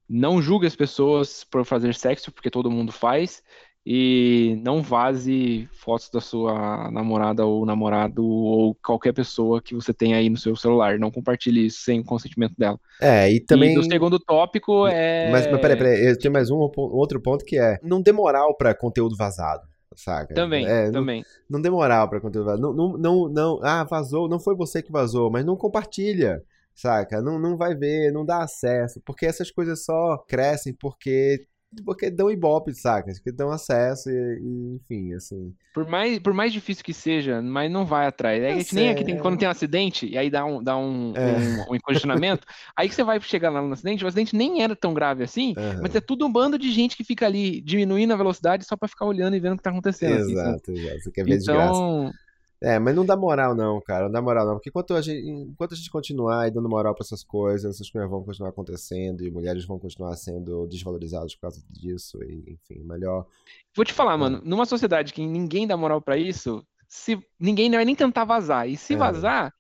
não 0.08 0.42
julgue 0.42 0.66
as 0.66 0.76
pessoas 0.76 1.44
por 1.44 1.64
fazer 1.64 1.94
sexo, 1.94 2.32
porque 2.32 2.50
todo 2.50 2.72
mundo 2.72 2.92
faz, 2.92 3.44
e 3.86 4.60
não 4.64 4.82
vaze 4.82 5.68
fotos 5.72 6.10
da 6.10 6.20
sua 6.20 6.92
namorada 6.92 7.46
ou 7.46 7.66
namorado 7.66 8.26
ou 8.26 8.76
qualquer 8.76 9.14
pessoa 9.14 9.62
que 9.62 9.74
você 9.74 9.94
tenha 9.94 10.18
aí 10.18 10.30
no 10.30 10.38
seu 10.38 10.56
celular. 10.56 11.00
Não 11.00 11.10
compartilhe 11.10 11.66
isso 11.66 11.82
sem 11.82 12.00
o 12.00 12.04
consentimento 12.04 12.54
dela. 12.58 12.80
É, 13.02 13.32
e 13.32 13.40
também. 13.40 13.74
E 13.74 13.80
o 13.80 13.84
segundo 13.84 14.20
tópico 14.20 14.86
é. 14.88 15.32
Mas, 15.32 15.50
mas 15.50 15.62
peraí, 15.62 15.78
peraí, 15.78 16.06
eu 16.06 16.20
tenho 16.20 16.34
mais 16.34 16.52
um 16.52 16.58
outro 16.76 17.22
ponto 17.22 17.46
que 17.46 17.58
é 17.58 17.80
não 17.82 18.02
dê 18.02 18.12
moral 18.12 18.56
pra 18.56 18.76
conteúdo 18.76 19.16
vazado 19.16 19.68
saca? 19.96 20.34
Também, 20.34 20.66
é, 20.66 20.92
também. 20.92 21.24
Não, 21.50 21.58
não 21.58 21.62
dê 21.62 21.70
moral 21.70 22.10
pra 22.10 22.22
conteúdo. 22.22 22.58
Não, 22.58 22.74
não, 22.74 22.98
não, 22.98 23.30
não, 23.30 23.60
ah, 23.64 23.84
vazou, 23.84 24.28
não 24.28 24.40
foi 24.40 24.56
você 24.56 24.82
que 24.82 24.92
vazou, 24.92 25.30
mas 25.32 25.46
não 25.46 25.56
compartilha, 25.56 26.44
saca? 26.74 27.22
Não, 27.22 27.40
não 27.40 27.58
vai 27.58 27.76
ver, 27.76 28.12
não 28.12 28.26
dá 28.26 28.44
acesso, 28.44 29.02
porque 29.06 29.26
essas 29.26 29.52
coisas 29.52 29.84
só 29.84 30.18
crescem 30.28 30.74
porque 30.74 31.48
porque 31.86 32.10
dão 32.10 32.32
ibope, 32.32 32.74
saca? 32.74 33.12
Que 33.24 33.32
dão 33.32 33.52
acesso 33.52 34.10
e, 34.10 34.14
e, 34.14 34.76
enfim, 34.76 35.14
assim. 35.14 35.54
Por 35.74 35.88
mais, 35.88 36.18
por 36.20 36.34
mais 36.34 36.52
difícil 36.52 36.84
que 36.84 36.94
seja, 36.94 37.42
mas 37.42 37.72
não 37.72 37.86
vai 37.86 38.08
atrás. 38.08 38.42
É, 38.42 38.58
gente 38.58 38.74
nem 38.74 38.90
aqui 38.90 39.04
tem, 39.04 39.18
quando 39.18 39.38
tem 39.38 39.48
um 39.48 39.52
acidente 39.52 40.08
e 40.08 40.18
aí 40.18 40.30
dá 40.30 40.44
um, 40.44 40.64
dá 40.64 40.76
um, 40.76 41.14
é. 41.16 41.70
um, 41.70 41.76
um 41.76 41.80
congestionamento, 41.80 42.46
aí 42.76 42.90
que 42.90 42.96
você 42.96 43.04
vai 43.04 43.22
chegar 43.22 43.52
lá 43.52 43.62
no 43.62 43.72
acidente, 43.72 44.04
o 44.04 44.08
acidente 44.08 44.36
nem 44.36 44.64
era 44.64 44.76
tão 44.76 44.94
grave 44.94 45.24
assim, 45.24 45.54
uhum. 45.58 45.82
mas 45.82 45.94
é 45.96 46.02
tudo 46.02 46.26
um 46.26 46.32
bando 46.32 46.58
de 46.58 46.72
gente 46.72 46.98
que 46.98 47.04
fica 47.04 47.28
ali 47.28 47.62
diminuindo 47.62 48.14
a 48.14 48.18
velocidade 48.18 48.66
só 48.66 48.76
para 48.76 48.88
ficar 48.88 49.06
olhando 49.06 49.36
e 49.36 49.40
vendo 49.40 49.54
o 49.54 49.58
que 49.58 49.64
tá 49.64 49.70
acontecendo. 49.70 50.30
Exato, 50.30 50.72
assim, 50.72 50.82
exato. 50.82 51.02
Você 51.02 51.12
quer 51.12 51.24
ver 51.24 51.36
então, 51.36 51.56
desgraça. 51.56 52.20
É, 52.62 52.78
mas 52.78 52.94
não 52.94 53.06
dá 53.06 53.16
moral 53.16 53.56
não, 53.56 53.80
cara, 53.80 54.06
não 54.06 54.12
dá 54.12 54.22
moral 54.22 54.46
não, 54.46 54.54
porque 54.56 54.68
enquanto 54.68 54.94
a 54.94 55.02
gente, 55.02 55.26
enquanto 55.30 55.74
a 55.74 55.78
gente 55.78 55.90
continuar 55.90 56.42
aí 56.42 56.52
dando 56.52 56.68
moral 56.68 56.94
para 56.94 57.06
essas 57.06 57.24
coisas, 57.24 57.76
essas 57.76 57.90
coisas 57.90 58.10
vão 58.10 58.22
continuar 58.22 58.50
acontecendo 58.50 59.26
e 59.26 59.32
mulheres 59.32 59.66
vão 59.66 59.80
continuar 59.80 60.14
sendo 60.18 60.68
desvalorizadas 60.68 61.34
por 61.36 61.42
causa 61.42 61.64
disso, 61.70 62.22
e, 62.22 62.54
enfim, 62.54 62.84
melhor... 62.84 63.26
Vou 63.74 63.86
te 63.86 63.94
falar, 63.94 64.16
é. 64.16 64.18
mano, 64.18 64.42
numa 64.44 64.66
sociedade 64.66 65.14
que 65.14 65.26
ninguém 65.26 65.66
dá 65.66 65.78
moral 65.78 66.02
para 66.02 66.18
isso, 66.18 66.62
se 66.86 67.18
ninguém 67.40 67.72
vai 67.72 67.86
nem 67.86 67.96
tentar 67.96 68.26
vazar, 68.26 68.68
e 68.68 68.76
se 68.76 68.94
é. 68.94 68.98
vazar, 68.98 69.54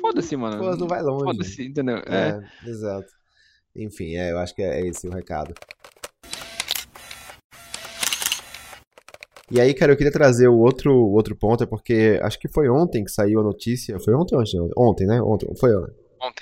foda-se, 0.00 0.36
mano. 0.36 0.58
Foda-se, 0.58 0.80
não 0.80 0.86
vai 0.86 1.02
longe. 1.02 1.24
Foda-se, 1.24 1.66
entendeu? 1.66 1.96
É, 2.06 2.40
é, 2.64 2.70
exato. 2.70 3.10
Enfim, 3.74 4.14
é, 4.14 4.30
eu 4.30 4.38
acho 4.38 4.54
que 4.54 4.62
é 4.62 4.86
esse 4.86 5.08
o 5.08 5.10
recado. 5.10 5.52
E 9.50 9.60
aí, 9.60 9.74
cara, 9.74 9.92
eu 9.92 9.96
queria 9.96 10.12
trazer 10.12 10.48
o 10.48 10.58
outro, 10.58 10.94
outro 10.94 11.36
ponto, 11.36 11.64
é 11.64 11.66
porque 11.66 12.18
acho 12.22 12.38
que 12.38 12.48
foi 12.48 12.68
ontem 12.68 13.04
que 13.04 13.10
saiu 13.10 13.40
a 13.40 13.42
notícia. 13.42 13.98
Foi 14.00 14.14
ontem 14.14 14.34
ou 14.34 14.40
ontem? 14.40 14.70
Ontem, 14.76 15.06
né? 15.06 15.20
Ontem. 15.20 15.54
Foi 15.56 15.74
ontem. 15.76 15.94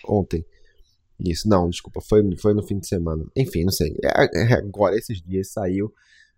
Ontem. 0.07 0.47
Isso, 1.19 1.49
não, 1.49 1.69
desculpa, 1.69 2.01
foi, 2.01 2.23
foi 2.37 2.55
no 2.55 2.63
fim 2.63 2.79
de 2.79 2.87
semana. 2.87 3.25
Enfim, 3.37 3.65
não 3.65 3.73
sei. 3.73 3.97
É, 4.05 4.53
é, 4.53 4.55
agora, 4.55 4.97
esses 4.97 5.21
dias, 5.21 5.53
saiu 5.53 5.93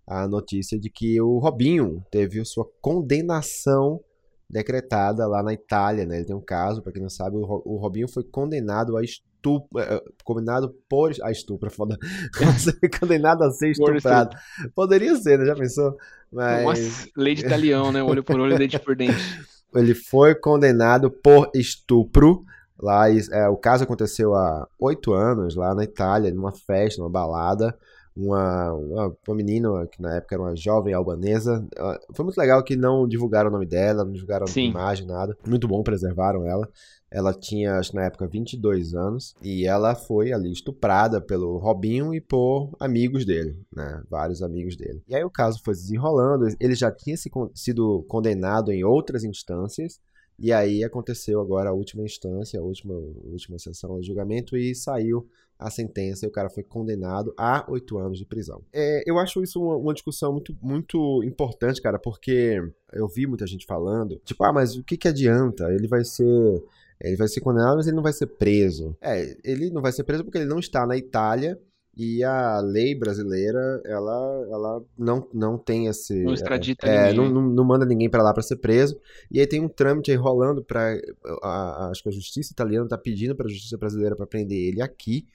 a 0.07 0.29
notícia 0.29 0.79
de 0.79 0.90
que 0.90 1.20
o 1.20 1.38
Robinho 1.38 2.05
teve 2.11 2.44
sua 2.44 2.70
condenação 2.81 4.00
decretada 4.48 5.27
lá 5.27 5.42
na 5.42 5.53
Itália, 5.53 6.05
né? 6.05 6.16
Ele 6.16 6.27
tem 6.27 6.37
um 6.37 6.44
caso, 6.44 6.83
para 6.83 6.92
quem 6.92 7.03
não 7.03 7.09
sabe, 7.09 7.37
o 7.37 7.77
Robinho 7.77 8.09
foi 8.09 8.22
condenado 8.22 8.96
a 8.96 9.03
estupro, 9.44 9.80
é, 9.80 10.02
condenado 10.24 10.74
por 10.88 11.12
a 11.22 11.30
estupro, 11.30 11.68
é 11.68 11.70
foda. 11.70 11.98
condenado 13.00 13.42
a 13.42 13.50
ser 13.50 13.70
estuprado. 13.70 14.37
Poderia 14.74 15.14
ser, 15.16 15.38
né? 15.38 15.44
Já 15.44 15.54
pensou? 15.54 15.96
Mas 16.33 16.64
Nossa, 16.64 17.09
lei 17.16 17.35
de 17.35 17.44
talião, 17.44 17.92
né? 17.92 18.02
Olho 18.02 18.24
por 18.24 18.40
olho, 18.40 18.59
dente 18.59 18.78
por 18.78 18.96
dente. 18.96 19.14
Ele 19.74 19.94
foi 19.94 20.35
condenado 20.35 21.11
por 21.11 21.50
estupro. 21.54 22.44
Lá, 22.80 23.09
é, 23.09 23.48
o 23.48 23.57
caso 23.57 23.85
aconteceu 23.85 24.35
há 24.35 24.66
oito 24.80 25.12
anos 25.12 25.54
lá 25.54 25.74
na 25.74 25.85
Itália, 25.85 26.33
numa 26.33 26.52
festa, 26.52 27.00
numa 27.00 27.11
balada 27.11 27.76
uma, 28.16 28.72
uma, 28.72 29.16
uma, 29.27 29.35
menina 29.35 29.68
que 29.88 30.00
na 30.00 30.16
época 30.16 30.35
era 30.37 30.42
uma 30.42 30.55
jovem 30.55 30.94
albanesa. 30.94 31.66
Foi 32.14 32.24
muito 32.24 32.38
legal 32.38 32.62
que 32.62 32.77
não 32.77 33.09
divulgaram 33.09 33.48
o 33.48 33.53
nome 33.53 33.66
dela, 33.66 34.05
não 34.05 34.12
divulgaram 34.12 34.46
Sim. 34.46 34.68
a 34.68 34.70
imagem, 34.70 35.07
nada. 35.07 35.37
Muito 35.46 35.66
bom, 35.66 35.83
preservaram 35.83 36.46
ela. 36.46 36.68
Ela 37.11 37.33
tinha, 37.33 37.77
acho 37.77 37.94
na 37.94 38.05
época, 38.05 38.27
22 38.27 38.94
anos 38.94 39.35
e 39.42 39.66
ela 39.66 39.94
foi 39.94 40.33
ali 40.33 40.50
estuprada 40.50 41.20
pelo 41.20 41.59
Robinho 41.59 42.14
e 42.14 42.20
por 42.20 42.70
amigos 42.81 43.24
dele, 43.24 43.61
né? 43.74 44.03
Vários 44.11 44.42
amigos 44.42 44.77
dele. 44.77 45.03
E 45.09 45.14
aí 45.14 45.24
o 45.24 45.31
caso 45.31 45.61
foi 45.64 45.74
desenrolando, 45.74 46.46
ele 46.59 46.74
já 46.74 46.90
tinha 46.90 47.16
se, 47.16 47.31
sido 47.55 48.05
condenado 48.09 48.72
em 48.72 48.85
outras 48.85 49.22
instâncias. 49.24 50.00
E 50.37 50.53
aí 50.53 50.83
aconteceu 50.83 51.40
agora 51.40 51.70
a 51.70 51.72
última 51.72 52.03
instância, 52.03 52.59
a 52.59 52.62
última, 52.62 52.94
a 52.94 53.31
última 53.31 53.57
sessão 53.61 54.00
de 54.00 54.07
julgamento 54.09 54.57
e 54.57 54.74
saiu 54.74 55.29
a 55.58 55.70
sentença 55.70 56.24
e 56.24 56.28
o 56.28 56.32
cara 56.32 56.50
foi 56.50 56.62
condenado 56.62 57.32
a 57.36 57.64
oito 57.68 57.98
anos 57.98 58.18
de 58.18 58.26
prisão. 58.26 58.62
É, 58.72 59.02
eu 59.06 59.18
acho 59.18 59.42
isso 59.42 59.62
uma, 59.62 59.76
uma, 59.76 59.94
discussão 59.94 60.32
muito, 60.32 60.56
muito 60.60 61.22
importante, 61.24 61.80
cara, 61.80 61.98
porque 61.98 62.60
eu 62.92 63.08
vi 63.08 63.26
muita 63.26 63.46
gente 63.46 63.66
falando, 63.66 64.20
tipo, 64.24 64.42
ah, 64.44 64.52
mas 64.52 64.76
o 64.76 64.82
que, 64.82 64.96
que 64.96 65.08
adianta? 65.08 65.72
Ele 65.72 65.88
vai 65.88 66.04
ser. 66.04 66.62
Ele 67.00 67.16
vai 67.16 67.28
ser 67.28 67.40
condenado, 67.40 67.76
mas 67.76 67.86
ele 67.86 67.96
não 67.96 68.02
vai 68.02 68.12
ser 68.12 68.26
preso. 68.26 68.96
É, 69.00 69.36
ele 69.44 69.68
não 69.70 69.82
vai 69.82 69.92
ser 69.92 70.04
preso 70.04 70.24
porque 70.24 70.38
ele 70.38 70.48
não 70.48 70.58
está 70.58 70.86
na 70.86 70.96
Itália 70.96 71.58
e 71.96 72.24
a 72.24 72.60
lei 72.60 72.94
brasileira 72.94 73.80
ela, 73.84 74.46
ela 74.50 74.84
não, 74.98 75.28
não 75.32 75.58
tem 75.58 75.86
esse 75.86 76.24
não 76.24 76.34
extradita 76.34 76.86
é, 76.86 77.12
ninguém. 77.12 77.32
Não, 77.32 77.42
não, 77.42 77.64
manda 77.64 77.84
ninguém 77.84 78.10
para 78.10 78.22
lá 78.22 78.32
para 78.32 78.42
ser 78.42 78.56
preso 78.56 78.98
e 79.30 79.38
aí 79.38 79.46
tem 79.46 79.60
um 79.60 79.68
trâmite 79.68 80.10
aí 80.10 80.16
rolando 80.16 80.62
para 80.62 81.00
acho 81.90 82.02
que 82.02 82.08
a 82.08 82.12
justiça 82.12 82.52
italiana 82.52 82.86
está 82.86 82.98
pedindo 82.98 83.34
para 83.36 83.46
a 83.46 83.50
justiça 83.50 83.76
brasileira 83.76 84.16
para 84.16 84.26
prender 84.26 84.58
ele 84.58 84.82
aqui 84.82 85.26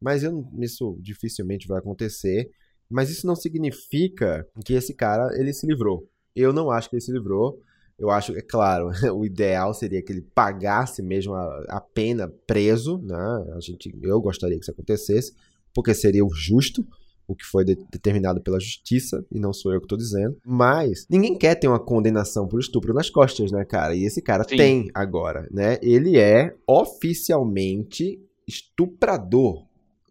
mas 0.00 0.22
eu, 0.22 0.46
isso 0.58 0.98
dificilmente 1.00 1.66
vai 1.66 1.78
acontecer. 1.78 2.50
Mas 2.88 3.10
isso 3.10 3.26
não 3.26 3.34
significa 3.34 4.46
que 4.64 4.74
esse 4.74 4.94
cara 4.94 5.28
ele 5.38 5.52
se 5.52 5.66
livrou. 5.66 6.08
Eu 6.34 6.52
não 6.52 6.70
acho 6.70 6.88
que 6.88 6.96
ele 6.96 7.02
se 7.02 7.12
livrou. 7.12 7.60
Eu 7.98 8.10
acho, 8.10 8.36
é 8.36 8.42
claro, 8.42 8.90
o 9.16 9.24
ideal 9.24 9.72
seria 9.72 10.02
que 10.02 10.12
ele 10.12 10.20
pagasse 10.34 11.02
mesmo 11.02 11.34
a, 11.34 11.64
a 11.68 11.80
pena 11.80 12.28
preso, 12.46 12.98
né? 12.98 13.16
A 13.56 13.60
gente, 13.60 13.92
eu 14.02 14.20
gostaria 14.20 14.56
que 14.56 14.62
isso 14.62 14.70
acontecesse, 14.70 15.32
porque 15.74 15.94
seria 15.94 16.24
o 16.24 16.30
justo, 16.30 16.86
o 17.26 17.34
que 17.34 17.44
foi 17.44 17.64
de, 17.64 17.74
determinado 17.90 18.42
pela 18.42 18.60
justiça, 18.60 19.24
e 19.32 19.40
não 19.40 19.52
sou 19.52 19.72
eu 19.72 19.80
que 19.80 19.86
estou 19.86 19.96
dizendo. 19.96 20.36
Mas 20.44 21.06
ninguém 21.08 21.38
quer 21.38 21.54
ter 21.54 21.68
uma 21.68 21.80
condenação 21.80 22.46
por 22.46 22.60
estupro 22.60 22.92
nas 22.92 23.08
costas, 23.08 23.50
né, 23.50 23.64
cara? 23.64 23.94
E 23.94 24.04
esse 24.04 24.20
cara 24.20 24.44
Sim. 24.46 24.56
tem 24.56 24.90
agora, 24.94 25.48
né? 25.50 25.78
Ele 25.80 26.18
é 26.18 26.54
oficialmente 26.66 28.20
estuprador 28.46 29.65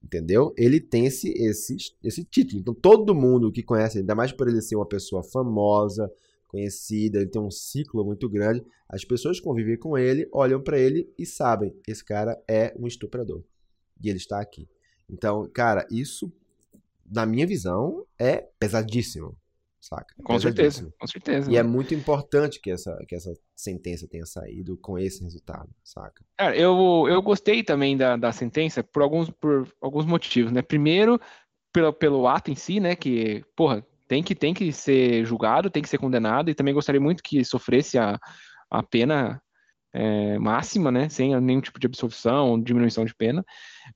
entendeu? 0.06 0.54
Ele 0.56 0.80
tem 0.80 1.08
esse, 1.08 1.32
esse, 1.32 1.76
esse 2.04 2.24
título. 2.24 2.62
Então 2.62 2.74
todo 2.74 3.16
mundo 3.16 3.52
que 3.52 3.64
conhece, 3.64 3.98
ainda 3.98 4.14
mais 4.14 4.32
por 4.32 4.48
ele 4.48 4.62
ser 4.62 4.76
uma 4.76 4.86
pessoa 4.86 5.24
famosa, 5.24 6.12
conhecida, 6.48 7.18
ele 7.18 7.30
tem 7.30 7.42
um 7.42 7.52
ciclo 7.52 8.06
muito 8.06 8.30
grande, 8.30 8.64
as 8.88 9.04
pessoas 9.04 9.40
que 9.40 9.46
convivem 9.46 9.78
com 9.78 9.98
ele 9.98 10.30
olham 10.32 10.62
para 10.62 10.80
ele 10.80 11.12
e 11.18 11.26
sabem, 11.26 11.76
esse 11.88 12.06
cara 12.06 12.42
é 12.48 12.74
um 12.80 12.88
estuprador. 12.88 13.44
E 14.02 14.10
ele 14.10 14.18
está 14.18 14.40
aqui. 14.40 14.70
Então, 15.10 15.50
cara, 15.54 15.88
isso, 15.92 16.32
na 17.06 17.26
minha 17.26 17.48
visão, 17.48 18.06
é 18.18 18.48
pesadíssimo 18.60 19.36
saca? 19.86 20.16
Com 20.24 20.40
certeza, 20.40 20.92
com 21.00 21.08
certeza. 21.08 21.52
E 21.52 21.56
é 21.56 21.64
muito 21.64 21.94
importante 21.94 22.60
que 22.60 22.72
essa, 22.72 22.98
que 23.08 23.16
essa 23.16 23.32
sentença 23.56 24.08
tenha 24.08 24.26
saído 24.26 24.76
com 24.78 24.98
esse 24.98 25.24
resultado, 25.24 25.70
saca? 25.84 26.26
Cara, 26.38 26.58
eu, 26.58 27.06
eu 27.08 27.22
gostei 27.22 27.64
também 27.64 27.96
da, 27.96 28.18
da 28.18 28.32
sentença 28.32 28.84
por 28.84 29.04
alguns, 29.04 29.30
por 29.30 29.68
alguns 29.80 30.06
motivos, 30.06 30.52
né? 30.52 30.62
Primeiro, 30.62 31.20
pelo, 31.72 31.94
pelo 31.94 32.28
ato 32.28 32.50
em 32.50 32.56
si, 32.56 32.80
né? 32.80 32.96
Que, 32.96 33.44
porra, 33.56 33.86
tem 34.08 34.24
que, 34.24 34.34
tem 34.34 34.54
que 34.54 34.72
ser 34.72 35.24
julgado, 35.24 35.70
tem 35.70 35.84
que 35.84 35.90
ser 35.90 36.00
condenado, 36.00 36.50
e 36.50 36.56
também 36.56 36.74
gostaria 36.74 37.02
muito 37.02 37.22
que 37.22 37.46
sofresse 37.46 37.98
a, 38.00 38.20
a 38.70 38.82
pena 38.82 39.40
é, 39.94 40.40
máxima, 40.40 40.92
né? 40.92 41.10
Sem 41.10 41.40
nenhum 41.40 41.62
tipo 41.62 41.80
de 41.80 41.86
absolvição, 41.86 42.60
diminuição 42.60 43.06
de 43.06 43.14
pena. 43.14 43.46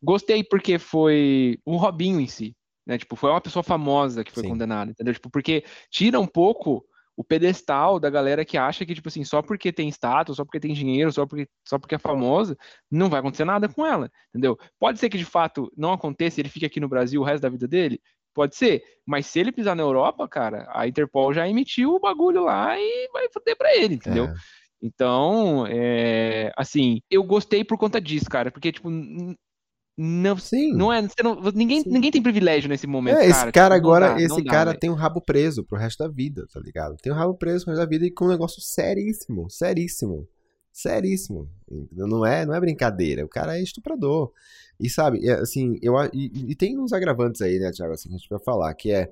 Gostei 0.02 0.44
porque 0.44 0.78
foi 0.78 1.58
o 1.66 1.78
Robinho 1.78 2.20
em 2.20 2.28
si. 2.28 2.56
Né? 2.86 2.98
Tipo, 2.98 3.16
foi 3.16 3.30
uma 3.30 3.42
pessoa 3.42 3.64
famosa 3.64 4.24
que 4.24 4.32
foi 4.32 4.44
Sim. 4.44 4.50
condenada, 4.50 4.92
entendeu? 4.92 5.14
Tipo, 5.14 5.30
porque 5.30 5.64
tira 5.90 6.20
um 6.20 6.28
pouco 6.28 6.86
o 7.20 7.24
pedestal 7.24 8.00
da 8.00 8.10
galera 8.10 8.46
que 8.46 8.58
acha 8.58 8.86
que, 8.86 8.96
tipo 8.96 9.10
assim, 9.10 9.26
só 9.26 9.42
porque 9.42 9.74
tem 9.74 9.90
status, 9.90 10.38
só 10.38 10.46
porque 10.46 10.60
tem 10.60 10.74
dinheiro, 10.74 11.12
só 11.12 11.26
porque, 11.26 11.50
só 11.68 11.78
porque 11.78 11.96
é 11.96 12.00
famosa, 12.00 12.58
não 12.90 13.10
vai 13.10 13.20
acontecer 13.20 13.44
nada 13.44 13.68
com 13.68 13.86
ela, 13.86 14.10
entendeu? 14.30 14.58
Pode 14.80 15.00
ser 15.00 15.10
que 15.10 15.18
de 15.18 15.26
fato 15.26 15.70
não 15.76 15.92
aconteça, 15.92 16.40
ele 16.40 16.48
fique 16.48 16.66
aqui 16.66 16.80
no 16.80 16.88
Brasil 16.88 17.20
o 17.20 17.24
resto 17.26 17.42
da 17.42 17.50
vida 17.50 17.68
dele, 17.68 18.00
pode 18.34 18.56
ser, 18.56 18.82
mas 19.06 19.26
se 19.26 19.38
ele 19.38 19.52
pisar 19.52 19.76
na 19.76 19.84
Europa, 19.84 20.26
cara, 20.30 20.66
a 20.74 20.88
Interpol 20.88 21.34
já 21.34 21.46
emitiu 21.46 21.96
o 21.96 22.00
bagulho 22.00 22.46
lá 22.46 22.80
e 22.80 23.10
vai 23.12 23.28
foder 23.34 23.58
pra 23.58 23.76
ele, 23.76 23.96
entendeu? 23.96 24.28
É. 24.28 24.34
Então, 24.82 25.68
é, 25.68 26.54
assim, 26.56 27.02
eu 27.12 27.22
gostei 27.24 27.66
por 27.66 27.78
conta 27.78 28.00
disso, 28.00 28.30
cara, 28.30 28.50
porque, 28.50 28.72
tipo, 28.72 28.90
não, 30.02 30.38
Sim. 30.38 30.72
não 30.72 30.94
é. 30.94 31.02
Não, 31.22 31.42
ninguém, 31.54 31.84
ninguém 31.86 32.10
tem 32.10 32.24
privilégio 32.24 32.70
nesse 32.70 32.88
momento. 32.88 33.18
É, 33.18 33.26
esse 33.26 33.34
cara, 33.40 33.52
cara 33.52 33.76
tipo, 33.76 33.88
agora, 33.88 34.14
dá, 34.14 34.22
esse 34.22 34.44
cara 34.46 34.74
tem 34.74 34.90
um 34.90 34.94
rabo 34.94 35.20
preso 35.20 35.62
pro 35.62 35.78
resto 35.78 36.02
da 36.02 36.08
vida, 36.08 36.48
tá 36.54 36.58
ligado? 36.62 36.96
Tem 36.96 37.12
um 37.12 37.16
rabo 37.16 37.34
preso 37.34 37.66
pro 37.66 37.74
resto 37.74 37.84
da 37.84 37.90
vida 37.90 38.06
e 38.06 38.12
com 38.12 38.24
um 38.24 38.30
negócio 38.30 38.62
seríssimo, 38.62 39.50
seríssimo. 39.50 40.26
Seríssimo. 40.72 41.50
Não 41.92 42.26
é, 42.26 42.46
não 42.46 42.54
é 42.54 42.60
brincadeira. 42.62 43.26
O 43.26 43.28
cara 43.28 43.58
é 43.58 43.62
estuprador. 43.62 44.32
E 44.80 44.90
sabe, 44.90 45.28
é, 45.28 45.34
assim, 45.34 45.78
eu 45.82 45.94
e, 46.14 46.52
e, 46.52 46.56
tem 46.56 46.80
uns 46.80 46.94
agravantes 46.94 47.42
aí, 47.42 47.60
né, 47.60 47.70
Thiago, 47.70 47.92
assim, 47.92 48.08
que 48.08 48.16
a 48.16 48.18
gente 48.18 48.30
vai 48.30 48.40
falar, 48.40 48.74
que 48.76 48.94
é 48.94 49.12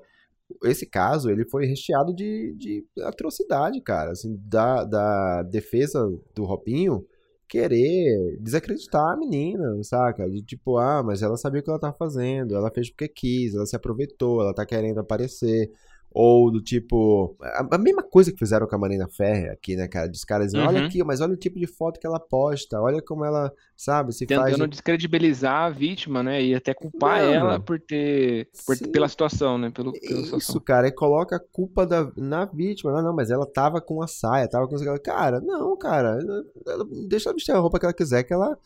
esse 0.64 0.86
caso, 0.86 1.30
ele 1.30 1.44
foi 1.44 1.66
recheado 1.66 2.16
de, 2.16 2.56
de 2.58 2.86
atrocidade, 3.02 3.82
cara, 3.82 4.12
assim, 4.12 4.40
da, 4.46 4.86
da 4.86 5.44
defesa 5.44 6.08
do 6.34 6.46
Robinho 6.46 7.06
querer 7.48 8.38
desacreditar 8.40 9.14
a 9.14 9.18
menina, 9.18 9.82
saca? 9.84 10.30
De 10.30 10.42
tipo, 10.44 10.78
ah, 10.78 11.02
mas 11.04 11.22
ela 11.22 11.38
sabia 11.38 11.62
o 11.62 11.64
que 11.64 11.70
ela 11.70 11.80
tá 11.80 11.94
fazendo, 11.94 12.56
ela 12.56 12.72
fez 12.72 12.90
porque 12.90 13.08
quis, 13.08 13.54
ela 13.56 13.66
se 13.66 13.76
aproveitou, 13.76 14.42
ela 14.42 14.54
tá 14.54 14.66
querendo 14.66 15.00
aparecer. 15.00 15.72
Ou 16.12 16.50
do 16.50 16.62
tipo. 16.62 17.36
A, 17.42 17.76
a, 17.76 17.78
mesma 17.78 18.02
coisa 18.02 18.32
que 18.32 18.40
fizeram 18.40 18.66
com 18.66 18.76
a 18.76 18.80
Marina 18.80 19.08
Ferrer 19.08 19.52
aqui, 19.52 19.76
né, 19.76 19.88
cara? 19.88 20.08
Dos 20.08 20.24
caras 20.24 20.48
dizendo, 20.48 20.64
uhum. 20.64 20.70
olha 20.70 20.86
aqui, 20.86 21.04
mas 21.04 21.22
olha 21.22 21.34
o 21.34 21.38
tipo 21.38 21.60
de 21.60 21.68
foto 21.68 22.00
que 22.00 22.08
ela 22.08 22.20
posta, 22.20 22.82
olha 22.82 23.02
como 23.02 23.24
ela, 23.24 23.52
sabe, 23.76 24.14
se 24.14 24.26
Tentando 24.26 24.44
faz. 24.44 24.54
Tentando 24.54 24.72
descredibilizar 24.72 25.66
a 25.66 25.70
vítima, 25.70 26.24
né? 26.24 26.42
E 26.42 26.56
até 26.56 26.74
culpar 26.74 27.22
Não, 27.22 27.34
ela 27.34 27.60
por 27.60 27.80
ter. 27.80 28.50
Por, 28.66 28.78
pela 28.90 29.08
situação, 29.08 29.58
né? 29.58 29.70
Pelo, 29.70 29.92
pela 29.92 30.20
Isso, 30.20 30.40
situação. 30.40 30.62
cara, 30.62 30.88
e 30.88 30.92
coloca 30.92 31.36
a 31.36 31.40
culpa 31.40 31.86
da, 31.86 32.12
na 32.16 32.46
vítima. 32.46 32.92
Não, 32.94 33.04
não, 33.04 33.16
mas 33.16 33.30
ela 33.30 33.46
tava 33.46 33.80
com 33.80 34.02
a 34.02 34.08
saia, 34.08 34.48
tava 34.48 34.68
com. 34.68 34.76
Cara, 35.04 35.40
não, 35.42 35.78
cara. 35.78 36.18
Ela, 36.66 36.86
deixa 37.08 37.30
ela 37.30 37.36
vestir 37.36 37.52
a 37.52 37.60
roupa 37.60 37.80
que 37.80 37.86
ela 37.86 37.94
quiser, 37.94 38.24
que 38.24 38.34
ela 38.34 38.58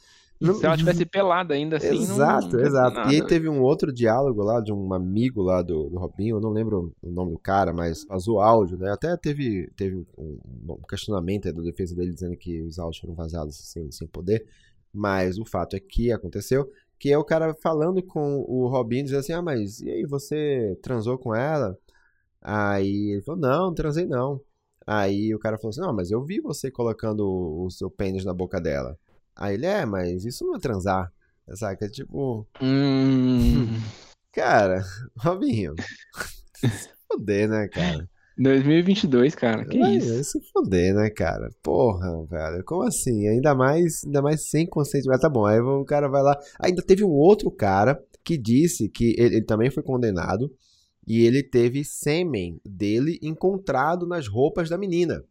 não, 0.42 0.56
se 0.56 0.66
ela 0.66 0.76
tivesse 0.76 1.06
pelada 1.06 1.54
ainda 1.54 1.78
assim. 1.78 2.02
Exato, 2.02 2.58
não, 2.58 2.66
exato. 2.66 2.96
Nada. 2.96 3.14
E 3.14 3.16
aí 3.16 3.28
teve 3.28 3.48
um 3.48 3.62
outro 3.62 3.94
diálogo 3.94 4.42
lá 4.44 4.60
de 4.60 4.74
um 4.74 4.92
amigo 4.94 5.42
lá 5.42 5.62
do, 5.62 5.90
do 5.90 5.98
Robinho, 6.00 6.38
eu 6.38 6.42
não 6.42 6.50
lembro 6.50 6.92
o 7.02 7.12
nome 7.12 7.32
do 7.32 7.40
cara, 7.40 7.72
mas 7.72 8.04
vazou 8.06 8.40
áudio, 8.40 8.78
né? 8.78 8.92
Até 8.92 9.16
teve, 9.16 9.72
teve 9.76 9.98
um, 10.18 10.40
um 10.68 10.82
questionamento 10.90 11.52
da 11.54 11.62
defesa 11.62 11.96
dele 11.96 12.12
dizendo 12.12 12.36
que 12.36 12.62
os 12.64 12.80
áudios 12.80 13.00
foram 13.00 13.14
vazados 13.14 13.56
sem, 13.56 13.92
sem 13.92 14.08
poder. 14.08 14.46
Mas 14.94 15.38
o 15.38 15.46
fato 15.46 15.76
é 15.76 15.80
que 15.80 16.12
aconteceu. 16.12 16.70
Que 17.00 17.12
é 17.12 17.18
o 17.18 17.24
cara 17.24 17.54
falando 17.56 18.04
com 18.04 18.44
o 18.48 18.68
Robinho, 18.68 19.04
dizendo 19.04 19.20
assim: 19.20 19.34
Ah, 19.34 19.42
mas 19.42 19.80
e 19.82 19.90
aí, 19.90 20.06
você 20.06 20.78
transou 20.84 21.18
com 21.18 21.34
ela? 21.34 21.78
Aí 22.42 23.12
ele 23.14 23.22
falou: 23.22 23.42
Não, 23.42 23.66
não 23.68 23.74
transei 23.74 24.06
não. 24.06 24.42
Aí 24.86 25.34
o 25.34 25.40
cara 25.40 25.58
falou 25.58 25.70
assim: 25.70 25.82
Não, 25.82 25.94
mas 25.94 26.12
eu 26.12 26.24
vi 26.24 26.40
você 26.40 26.70
colocando 26.70 27.26
o 27.28 27.70
seu 27.70 27.90
pênis 27.90 28.26
na 28.26 28.34
boca 28.34 28.60
dela. 28.60 28.98
Aí 29.36 29.56
ele, 29.56 29.66
é, 29.66 29.86
mas 29.86 30.26
isso 30.26 30.46
não 30.46 30.56
é 30.56 30.60
transar. 30.60 31.12
Saca? 31.56 31.90
Tipo. 31.90 32.48
Hum. 32.62 33.68
Cara, 34.34 34.82
Robinho. 35.18 35.76
se 36.56 36.90
foder, 37.08 37.50
né, 37.50 37.68
cara? 37.68 38.10
2022, 38.38 39.36
cara, 39.36 39.66
que 39.66 39.78
Vai, 39.78 39.98
isso? 39.98 40.24
Se 40.24 40.52
foder, 40.52 40.96
né, 40.96 41.10
cara? 41.10 41.50
Porra, 41.62 42.26
velho, 42.26 42.64
como 42.64 42.84
assim? 42.84 43.28
Ainda 43.28 43.54
mais, 43.54 44.04
ainda 44.06 44.22
mais 44.22 44.50
sem 44.50 44.66
consentimento. 44.66 45.20
Tá 45.20 45.30
bom, 45.30 45.46
aí 45.46 45.60
o 45.60 45.84
cara 45.84 46.08
vai 46.08 46.24
lá. 46.24 46.40
Ainda 46.60 46.82
teve 46.82 47.04
um 47.04 47.10
outro 47.12 47.52
cara 47.52 48.02
que 48.24 48.38
disse 48.38 48.88
que 48.88 49.14
ele, 49.18 49.36
ele 49.36 49.46
também 49.46 49.70
foi 49.70 49.84
condenado 49.84 50.50
e 51.06 51.26
ele 51.26 51.44
teve 51.44 51.84
sêmen 51.84 52.60
dele 52.66 53.20
encontrado 53.22 54.08
nas 54.08 54.28
roupas 54.28 54.70
da 54.70 54.78
menina. 54.78 55.24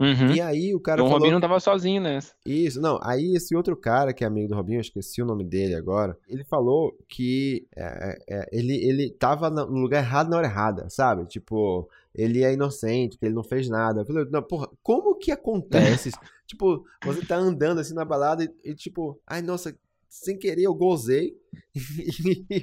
Uhum. 0.00 0.34
E 0.34 0.40
aí 0.40 0.74
o 0.74 0.80
cara 0.80 0.96
então, 0.96 1.06
falou... 1.06 1.12
O 1.12 1.18
Robinho 1.20 1.34
não 1.34 1.40
tava 1.40 1.60
sozinho 1.60 2.02
nessa. 2.02 2.34
Isso, 2.44 2.80
não. 2.80 2.98
Aí 3.02 3.34
esse 3.36 3.54
outro 3.54 3.76
cara 3.76 4.12
que 4.12 4.24
é 4.24 4.26
amigo 4.26 4.48
do 4.48 4.54
Robinho, 4.54 4.78
eu 4.78 4.80
esqueci 4.80 5.22
o 5.22 5.26
nome 5.26 5.44
dele 5.44 5.74
agora, 5.74 6.16
ele 6.28 6.44
falou 6.44 6.96
que 7.08 7.66
é, 7.76 8.18
é, 8.28 8.48
ele, 8.52 8.74
ele 8.74 9.10
tava 9.10 9.48
no 9.50 9.78
lugar 9.78 10.02
errado 10.02 10.30
na 10.30 10.36
hora 10.36 10.46
errada, 10.46 10.88
sabe? 10.90 11.26
Tipo, 11.26 11.88
ele 12.14 12.42
é 12.42 12.52
inocente, 12.52 13.16
que 13.16 13.24
ele 13.24 13.34
não 13.34 13.44
fez 13.44 13.68
nada. 13.68 14.00
Eu 14.00 14.06
falei, 14.06 14.24
não, 14.30 14.42
porra, 14.42 14.68
como 14.82 15.16
que 15.16 15.30
acontece? 15.30 16.10
tipo, 16.46 16.84
você 17.04 17.24
tá 17.24 17.36
andando 17.36 17.80
assim 17.80 17.94
na 17.94 18.04
balada 18.04 18.44
e, 18.44 18.70
e 18.70 18.74
tipo, 18.74 19.20
ai, 19.26 19.42
nossa, 19.42 19.76
sem 20.14 20.38
querer 20.38 20.62
eu 20.62 20.74
gozei 20.74 21.36
e 21.74 22.62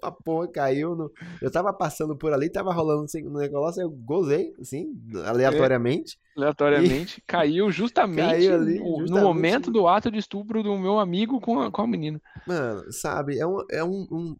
a, 0.00 0.10
porra 0.12 0.46
caiu 0.46 0.94
no... 0.94 1.10
Eu 1.40 1.50
tava 1.50 1.72
passando 1.72 2.16
por 2.16 2.32
ali, 2.32 2.48
tava 2.48 2.72
rolando 2.72 3.06
um 3.24 3.38
negócio, 3.38 3.82
eu 3.82 3.90
gozei, 3.90 4.54
assim, 4.60 4.94
aleatoriamente. 5.24 6.16
É, 6.36 6.40
aleatoriamente. 6.40 7.18
E... 7.18 7.22
Caiu 7.26 7.72
justamente, 7.72 8.28
caiu 8.28 8.54
ali, 8.54 8.78
no, 8.78 8.84
justamente 9.00 9.10
no 9.10 9.20
momento 9.20 9.70
do 9.70 9.88
ato 9.88 10.12
de 10.12 10.18
estupro 10.18 10.62
do 10.62 10.78
meu 10.78 11.00
amigo 11.00 11.40
com 11.40 11.60
a, 11.60 11.72
com 11.72 11.82
a 11.82 11.86
menina. 11.88 12.22
Mano, 12.46 12.92
sabe, 12.92 13.36
é 13.36 13.46
um, 13.46 13.58
é 13.68 13.82
um, 13.82 14.06
um, 14.10 14.36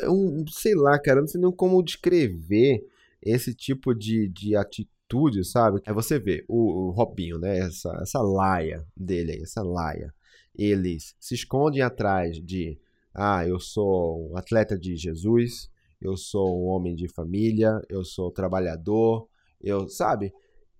é 0.00 0.10
um 0.10 0.44
sei 0.48 0.74
lá, 0.74 0.98
cara, 0.98 1.20
não 1.20 1.28
sei 1.28 1.40
nem 1.40 1.52
como 1.52 1.82
descrever 1.84 2.84
esse 3.22 3.54
tipo 3.54 3.94
de, 3.94 4.28
de 4.28 4.56
atitude, 4.56 5.44
sabe? 5.44 5.80
É 5.84 5.92
você 5.92 6.18
ver 6.18 6.44
o, 6.48 6.88
o 6.88 6.90
Robinho, 6.90 7.38
né, 7.38 7.58
essa, 7.58 7.96
essa 8.02 8.20
laia 8.20 8.84
dele 8.96 9.32
aí, 9.32 9.42
essa 9.42 9.62
laia 9.62 10.12
eles 10.56 11.14
se 11.20 11.34
escondem 11.34 11.82
atrás 11.82 12.40
de 12.42 12.78
ah, 13.14 13.46
eu 13.46 13.58
sou 13.58 14.30
um 14.30 14.36
atleta 14.36 14.78
de 14.78 14.96
Jesus, 14.96 15.70
eu 16.00 16.16
sou 16.16 16.62
um 16.62 16.66
homem 16.66 16.94
de 16.94 17.08
família, 17.08 17.80
eu 17.88 18.04
sou 18.04 18.30
trabalhador, 18.30 19.26
eu, 19.60 19.88
sabe? 19.88 20.32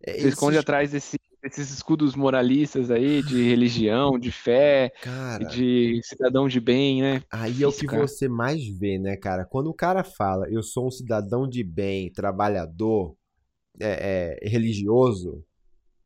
É, 0.02 0.12
se 0.14 0.28
esconde 0.28 0.54
se... 0.54 0.60
atrás 0.60 0.90
desse, 0.90 1.18
desses 1.42 1.70
escudos 1.70 2.14
moralistas 2.14 2.90
aí, 2.90 3.22
de 3.22 3.42
religião, 3.42 4.18
de 4.18 4.30
fé, 4.30 4.92
cara, 5.00 5.44
de 5.44 6.00
cidadão 6.04 6.46
de 6.46 6.60
bem, 6.60 7.00
né? 7.00 7.22
Aí 7.30 7.62
é 7.62 7.66
o 7.66 7.72
que 7.72 7.86
cara. 7.86 8.06
você 8.06 8.28
mais 8.28 8.66
vê, 8.68 8.98
né, 8.98 9.16
cara? 9.16 9.44
Quando 9.44 9.68
o 9.68 9.74
cara 9.74 10.04
fala, 10.04 10.48
eu 10.50 10.62
sou 10.62 10.86
um 10.86 10.90
cidadão 10.90 11.48
de 11.48 11.64
bem, 11.64 12.12
trabalhador, 12.12 13.16
é, 13.80 14.38
é 14.42 14.48
religioso, 14.48 15.42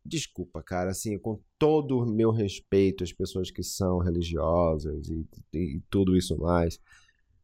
desculpa, 0.04 0.62
cara, 0.62 0.90
assim, 0.90 1.18
com 1.18 1.40
todo 1.58 1.98
o 1.98 2.06
meu 2.06 2.30
respeito 2.30 3.04
às 3.04 3.12
pessoas 3.12 3.50
que 3.50 3.62
são 3.62 3.98
religiosas 3.98 5.08
e, 5.08 5.26
e, 5.52 5.82
tudo 5.90 6.16
isso 6.16 6.38
mais, 6.38 6.80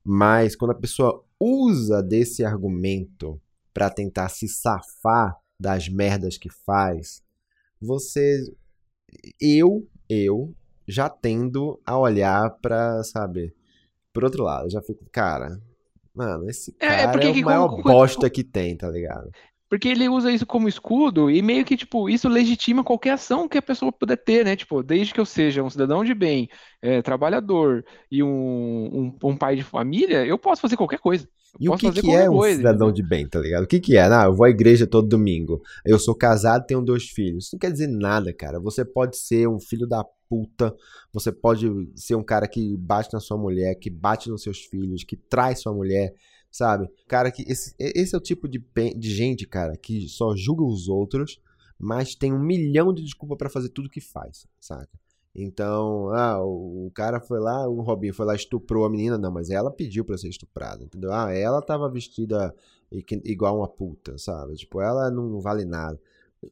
mas 0.04 0.56
quando 0.56 0.70
a 0.72 0.78
pessoa 0.80 1.24
usa 1.38 2.02
desse 2.02 2.44
argumento 2.44 3.40
para 3.74 3.90
tentar 3.90 4.28
se 4.28 4.48
safar 4.48 5.36
das 5.58 5.88
merdas 5.88 6.38
que 6.38 6.48
faz, 6.50 7.22
você 7.80 8.42
eu 9.40 9.86
eu 10.08 10.54
já 10.88 11.08
tendo 11.08 11.80
a 11.84 11.98
olhar 11.98 12.50
para, 12.60 13.02
sabe, 13.02 13.54
por 14.12 14.24
outro 14.24 14.44
lado, 14.44 14.70
já 14.70 14.80
fico, 14.80 15.04
cara, 15.10 15.60
Mano, 16.16 16.48
esse 16.48 16.72
cara 16.72 16.94
é, 16.94 17.26
é, 17.26 17.28
é 17.28 17.30
o 17.30 17.44
maior 17.44 17.82
bosta 17.82 18.30
que 18.30 18.42
tem, 18.42 18.74
tá 18.74 18.88
ligado? 18.88 19.30
Porque 19.68 19.88
ele 19.88 20.08
usa 20.08 20.30
isso 20.30 20.46
como 20.46 20.68
escudo 20.68 21.28
e 21.28 21.42
meio 21.42 21.64
que, 21.64 21.76
tipo, 21.76 22.08
isso 22.08 22.28
legitima 22.28 22.84
qualquer 22.84 23.12
ação 23.12 23.48
que 23.48 23.58
a 23.58 23.62
pessoa 23.62 23.90
puder 23.90 24.16
ter, 24.16 24.44
né? 24.44 24.54
Tipo, 24.54 24.80
desde 24.82 25.12
que 25.12 25.18
eu 25.18 25.26
seja 25.26 25.62
um 25.62 25.70
cidadão 25.70 26.04
de 26.04 26.14
bem, 26.14 26.48
é, 26.80 27.02
trabalhador 27.02 27.84
e 28.10 28.22
um, 28.22 28.28
um, 28.28 29.30
um, 29.30 29.36
pai 29.36 29.56
de 29.56 29.64
família, 29.64 30.24
eu 30.24 30.38
posso 30.38 30.62
fazer 30.62 30.76
qualquer 30.76 31.00
coisa. 31.00 31.28
Eu 31.58 31.72
e 31.72 31.74
o 31.74 31.76
que, 31.76 31.90
que 31.90 32.10
é 32.12 32.30
um 32.30 32.34
coisa, 32.34 32.58
cidadão 32.58 32.92
de 32.92 33.02
bem, 33.02 33.28
tá 33.28 33.40
ligado? 33.40 33.64
O 33.64 33.66
que, 33.66 33.80
que 33.80 33.96
é? 33.96 34.02
Ah, 34.02 34.26
eu 34.26 34.34
vou 34.34 34.46
à 34.46 34.50
igreja 34.50 34.86
todo 34.86 35.08
domingo. 35.08 35.60
Eu 35.84 35.98
sou 35.98 36.14
casado 36.14 36.66
tenho 36.66 36.82
dois 36.82 37.04
filhos. 37.04 37.46
Isso 37.46 37.56
não 37.56 37.58
quer 37.58 37.72
dizer 37.72 37.88
nada, 37.88 38.32
cara. 38.32 38.60
Você 38.60 38.84
pode 38.84 39.16
ser 39.16 39.48
um 39.48 39.58
filho 39.58 39.86
da 39.86 40.04
puta, 40.28 40.74
você 41.12 41.32
pode 41.32 41.68
ser 41.94 42.14
um 42.14 42.22
cara 42.22 42.46
que 42.46 42.76
bate 42.76 43.12
na 43.12 43.20
sua 43.20 43.38
mulher, 43.38 43.74
que 43.76 43.90
bate 43.90 44.28
nos 44.28 44.42
seus 44.42 44.58
filhos, 44.58 45.02
que 45.02 45.16
trai 45.16 45.56
sua 45.56 45.72
mulher 45.72 46.12
sabe? 46.56 46.88
Cara, 47.06 47.30
que 47.30 47.42
esse, 47.42 47.74
esse 47.78 48.14
é 48.14 48.18
o 48.18 48.20
tipo 48.20 48.48
de, 48.48 48.64
de 48.96 49.14
gente, 49.14 49.46
cara, 49.46 49.76
que 49.76 50.08
só 50.08 50.34
julga 50.34 50.64
os 50.64 50.88
outros, 50.88 51.38
mas 51.78 52.14
tem 52.14 52.32
um 52.32 52.42
milhão 52.42 52.94
de 52.94 53.02
desculpa 53.02 53.36
para 53.36 53.50
fazer 53.50 53.68
tudo 53.68 53.90
que 53.90 54.00
faz, 54.00 54.46
saca? 54.58 54.88
Então, 55.34 56.08
ah, 56.14 56.42
o, 56.42 56.86
o, 56.86 56.90
cara 56.92 57.20
foi 57.20 57.38
lá, 57.38 57.68
o 57.68 57.82
Robinho 57.82 58.14
foi 58.14 58.24
lá, 58.24 58.34
estuprou 58.34 58.86
a 58.86 58.90
menina, 58.90 59.18
não, 59.18 59.30
mas 59.30 59.50
ela 59.50 59.70
pediu 59.70 60.02
para 60.02 60.16
ser 60.16 60.30
estuprada, 60.30 60.82
entendeu? 60.82 61.12
Ah, 61.12 61.30
ela 61.30 61.60
tava 61.60 61.90
vestida 61.90 62.54
igual 63.22 63.58
uma 63.58 63.68
puta, 63.68 64.16
sabe? 64.16 64.54
Tipo, 64.54 64.80
ela 64.80 65.10
não 65.10 65.38
vale 65.38 65.66
nada. 65.66 66.00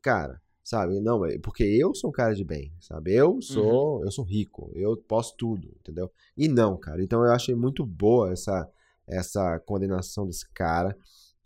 Cara, 0.02 0.38
sabe? 0.62 1.00
Não, 1.00 1.22
porque 1.40 1.64
eu 1.64 1.94
sou 1.94 2.10
um 2.10 2.12
cara 2.12 2.34
de 2.34 2.44
bem, 2.44 2.70
sabe? 2.78 3.14
Eu 3.14 3.40
sou, 3.40 4.00
uhum. 4.00 4.04
eu 4.04 4.10
sou 4.10 4.22
rico, 4.22 4.70
eu 4.74 4.98
posso 4.98 5.34
tudo, 5.34 5.74
entendeu? 5.80 6.10
E 6.36 6.46
não, 6.46 6.76
cara. 6.76 7.02
Então 7.02 7.24
eu 7.24 7.32
achei 7.32 7.54
muito 7.54 7.86
boa 7.86 8.32
essa 8.32 8.70
essa 9.06 9.58
condenação 9.60 10.26
desse 10.26 10.48
cara 10.52 10.96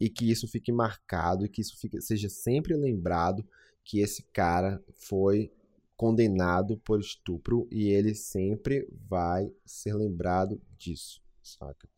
e 0.01 0.09
que 0.09 0.31
isso 0.31 0.47
fique 0.47 0.73
marcado 0.73 1.45
e 1.45 1.49
que 1.49 1.61
isso 1.61 1.77
fique, 1.79 2.01
seja 2.01 2.29
sempre 2.29 2.75
lembrado 2.75 3.45
que 3.85 4.01
esse 4.01 4.23
cara 4.33 4.83
foi 5.09 5.51
condenado 5.97 6.79
por 6.85 7.01
estupro 7.01 7.67
e 7.73 7.89
ele 7.89 8.15
sempre 8.15 8.87
vai 9.09 9.51
ser 9.65 9.95
lembrado 9.95 10.61
disso, 10.77 11.21
saca? 11.43 11.89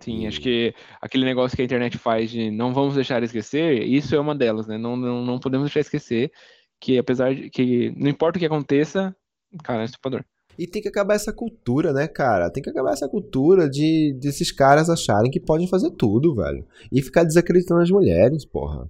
Sim, 0.00 0.26
acho 0.26 0.40
que 0.40 0.74
aquele 0.98 1.26
negócio 1.26 1.54
que 1.54 1.60
a 1.60 1.64
internet 1.64 1.98
faz 1.98 2.30
de 2.30 2.50
não 2.50 2.72
vamos 2.72 2.94
deixar 2.94 3.22
esquecer, 3.22 3.82
isso 3.82 4.14
é 4.14 4.20
uma 4.20 4.34
delas, 4.34 4.66
né? 4.66 4.78
Não, 4.78 4.96
não, 4.96 5.22
não 5.22 5.38
podemos 5.38 5.66
deixar 5.66 5.80
esquecer 5.80 6.32
que 6.80 6.96
apesar 6.96 7.34
de 7.34 7.50
que 7.50 7.92
não 7.94 8.08
importa 8.08 8.38
o 8.38 8.40
que 8.40 8.46
aconteça, 8.46 9.14
cara, 9.62 9.82
é 9.82 9.84
estuprador. 9.84 10.24
E 10.60 10.66
tem 10.66 10.82
que 10.82 10.88
acabar 10.88 11.14
essa 11.14 11.32
cultura, 11.32 11.90
né, 11.90 12.06
cara? 12.06 12.50
Tem 12.50 12.62
que 12.62 12.68
acabar 12.68 12.92
essa 12.92 13.08
cultura 13.08 13.66
de 13.66 14.12
desses 14.20 14.52
caras 14.52 14.90
acharem 14.90 15.30
que 15.30 15.40
podem 15.40 15.66
fazer 15.66 15.90
tudo, 15.92 16.34
velho. 16.34 16.66
E 16.92 17.00
ficar 17.00 17.24
desacreditando 17.24 17.80
as 17.80 17.90
mulheres, 17.90 18.44
porra. 18.44 18.86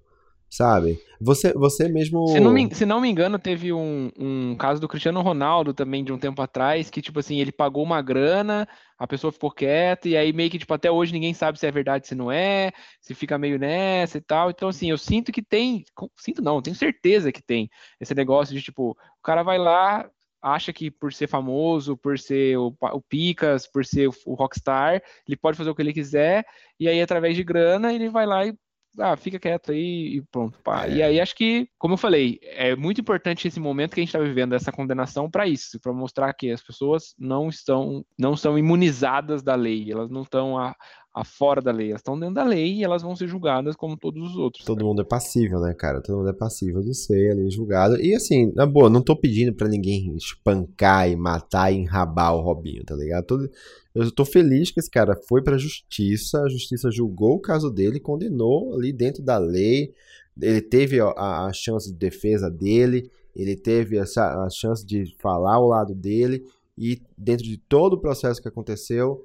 Sabe? 0.49 0.99
Você, 1.21 1.53
você 1.53 1.89
mesmo. 1.89 2.27
Se 2.27 2.41
não, 2.41 2.51
me, 2.51 2.75
se 2.75 2.85
não 2.85 3.01
me 3.01 3.09
engano, 3.09 3.39
teve 3.39 3.73
um, 3.73 4.11
um 4.19 4.57
caso 4.57 4.81
do 4.81 4.89
Cristiano 4.89 5.23
Ronaldo 5.23 5.73
também 5.73 6.03
de 6.03 6.13
um 6.13 6.19
tempo 6.19 6.43
atrás, 6.43 6.91
que, 6.91 7.01
tipo 7.01 7.21
assim, 7.21 7.39
ele 7.39 7.53
pagou 7.53 7.85
uma 7.85 8.03
grana, 8.03 8.67
a 8.99 9.07
pessoa 9.07 9.31
ficou 9.31 9.53
quieta, 9.53 10.09
e 10.09 10.17
aí 10.17 10.33
meio 10.33 10.51
que, 10.51 10.59
tipo, 10.59 10.75
até 10.75 10.91
hoje 10.91 11.13
ninguém 11.13 11.33
sabe 11.33 11.57
se 11.57 11.69
é 11.69 11.71
verdade, 11.71 12.09
se 12.09 12.17
não 12.17 12.33
é, 12.33 12.73
se 13.01 13.15
fica 13.15 13.39
meio 13.39 13.61
nessa 13.61 14.19
e 14.19 14.21
tal. 14.21 14.51
Então, 14.51 14.71
assim, 14.71 14.91
eu 14.91 14.99
sinto 14.99 15.31
que 15.31 15.41
tem. 15.41 15.85
Sinto 16.17 16.43
não, 16.43 16.61
tenho 16.61 16.75
certeza 16.75 17.31
que 17.31 17.41
tem 17.41 17.71
esse 18.01 18.13
negócio 18.13 18.53
de, 18.53 18.61
tipo, 18.61 18.91
o 18.91 19.23
cara 19.23 19.45
vai 19.45 19.57
lá, 19.57 20.11
acha 20.43 20.73
que 20.73 20.91
por 20.91 21.13
ser 21.13 21.27
famoso, 21.27 21.97
por 21.97 22.19
ser 22.19 22.57
o, 22.59 22.75
o 22.81 23.01
Picas, 23.01 23.67
por 23.67 23.85
ser 23.85 24.09
o, 24.09 24.15
o, 24.27 24.35
Rockstar, 24.35 25.03
ele 25.27 25.37
pode 25.37 25.57
fazer 25.57 25.71
o 25.71 25.75
que 25.75 25.83
ele 25.83 25.93
quiser, 25.93 26.45
e 26.79 26.89
aí 26.89 27.01
através 27.01 27.37
de 27.37 27.45
grana 27.45 27.93
ele 27.93 28.09
vai 28.09 28.27
lá 28.27 28.47
e 28.47 28.55
ah, 28.99 29.17
fica 29.17 29.39
quieto 29.39 29.71
aí 29.71 30.17
e 30.17 30.23
pronto. 30.23 30.59
Pá. 30.63 30.87
É. 30.87 30.95
E 30.95 31.03
aí 31.03 31.21
acho 31.21 31.35
que, 31.37 31.69
como 31.79 31.95
eu 31.95 31.99
falei, 31.99 32.41
é 32.43 32.75
muito 32.75 33.01
importante 33.01 33.47
esse 33.47 33.61
momento 33.61 33.95
que 33.95 34.01
a 34.01 34.03
gente 34.03 34.09
está 34.09 34.19
vivendo, 34.19 34.55
essa 34.55 34.73
condenação 34.73 35.31
para 35.31 35.47
isso, 35.47 35.79
para 35.81 35.93
mostrar 35.93 36.33
que 36.35 36.51
as 36.51 36.63
pessoas 36.63 37.15
não 37.19 37.49
estão, 37.49 38.05
não 38.19 38.37
são 38.37 38.59
imunizadas 38.59 39.43
da 39.43 39.55
lei, 39.55 39.91
elas 39.91 40.11
não 40.11 40.23
estão 40.23 40.59
a, 40.59 40.71
a 40.71 40.77
fora 41.25 41.61
da 41.61 41.73
lei. 41.73 41.91
Elas 41.91 42.01
estão 42.01 42.19
dentro 42.19 42.37
da 42.37 42.45
lei 42.45 42.75
e 42.75 42.85
elas 42.85 43.03
vão 43.03 43.17
ser 43.17 43.27
julgadas 43.27 43.75
como 43.75 43.97
todos 43.97 44.23
os 44.31 44.37
outros. 44.37 44.65
Todo 44.65 44.79
cara. 44.79 44.89
mundo 44.89 45.03
é 45.03 45.05
passível, 45.05 45.61
né, 45.61 45.75
cara? 45.75 46.01
Todo 46.01 46.19
mundo 46.19 46.29
é 46.29 46.33
passível 46.33 46.81
de 46.81 46.95
ser 46.95 47.33
ali 47.33 47.51
julgado. 47.51 48.01
E 48.01 48.15
assim, 48.15 48.53
na 48.55 48.65
boa, 48.65 48.89
não 48.89 49.03
tô 49.03 49.17
pedindo 49.17 49.53
para 49.53 49.69
ninguém 49.69 50.15
espancar 50.17 51.11
e 51.11 51.17
matar 51.17 51.73
e 51.73 51.79
enrabar 51.79 52.35
o 52.35 52.41
Robinho, 52.41 52.85
tá 52.85 52.95
ligado? 52.95 53.25
Todo... 53.27 53.51
Eu 53.93 54.11
tô 54.13 54.25
feliz 54.25 54.71
que 54.71 54.79
esse 54.79 54.91
cara 54.91 55.19
foi 55.29 55.43
pra 55.43 55.59
justiça, 55.59 56.43
a 56.43 56.49
justiça 56.49 56.91
julgou 56.93 57.35
o 57.35 57.41
caso 57.41 57.71
dele, 57.71 57.99
condenou 57.99 58.75
ali 58.75 58.93
dentro 58.93 59.23
da 59.23 59.37
lei. 59.37 59.93
Ele 60.41 60.63
teve 60.63 61.01
a, 61.01 61.47
a 61.47 61.53
chance 61.53 61.91
de 61.93 61.99
defesa 61.99 62.49
dele, 62.49 63.11
ele 63.35 63.57
teve 63.57 63.99
essa, 63.99 64.45
a 64.45 64.49
chance 64.49 64.87
de 64.87 65.13
falar 65.19 65.55
ao 65.55 65.67
lado 65.67 65.93
dele. 65.93 66.45
E 66.79 67.03
dentro 67.19 67.45
de 67.45 67.59
todo 67.59 67.95
o 67.95 68.01
processo 68.01 68.41
que 68.41 68.49
aconteceu, 68.49 69.25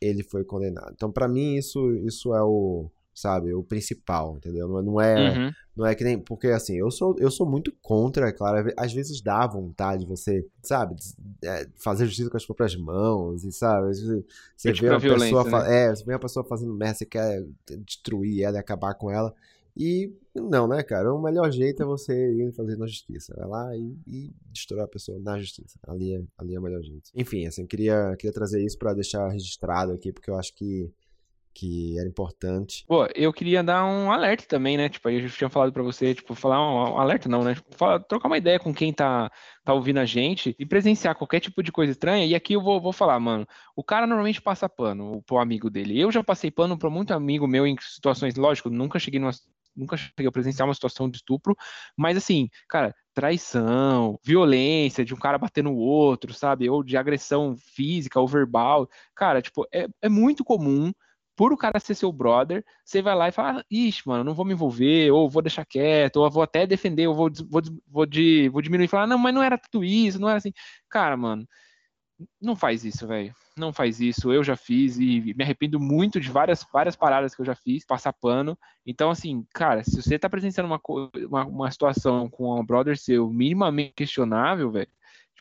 ele 0.00 0.22
foi 0.22 0.44
condenado. 0.44 0.92
Então, 0.94 1.10
para 1.10 1.28
mim, 1.28 1.54
isso, 1.54 1.94
isso 1.96 2.34
é 2.34 2.42
o, 2.42 2.90
sabe, 3.16 3.54
o 3.54 3.62
principal, 3.62 4.36
entendeu? 4.36 4.68
Não 4.82 5.00
é, 5.00 5.30
uhum. 5.30 5.52
não 5.74 5.86
é 5.86 5.94
que 5.94 6.04
nem, 6.04 6.18
porque 6.18 6.48
assim, 6.48 6.76
eu 6.76 6.90
sou, 6.90 7.16
eu 7.18 7.30
sou 7.30 7.48
muito 7.48 7.72
contra, 7.80 8.28
é 8.28 8.32
claro, 8.32 8.70
às 8.76 8.92
vezes 8.92 9.22
dá 9.22 9.46
vontade 9.46 10.02
de 10.02 10.06
você, 10.06 10.46
sabe, 10.62 10.96
é, 11.42 11.66
fazer 11.76 12.04
justiça 12.04 12.28
com 12.28 12.36
as 12.36 12.44
próprias 12.44 12.76
mãos, 12.76 13.42
e 13.42 13.50
sabe, 13.50 13.94
você 14.54 14.72
vê 14.72 14.90
uma 14.90 15.00
pessoa, 15.00 15.44
né? 15.44 15.86
é, 15.86 15.94
você 15.94 16.04
vê 16.04 16.12
uma 16.12 16.20
pessoa 16.20 16.44
fazendo 16.44 16.74
merda, 16.74 16.98
você 16.98 17.06
quer 17.06 17.42
destruir 17.86 18.42
ela 18.42 18.58
e 18.58 18.60
acabar 18.60 18.92
com 18.94 19.10
ela, 19.10 19.34
e 19.76 20.10
não, 20.34 20.66
né, 20.66 20.82
cara? 20.82 21.12
O 21.12 21.20
melhor 21.20 21.50
jeito 21.50 21.82
é 21.82 21.86
você 21.86 22.32
ir 22.32 22.52
fazer 22.52 22.76
na 22.76 22.86
justiça. 22.86 23.34
Vai 23.36 23.46
lá 23.46 23.76
e, 23.76 23.96
e 24.06 24.32
destruir 24.50 24.82
a 24.82 24.88
pessoa 24.88 25.18
na 25.20 25.38
justiça. 25.38 25.78
Ali 25.86 26.14
é, 26.14 26.22
ali 26.38 26.54
é 26.54 26.58
o 26.58 26.62
melhor 26.62 26.82
jeito. 26.82 27.10
Enfim, 27.14 27.46
assim, 27.46 27.66
queria, 27.66 28.14
queria 28.18 28.32
trazer 28.32 28.64
isso 28.64 28.78
para 28.78 28.94
deixar 28.94 29.28
registrado 29.28 29.92
aqui, 29.92 30.12
porque 30.12 30.30
eu 30.30 30.38
acho 30.38 30.54
que, 30.54 30.90
que 31.54 31.98
era 31.98 32.08
importante. 32.08 32.84
Pô, 32.86 33.06
eu 33.14 33.32
queria 33.32 33.62
dar 33.62 33.84
um 33.84 34.10
alerta 34.10 34.44
também, 34.46 34.76
né? 34.76 34.88
Tipo, 34.88 35.10
eu 35.10 35.28
já 35.28 35.36
tinha 35.36 35.50
falado 35.50 35.72
para 35.72 35.82
você, 35.82 36.14
tipo, 36.14 36.34
falar 36.34 36.60
um, 36.60 36.94
um, 36.94 36.98
alerta 36.98 37.28
não, 37.28 37.42
né? 37.42 37.54
Tipo, 37.54 37.74
falar, 37.76 38.00
trocar 38.00 38.28
uma 38.28 38.38
ideia 38.38 38.58
com 38.58 38.74
quem 38.74 38.92
tá, 38.92 39.30
tá 39.64 39.74
ouvindo 39.74 40.00
a 40.00 40.04
gente 40.04 40.54
e 40.58 40.66
presenciar 40.66 41.16
qualquer 41.16 41.40
tipo 41.40 41.62
de 41.62 41.72
coisa 41.72 41.92
estranha. 41.92 42.26
E 42.26 42.34
aqui 42.34 42.54
eu 42.54 42.62
vou, 42.62 42.80
vou 42.80 42.92
falar, 42.92 43.18
mano, 43.20 43.46
o 43.74 43.82
cara 43.82 44.06
normalmente 44.06 44.40
passa 44.40 44.68
pano 44.68 45.22
pro 45.22 45.38
amigo 45.38 45.70
dele. 45.70 45.98
Eu 45.98 46.12
já 46.12 46.22
passei 46.22 46.50
pano 46.50 46.78
para 46.78 46.90
muito 46.90 47.12
amigo 47.12 47.46
meu 47.46 47.66
em 47.66 47.76
situações, 47.80 48.36
lógico, 48.36 48.70
nunca 48.70 48.98
cheguei 48.98 49.20
numa 49.20 49.32
nunca 49.76 49.96
cheguei 49.96 50.26
a 50.26 50.32
presenciar 50.32 50.66
uma 50.66 50.74
situação 50.74 51.08
de 51.08 51.18
estupro, 51.18 51.56
mas 51.96 52.16
assim, 52.16 52.48
cara, 52.68 52.94
traição, 53.14 54.18
violência 54.24 55.04
de 55.04 55.14
um 55.14 55.18
cara 55.18 55.38
bater 55.38 55.62
no 55.64 55.74
outro, 55.74 56.32
sabe? 56.34 56.68
Ou 56.68 56.82
de 56.82 56.96
agressão 56.96 57.56
física 57.56 58.20
ou 58.20 58.28
verbal. 58.28 58.88
Cara, 59.14 59.40
tipo, 59.42 59.66
é, 59.72 59.86
é 60.02 60.08
muito 60.08 60.44
comum 60.44 60.92
por 61.36 61.52
o 61.52 61.56
cara 61.56 61.78
ser 61.78 61.94
seu 61.94 62.10
brother, 62.10 62.64
você 62.82 63.02
vai 63.02 63.14
lá 63.14 63.28
e 63.28 63.32
fala, 63.32 63.62
ixi, 63.70 64.02
mano, 64.06 64.24
não 64.24 64.32
vou 64.34 64.44
me 64.44 64.54
envolver, 64.54 65.10
ou 65.10 65.28
vou 65.28 65.42
deixar 65.42 65.66
quieto, 65.66 66.16
ou 66.16 66.30
vou 66.30 66.42
até 66.42 66.66
defender, 66.66 67.06
ou 67.06 67.14
vou, 67.14 67.30
vou, 67.50 67.62
vou, 67.86 68.06
vou 68.50 68.62
diminuir 68.62 68.86
e 68.86 68.88
falar, 68.88 69.06
não, 69.06 69.18
mas 69.18 69.34
não 69.34 69.42
era 69.42 69.58
tudo 69.58 69.84
isso, 69.84 70.18
não 70.18 70.28
era 70.28 70.38
assim. 70.38 70.52
Cara, 70.88 71.14
mano, 71.16 71.46
não 72.40 72.56
faz 72.56 72.84
isso, 72.84 73.06
velho. 73.06 73.34
Não 73.56 73.72
faz 73.72 74.00
isso. 74.00 74.32
Eu 74.32 74.42
já 74.42 74.56
fiz 74.56 74.98
e 74.98 75.34
me 75.34 75.42
arrependo 75.42 75.78
muito 75.78 76.20
de 76.20 76.30
várias, 76.30 76.64
várias 76.72 76.96
paradas 76.96 77.34
que 77.34 77.40
eu 77.40 77.46
já 77.46 77.54
fiz, 77.54 77.84
passar 77.84 78.12
pano. 78.12 78.58
Então, 78.86 79.10
assim, 79.10 79.46
cara, 79.52 79.82
se 79.84 80.00
você 80.00 80.18
tá 80.18 80.28
presenciando 80.28 80.68
uma, 80.68 80.80
uma, 81.28 81.44
uma 81.46 81.70
situação 81.70 82.28
com 82.28 82.58
um 82.58 82.64
brother 82.64 82.96
seu 82.98 83.30
minimamente 83.30 83.94
questionável, 83.94 84.70
velho, 84.70 84.90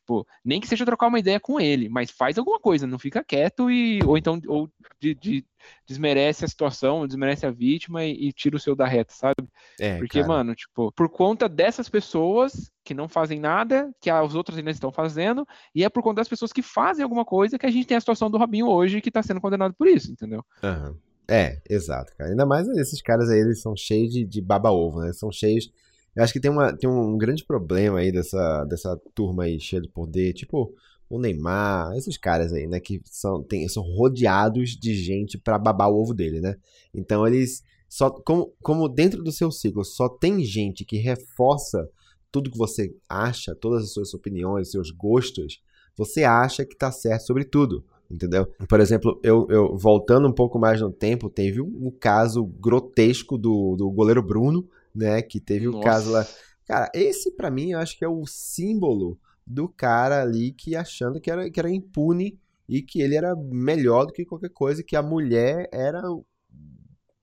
Tipo, 0.06 0.28
nem 0.44 0.62
que 0.62 0.68
seja 0.68 0.86
trocar 0.86 1.08
uma 1.08 1.18
ideia 1.18 1.40
com 1.40 1.60
ele, 1.60 1.90
mas 1.90 2.12
faz 2.12 2.38
alguma 2.38 2.60
coisa, 2.60 2.86
não 2.86 3.00
fica 3.00 3.24
quieto 3.24 3.72
e 3.72 4.00
ou 4.06 4.16
então 4.16 4.40
ou 4.46 4.70
de, 5.00 5.16
de 5.16 5.46
desmerece 5.88 6.46
a 6.46 6.48
situação, 6.48 7.08
desmerece 7.08 7.44
a 7.44 7.50
vítima 7.50 8.06
e, 8.06 8.28
e, 8.28 8.32
tira 8.32 8.56
o 8.56 8.60
seu 8.60 8.76
da 8.76 8.86
reta, 8.86 9.12
sabe? 9.12 9.50
É, 9.80 9.98
Porque, 9.98 10.20
cara. 10.20 10.28
mano, 10.28 10.56
tipo, 10.56 10.92
por 10.92 11.10
conta 11.10 11.50
dessas 11.50 11.90
pessoas 11.90 12.72
que 12.84 12.94
não 12.94 13.10
fazem 13.10 13.40
nada, 13.40 13.92
que 14.00 14.10
as 14.10 14.36
outras 14.36 14.58
ainda 14.58 14.72
estão 14.72 14.92
fazendo, 14.92 15.46
e 15.74 15.84
é 15.84 15.90
por 15.90 16.02
conta 16.04 16.22
das 16.22 16.28
pessoas 16.28 16.54
que 16.54 16.62
fazem 16.62 17.04
alguma 17.04 17.26
coisa 17.26 17.58
que 17.58 17.66
a 17.66 17.72
gente 17.72 17.88
tem 17.88 17.98
a 17.98 18.00
situação 18.00 18.30
do 18.30 18.38
Robinho 18.38 18.68
hoje 18.68 19.02
que 19.02 19.12
tá 19.12 19.22
sendo 19.22 19.42
condenado 19.42 19.74
por 19.74 19.88
isso, 19.88 20.12
entendeu? 20.12 20.44
Uhum. 20.64 20.96
É, 21.28 21.60
exato, 21.70 22.14
cara. 22.18 22.30
Ainda 22.30 22.46
mais 22.46 22.68
esses 22.68 23.02
caras 23.02 23.30
aí, 23.30 23.40
eles 23.40 23.62
são 23.62 23.76
cheios 23.76 24.14
de, 24.14 24.24
de 24.24 24.42
baba-ovo, 24.42 25.02
né? 25.02 25.12
São 25.12 25.32
cheios 25.32 25.70
eu 26.16 26.24
acho 26.24 26.32
que 26.32 26.40
tem, 26.40 26.50
uma, 26.50 26.76
tem 26.76 26.90
um 26.90 27.18
grande 27.18 27.44
problema 27.44 28.00
aí 28.00 28.12
dessa, 28.12 28.64
dessa 28.66 28.98
turma 29.14 29.44
aí 29.44 29.60
cheia 29.60 29.82
de 29.82 29.90
poder, 29.90 30.34
tipo 30.34 30.74
o 31.08 31.20
Neymar, 31.20 31.96
esses 31.96 32.18
caras 32.18 32.52
aí, 32.52 32.66
né, 32.66 32.80
que 32.80 33.00
são, 33.06 33.44
tem, 33.44 33.68
são 33.68 33.84
rodeados 33.84 34.72
de 34.72 34.96
gente 34.96 35.38
para 35.38 35.60
babar 35.60 35.90
o 35.90 36.02
ovo 36.02 36.16
dele, 36.16 36.42
né? 36.42 36.56
Então 36.92 37.28
eles 37.28 37.64
só 37.88 38.10
como, 38.10 38.54
como 38.62 38.90
dentro 38.90 39.24
do 39.24 39.32
seu 39.32 39.52
ciclo 39.52 39.84
só 39.84 40.10
tem 40.10 40.44
gente 40.44 40.84
que 40.84 40.98
reforça 40.98 41.90
tudo 42.32 42.52
que 42.52 42.58
você 42.58 42.94
acha, 43.08 43.56
todas 43.56 43.84
as 43.84 43.94
suas 43.94 44.14
opiniões, 44.14 44.72
seus 44.72 44.92
gostos, 44.92 45.62
você 45.96 46.24
acha 46.24 46.66
que 46.66 46.76
tá 46.76 46.92
certo 46.92 47.22
sobre 47.22 47.46
tudo, 47.46 47.86
entendeu? 48.12 48.46
Por 48.68 48.82
exemplo, 48.82 49.20
eu, 49.24 49.48
eu 49.50 49.78
voltando 49.78 50.28
um 50.28 50.34
pouco 50.34 50.60
mais 50.60 50.82
no 50.82 50.92
tempo, 50.92 51.30
teve 51.30 51.62
um, 51.62 51.88
um 51.88 51.92
caso 51.92 52.44
grotesco 52.44 53.38
do, 53.38 53.76
do 53.78 53.90
goleiro 53.90 54.22
Bruno, 54.22 54.68
né? 54.94 55.22
Que 55.22 55.40
teve 55.40 55.68
Nossa. 55.68 55.78
o 55.78 55.82
caso 55.82 56.12
lá. 56.12 56.28
Cara, 56.66 56.92
esse 56.94 57.32
para 57.32 57.50
mim 57.50 57.72
eu 57.72 57.80
acho 57.80 57.98
que 57.98 58.04
é 58.04 58.10
o 58.10 58.26
símbolo 58.26 59.18
do 59.46 59.70
cara 59.70 60.22
ali 60.22 60.52
que 60.52 60.76
achando 60.76 61.22
que 61.22 61.30
era, 61.30 61.50
que 61.50 61.60
era 61.60 61.70
impune 61.70 62.38
e 62.68 62.82
que 62.82 63.02
ele 63.02 63.16
era 63.16 63.36
melhor 63.36 64.06
do 64.06 64.14
que 64.14 64.26
qualquer 64.26 64.50
coisa, 64.50 64.84
que 64.84 64.96
a 64.96 65.04
mulher 65.04 65.70
era 65.72 66.02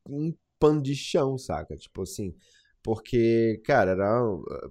um 0.09 0.33
pano 0.63 0.81
de 0.81 0.95
chão, 0.95 1.37
saca? 1.37 1.77
Tipo 1.77 2.03
assim, 2.03 2.33
porque, 2.85 3.61
cara, 3.65 3.91
era, 3.91 4.23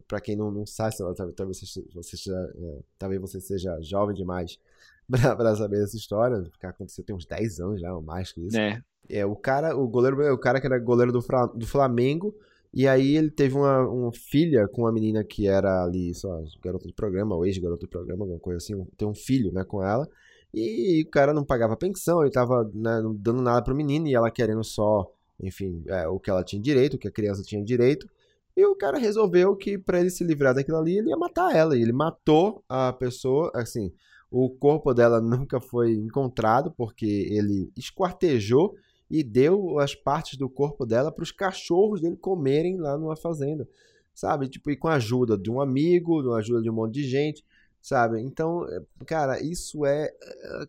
pra 0.08 0.22
quem 0.22 0.38
não, 0.38 0.50
não 0.50 0.66
sabe, 0.66 0.96
talvez 1.36 1.60
você, 1.60 1.84
você 1.94 2.16
seja, 2.16 2.54
é, 2.56 2.80
talvez 2.98 3.20
você 3.20 3.42
seja 3.42 3.78
jovem 3.82 4.16
demais 4.16 4.58
pra, 5.12 5.36
pra 5.36 5.54
saber 5.54 5.84
essa 5.84 5.98
história, 5.98 6.42
porque 6.44 6.66
aconteceu 6.66 7.04
tem 7.04 7.14
uns 7.14 7.26
10 7.26 7.60
anos 7.60 7.82
já, 7.82 7.94
ou 7.94 8.02
mais 8.02 8.32
que 8.32 8.40
isso. 8.40 8.58
É. 8.58 8.82
É, 9.10 9.26
o 9.26 9.36
cara, 9.36 9.76
o 9.76 9.86
goleiro, 9.90 10.34
o 10.34 10.38
cara 10.38 10.62
que 10.62 10.68
era 10.68 10.80
goleiro 10.80 11.12
do, 11.12 11.20
do 11.56 11.68
Flamengo, 11.68 12.34
e 12.74 12.88
aí 12.88 13.18
ele 13.18 13.30
teve 13.30 13.56
uma, 13.56 13.86
uma 13.86 14.14
filha 14.14 14.66
com 14.70 14.84
uma 14.84 14.94
menina 14.94 15.26
que 15.26 15.46
era 15.46 15.84
ali, 15.84 16.14
só 16.14 16.42
garota 16.64 16.88
de 16.88 16.94
programa, 16.94 17.36
ou 17.36 17.46
ex-garota 17.46 17.86
de 17.86 17.90
programa, 17.90 18.24
alguma 18.24 18.40
coisa 18.40 18.58
assim, 18.58 18.86
tem 18.96 19.06
um 19.06 19.14
filho, 19.14 19.52
né, 19.52 19.66
com 19.66 19.84
ela. 19.84 20.08
E 20.54 21.04
o 21.06 21.10
cara 21.10 21.34
não 21.34 21.44
pagava 21.44 21.76
pensão, 21.76 22.22
ele 22.22 22.32
tava 22.32 22.64
né, 22.74 23.02
não 23.02 23.14
dando 23.14 23.42
nada 23.42 23.62
pro 23.62 23.76
menino 23.76 24.08
e 24.08 24.16
ela 24.16 24.32
querendo 24.32 24.64
só, 24.64 25.12
enfim, 25.42 25.84
é, 25.88 26.08
o 26.08 26.20
que 26.20 26.30
ela 26.30 26.44
tinha 26.44 26.62
direito, 26.62 26.96
o 26.96 26.98
que 26.98 27.08
a 27.08 27.12
criança 27.12 27.42
tinha 27.44 27.64
direito. 27.64 28.08
E 28.56 28.66
o 28.66 28.76
cara 28.76 28.98
resolveu 28.98 29.56
que 29.56 29.78
para 29.78 30.00
ele 30.00 30.10
se 30.10 30.24
livrar 30.24 30.54
daquilo 30.54 30.78
ali, 30.78 30.98
ele 30.98 31.10
ia 31.10 31.18
matar 31.18 31.56
ela. 31.56 31.78
E 31.78 31.82
ele 31.82 31.94
matou 31.94 32.64
a 32.70 32.94
pessoa, 32.94 33.52
assim, 33.56 33.92
o 34.30 34.50
corpo 34.50 34.94
dela 34.94 35.20
nunca 35.22 35.60
foi 35.60 35.94
encontrado 35.94 36.72
porque 36.72 37.06
ele 37.06 37.72
esquartejou 37.76 38.76
e 39.10 39.24
deu 39.24 39.80
as 39.80 39.94
partes 39.94 40.38
do 40.38 40.50
corpo 40.50 40.86
dela 40.86 41.12
para 41.12 41.24
os 41.24 41.32
cachorros 41.32 42.00
dele 42.00 42.16
comerem 42.16 42.78
lá 42.78 42.98
numa 42.98 43.16
fazenda, 43.16 43.68
sabe? 44.14 44.48
Tipo, 44.48 44.72
e 44.72 44.78
com 44.78 44.88
a 44.88 44.94
ajuda 44.94 45.38
de 45.38 45.52
um 45.52 45.60
amigo, 45.60 46.24
com 46.24 46.32
a 46.32 46.38
ajuda 46.38 46.62
de 46.62 46.70
um 46.70 46.74
monte 46.74 46.94
de 46.94 47.04
gente, 47.04 47.44
sabe? 47.82 48.22
Então, 48.22 48.66
é, 48.70 48.82
cara, 49.06 49.42
isso 49.44 49.86
é, 49.86 50.06
é 50.06 50.66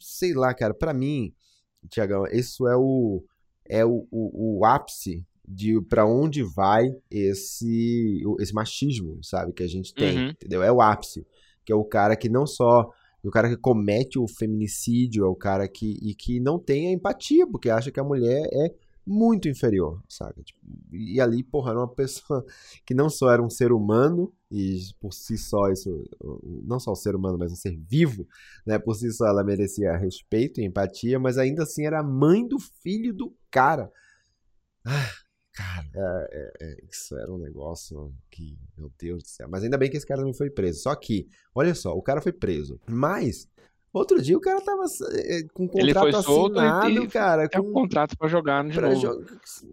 sei 0.00 0.34
lá, 0.34 0.52
cara, 0.52 0.74
para 0.74 0.92
mim, 0.92 1.32
Tiagão, 1.88 2.26
isso 2.26 2.66
é 2.66 2.76
o 2.76 3.22
é 3.68 3.84
o, 3.84 4.06
o, 4.10 4.58
o 4.58 4.64
ápice 4.64 5.24
de 5.46 5.80
para 5.82 6.04
onde 6.04 6.42
vai 6.42 6.88
esse 7.10 8.20
esse 8.40 8.52
machismo, 8.52 9.18
sabe, 9.22 9.52
que 9.52 9.62
a 9.62 9.68
gente 9.68 9.94
tem, 9.94 10.18
uhum. 10.18 10.28
entendeu? 10.30 10.62
É 10.62 10.72
o 10.72 10.80
ápice, 10.80 11.26
que 11.64 11.72
é 11.72 11.76
o 11.76 11.84
cara 11.84 12.16
que 12.16 12.28
não 12.28 12.46
só 12.46 12.90
o 13.24 13.30
cara 13.30 13.48
que 13.48 13.56
comete 13.56 14.18
o 14.18 14.28
feminicídio, 14.28 15.24
é 15.24 15.28
o 15.28 15.34
cara 15.34 15.66
que, 15.68 15.98
e 16.00 16.14
que 16.14 16.38
não 16.38 16.58
tem 16.58 16.88
a 16.88 16.92
empatia, 16.92 17.46
porque 17.46 17.68
acha 17.68 17.90
que 17.90 17.98
a 17.98 18.04
mulher 18.04 18.46
é 18.52 18.72
muito 19.06 19.48
inferior, 19.48 20.02
sabe? 20.08 20.42
Tipo, 20.42 20.60
e 20.92 21.20
ali, 21.20 21.42
porra, 21.42 21.70
era 21.70 21.80
uma 21.80 21.88
pessoa 21.94 22.44
que 22.84 22.94
não 22.94 23.08
só 23.08 23.30
era 23.30 23.42
um 23.42 23.50
ser 23.50 23.72
humano, 23.72 24.32
e 24.50 24.78
por 25.00 25.12
si 25.12 25.38
só 25.38 25.70
isso, 25.70 26.04
não 26.64 26.78
só 26.80 26.92
um 26.92 26.96
ser 26.96 27.14
humano, 27.14 27.38
mas 27.38 27.52
um 27.52 27.56
ser 27.56 27.76
vivo, 27.76 28.26
né? 28.66 28.78
Por 28.78 28.94
si 28.94 29.10
só 29.12 29.26
ela 29.26 29.44
merecia 29.44 29.96
respeito 29.96 30.60
e 30.60 30.64
empatia, 30.64 31.18
mas 31.18 31.38
ainda 31.38 31.62
assim 31.62 31.86
era 31.86 32.02
mãe 32.02 32.46
do 32.46 32.58
filho 32.58 33.12
do 33.14 33.34
cara. 33.50 33.90
Ah, 34.84 35.10
Cara, 35.56 35.88
é, 35.94 36.38
é, 36.38 36.72
é, 36.72 36.76
isso 36.90 37.16
era 37.16 37.32
um 37.32 37.38
negócio 37.38 38.14
que, 38.30 38.58
meu 38.76 38.92
Deus 38.98 39.22
do 39.22 39.28
céu. 39.28 39.48
Mas 39.48 39.64
ainda 39.64 39.78
bem 39.78 39.90
que 39.90 39.96
esse 39.96 40.06
cara 40.06 40.20
não 40.20 40.34
foi 40.34 40.50
preso. 40.50 40.82
Só 40.82 40.94
que, 40.94 41.30
olha 41.54 41.74
só, 41.74 41.94
o 41.96 42.02
cara 42.02 42.20
foi 42.20 42.32
preso. 42.32 42.78
Mas, 42.86 43.48
outro 43.98 44.20
dia 44.20 44.36
o 44.36 44.40
cara 44.40 44.60
tava 44.60 44.84
é, 45.14 45.42
com 45.52 45.64
um 45.64 45.68
contrato 45.68 46.16
assinado, 46.16 46.90
e, 46.90 47.08
cara. 47.08 47.48
Com 47.48 47.60
um 47.60 47.72
contrato 47.72 48.16
para 48.16 48.28
jogar 48.28 48.66
de 48.68 48.80
novo. 48.80 48.94
Jo... 48.94 49.24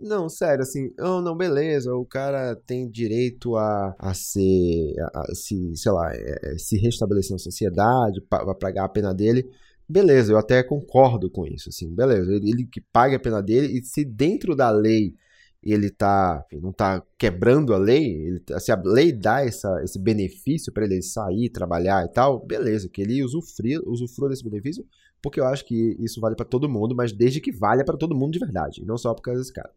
Não, 0.01 0.29
sério, 0.29 0.61
assim, 0.61 0.91
oh, 0.99 1.21
não, 1.21 1.35
beleza, 1.35 1.93
o 1.93 2.05
cara 2.05 2.55
tem 2.65 2.89
direito 2.89 3.55
a, 3.55 3.95
a 3.99 4.13
ser, 4.13 4.95
a, 5.13 5.21
a 5.21 5.35
se, 5.35 5.75
sei 5.75 5.91
lá, 5.91 6.11
é, 6.13 6.55
se 6.57 6.77
restabelecer 6.77 7.31
na 7.31 7.39
sociedade, 7.39 8.21
para 8.29 8.53
pagar 8.55 8.85
a 8.85 8.89
pena 8.89 9.13
dele. 9.13 9.49
Beleza, 9.87 10.31
eu 10.31 10.37
até 10.37 10.63
concordo 10.63 11.29
com 11.29 11.45
isso, 11.45 11.69
assim, 11.69 11.93
beleza. 11.93 12.33
Ele, 12.33 12.49
ele 12.49 12.65
que 12.65 12.81
pague 12.81 13.15
a 13.15 13.19
pena 13.19 13.41
dele 13.41 13.77
e 13.77 13.83
se 13.83 14.05
dentro 14.05 14.55
da 14.55 14.69
lei 14.69 15.13
ele 15.65 15.89
tá, 15.89 16.45
não 16.61 16.71
tá 16.71 17.01
quebrando 17.17 17.73
a 17.73 17.77
lei, 17.77 18.27
ele, 18.27 18.39
tá, 18.39 18.59
se 18.59 18.71
a 18.71 18.81
lei 18.83 19.11
dá 19.11 19.45
essa, 19.45 19.81
esse 19.83 19.97
benefício 19.97 20.73
para 20.73 20.85
ele 20.85 21.01
sair, 21.01 21.49
trabalhar 21.49 22.05
e 22.05 22.09
tal, 22.09 22.45
beleza, 22.45 22.89
que 22.89 23.01
ele 23.01 23.23
usufrua 23.23 24.29
desse 24.29 24.43
benefício, 24.43 24.85
porque 25.21 25.39
eu 25.39 25.45
acho 25.45 25.65
que 25.65 25.95
isso 25.99 26.19
vale 26.19 26.35
para 26.35 26.45
todo 26.45 26.69
mundo, 26.69 26.95
mas 26.95 27.13
desde 27.13 27.39
que 27.39 27.51
valha 27.51 27.85
para 27.85 27.97
todo 27.97 28.15
mundo 28.15 28.33
de 28.33 28.39
verdade, 28.39 28.83
não 28.85 28.97
só 28.97 29.13
por 29.13 29.21
causa 29.21 29.39
desse 29.39 29.53
cara. 29.53 29.71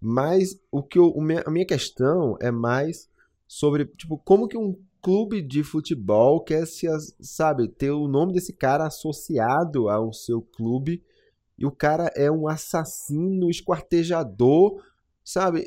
Mas 0.00 0.58
o 0.72 0.82
que 0.82 0.98
eu, 0.98 1.14
a 1.44 1.50
minha 1.50 1.66
questão 1.66 2.36
é 2.40 2.50
mais 2.50 3.08
sobre, 3.46 3.84
tipo, 3.84 4.18
como 4.18 4.48
que 4.48 4.56
um 4.56 4.74
clube 5.02 5.42
de 5.42 5.62
futebol 5.62 6.40
quer 6.42 6.66
se, 6.66 6.86
sabe, 7.20 7.68
ter 7.68 7.90
o 7.90 8.08
nome 8.08 8.32
desse 8.32 8.52
cara 8.52 8.86
associado 8.86 9.88
ao 9.88 10.12
seu 10.12 10.42
clube 10.42 11.02
e 11.58 11.66
o 11.66 11.70
cara 11.70 12.10
é 12.16 12.30
um 12.30 12.48
assassino, 12.48 13.50
esquartejador 13.50 14.82
Sabe? 15.24 15.64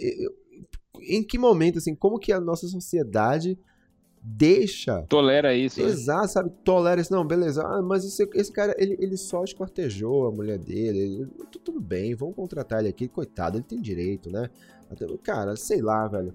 Em 1.00 1.24
que 1.24 1.38
momento, 1.38 1.78
assim, 1.78 1.96
como 1.96 2.20
que 2.20 2.32
a 2.32 2.40
nossa 2.40 2.68
sociedade 2.68 3.58
deixa. 4.24 5.02
Tolera 5.04 5.54
isso. 5.54 5.82
Né? 5.82 5.88
Exato, 5.88 6.28
sabe? 6.30 6.52
Tolera 6.64 7.02
isso. 7.02 7.12
Não, 7.12 7.26
beleza. 7.26 7.62
Ah, 7.64 7.82
mas 7.82 8.06
esse, 8.06 8.28
esse 8.34 8.52
cara, 8.52 8.74
ele, 8.78 8.96
ele 9.00 9.18
só 9.18 9.44
esquartejou 9.44 10.28
a 10.28 10.32
mulher 10.32 10.58
dele. 10.58 11.00
Ele, 11.00 11.28
tudo 11.64 11.80
bem, 11.82 12.16
vamos 12.16 12.36
contratar 12.36 12.80
ele 12.80 12.90
aqui. 12.90 13.08
Coitado, 13.08 13.58
ele 13.58 13.66
tem 13.66 13.82
direito, 13.82 14.32
né? 14.32 14.50
Até, 14.90 15.06
cara, 15.18 15.56
sei 15.56 15.82
lá, 15.82 16.08
velho. 16.08 16.34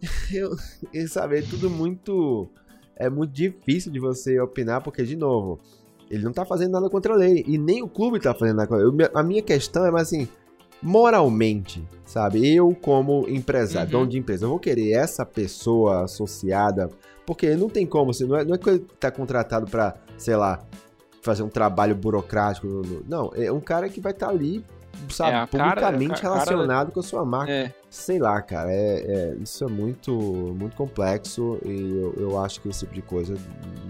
Eu, 0.32 1.08
sabe, 1.08 1.38
é 1.38 1.42
tudo 1.42 1.68
muito. 1.68 2.48
É 2.96 3.10
muito 3.10 3.32
difícil 3.32 3.90
de 3.90 3.98
você 3.98 4.38
opinar, 4.38 4.82
porque, 4.82 5.02
de 5.02 5.16
novo, 5.16 5.58
Ele 6.10 6.22
não 6.22 6.32
tá 6.32 6.44
fazendo 6.44 6.72
nada 6.72 6.88
contra 6.90 7.14
a 7.14 7.16
lei. 7.16 7.44
E 7.46 7.56
nem 7.56 7.82
o 7.82 7.88
clube 7.88 8.20
tá 8.20 8.34
fazendo 8.34 8.56
nada 8.56 8.68
contra 8.68 8.86
a 8.86 8.90
lei. 8.90 9.08
A 9.14 9.22
minha 9.22 9.42
questão 9.42 9.86
é 9.86 9.90
mais 9.90 10.08
assim, 10.08 10.28
moralmente, 10.82 11.82
sabe? 12.06 12.54
Eu, 12.54 12.74
como 12.74 13.28
empresário, 13.28 13.86
uhum. 13.88 14.00
dono 14.00 14.10
de 14.10 14.18
empresa, 14.18 14.44
eu 14.44 14.50
vou 14.50 14.58
querer 14.58 14.92
essa 14.92 15.24
pessoa 15.24 16.04
associada. 16.04 16.88
Porque 17.26 17.54
não 17.54 17.68
tem 17.68 17.86
como, 17.86 18.10
assim, 18.10 18.26
não 18.26 18.36
é, 18.36 18.44
não 18.44 18.54
é 18.54 18.58
que 18.58 18.68
ele 18.68 18.86
tá 18.98 19.10
contratado 19.10 19.70
para, 19.70 19.94
sei 20.16 20.36
lá, 20.36 20.60
fazer 21.22 21.42
um 21.42 21.48
trabalho 21.48 21.94
burocrático. 21.94 22.82
Não, 23.06 23.30
é 23.34 23.52
um 23.52 23.60
cara 23.60 23.88
que 23.88 24.00
vai 24.00 24.12
estar 24.12 24.26
tá 24.26 24.32
ali, 24.32 24.64
sabe, 25.08 25.36
é, 25.36 25.46
publicamente 25.46 26.20
cara, 26.20 26.34
relacionado 26.34 26.86
cara, 26.86 26.90
com 26.92 27.00
a 27.00 27.02
sua 27.02 27.24
marca. 27.24 27.52
É. 27.52 27.72
Sei 27.88 28.18
lá, 28.18 28.40
cara, 28.42 28.72
é, 28.72 29.00
é, 29.00 29.36
isso 29.40 29.64
é 29.64 29.68
muito, 29.68 30.12
muito 30.12 30.76
complexo 30.76 31.58
e 31.64 32.00
eu, 32.00 32.14
eu 32.16 32.38
acho 32.42 32.60
que 32.60 32.68
esse 32.68 32.80
tipo 32.80 32.94
de 32.94 33.02
coisa 33.02 33.34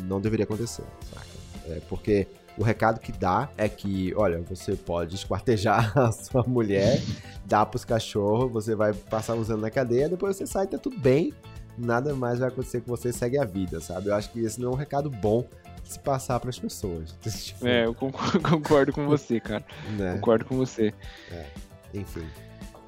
não 0.04 0.20
deveria 0.20 0.44
acontecer, 0.44 0.84
saca? 1.12 1.26
É 1.68 1.80
porque 1.88 2.26
o 2.60 2.62
recado 2.62 3.00
que 3.00 3.10
dá 3.10 3.48
é 3.56 3.70
que, 3.70 4.12
olha, 4.14 4.38
você 4.42 4.76
pode 4.76 5.14
esquartejar 5.14 5.96
a 5.98 6.12
sua 6.12 6.42
mulher, 6.46 7.00
dar 7.46 7.64
pros 7.64 7.86
cachorros, 7.86 8.52
você 8.52 8.74
vai 8.74 8.92
passar 8.92 9.34
usando 9.34 9.62
na 9.62 9.70
cadeia, 9.70 10.10
depois 10.10 10.36
você 10.36 10.46
sai, 10.46 10.66
tá 10.66 10.76
tudo 10.76 10.98
bem, 10.98 11.32
nada 11.78 12.14
mais 12.14 12.38
vai 12.38 12.48
acontecer 12.48 12.82
com 12.82 12.94
você 12.94 13.14
segue 13.14 13.38
a 13.38 13.46
vida, 13.46 13.80
sabe? 13.80 14.08
Eu 14.08 14.14
acho 14.14 14.30
que 14.30 14.40
esse 14.40 14.60
não 14.60 14.72
é 14.72 14.74
um 14.74 14.76
recado 14.76 15.08
bom 15.08 15.48
se 15.82 15.98
passar 16.00 16.38
para 16.38 16.50
as 16.50 16.58
pessoas. 16.58 17.16
Tipo... 17.24 17.66
É, 17.66 17.86
eu 17.86 17.94
concordo, 17.94 18.40
concordo, 18.46 18.92
com 18.92 19.06
você, 19.06 19.40
cara. 19.40 19.64
Né? 19.96 20.12
Concordo 20.16 20.44
com 20.44 20.58
você. 20.58 20.92
É, 21.32 21.46
enfim, 21.94 22.26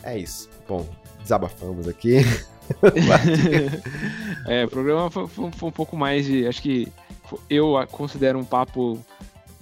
é 0.03 0.19
isso. 0.19 0.51
Bom, 0.69 0.87
desabafamos 1.23 1.89
aqui. 1.89 2.19
é, 4.47 4.67
o 4.67 4.69
programa 4.69 5.11
foi, 5.11 5.27
foi, 5.27 5.51
foi, 5.51 5.69
um 5.71 5.73
pouco 5.73 5.97
mais 5.97 6.27
de. 6.27 6.47
Acho 6.47 6.61
que 6.61 6.93
eu 7.49 7.75
considero 7.91 8.39
um 8.39 8.45
papo 8.45 9.03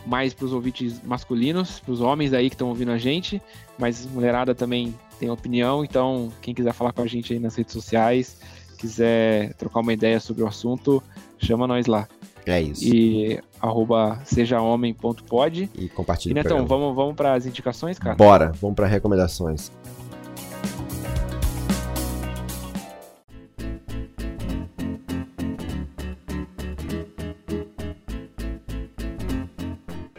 mais 0.07 0.33
para 0.33 0.47
os 0.47 0.53
ouvintes 0.53 1.01
masculinos, 1.05 1.81
para 1.81 1.93
os 1.93 2.01
homens 2.01 2.33
aí 2.33 2.49
que 2.49 2.55
estão 2.55 2.69
ouvindo 2.69 2.91
a 2.91 2.99
gente, 2.99 3.41
mas 3.79 4.07
mulherada 4.07 4.55
também 4.55 4.95
tem 5.19 5.31
opinião, 5.31 5.85
então 5.85 6.33
quem 6.41 6.55
quiser 6.55 6.73
falar 6.73 6.93
com 6.93 7.03
a 7.03 7.07
gente 7.07 7.33
aí 7.33 7.39
nas 7.39 7.55
redes 7.55 7.73
sociais, 7.73 8.39
quiser 8.79 9.55
trocar 9.55 9.81
uma 9.81 9.93
ideia 9.93 10.19
sobre 10.19 10.43
o 10.43 10.47
assunto, 10.47 11.03
chama 11.39 11.67
nós 11.67 11.87
lá. 11.87 12.09
É 12.47 12.61
isso. 12.61 12.85
E 12.85 13.39
arroba 13.61 14.21
sejahomem.pod. 14.25 15.71
E 15.75 15.89
compartilha. 15.91 16.33
E 16.33 16.35
Netão, 16.35 16.67
vamos, 16.67 16.97
vamos 16.97 17.15
para 17.15 17.35
as 17.35 17.45
indicações, 17.45 17.99
cara? 17.99 18.17
Bora, 18.17 18.53
vamos 18.61 18.75
para 18.75 18.87
recomendações. 18.87 19.71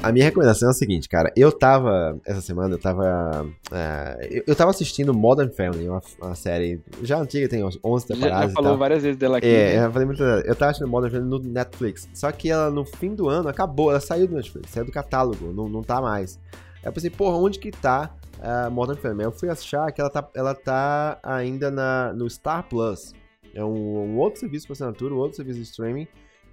A 0.03 0.11
minha 0.11 0.25
recomendação 0.25 0.69
é 0.69 0.71
a 0.71 0.73
seguinte, 0.73 1.07
cara. 1.07 1.31
Eu 1.35 1.51
tava. 1.51 2.19
Essa 2.25 2.41
semana 2.41 2.73
eu 2.73 2.79
tava. 2.79 3.45
Uh, 3.71 4.41
eu, 4.47 4.55
tava 4.55 4.71
assistindo 4.71 5.13
Modern 5.13 5.51
Family, 5.51 5.87
uma, 5.87 6.01
uma, 6.19 6.33
série 6.33 6.81
já 7.03 7.19
antiga, 7.19 7.47
tem 7.47 7.63
11 7.63 8.07
temporadas. 8.07 8.49
Já, 8.51 8.55
falou 8.55 8.77
várias 8.77 9.03
vezes 9.03 9.17
dela 9.17 9.37
aqui. 9.37 9.47
É, 9.47 9.77
né? 9.77 9.85
eu 9.85 9.91
falei 9.91 10.07
muito 10.07 10.23
Eu 10.23 10.55
tava 10.55 10.71
assistindo 10.71 10.89
Modern 10.89 11.13
Family 11.13 11.29
no 11.29 11.39
Netflix. 11.39 12.09
Só 12.15 12.31
que 12.31 12.49
ela 12.49 12.71
no 12.71 12.83
fim 12.83 13.13
do 13.13 13.29
ano 13.29 13.47
acabou, 13.47 13.91
ela 13.91 13.99
saiu 13.99 14.27
do 14.27 14.35
Netflix, 14.35 14.71
saiu 14.71 14.85
do 14.85 14.91
catálogo, 14.91 15.53
não, 15.53 15.69
não 15.69 15.83
tá 15.83 16.01
mais. 16.01 16.39
Aí 16.77 16.85
eu 16.85 16.93
pensei, 16.93 17.11
porra, 17.11 17.37
onde 17.37 17.59
que 17.59 17.69
tá 17.69 18.15
uh, 18.39 18.71
Modern 18.71 18.97
Family? 18.97 19.23
Eu 19.23 19.31
fui 19.31 19.49
achar 19.49 19.91
que 19.91 20.01
ela 20.01 20.09
tá, 20.09 20.27
ela 20.33 20.55
tá 20.55 21.19
ainda 21.21 21.69
na, 21.69 22.11
no 22.13 22.27
Star 22.27 22.67
Plus. 22.67 23.13
É 23.53 23.63
um, 23.63 23.99
um 23.99 24.17
outro 24.17 24.39
serviço 24.39 24.65
por 24.65 24.73
assinatura, 24.73 25.13
um 25.13 25.17
outro 25.17 25.35
serviço 25.35 25.59
de 25.59 25.65
streaming 25.65 26.07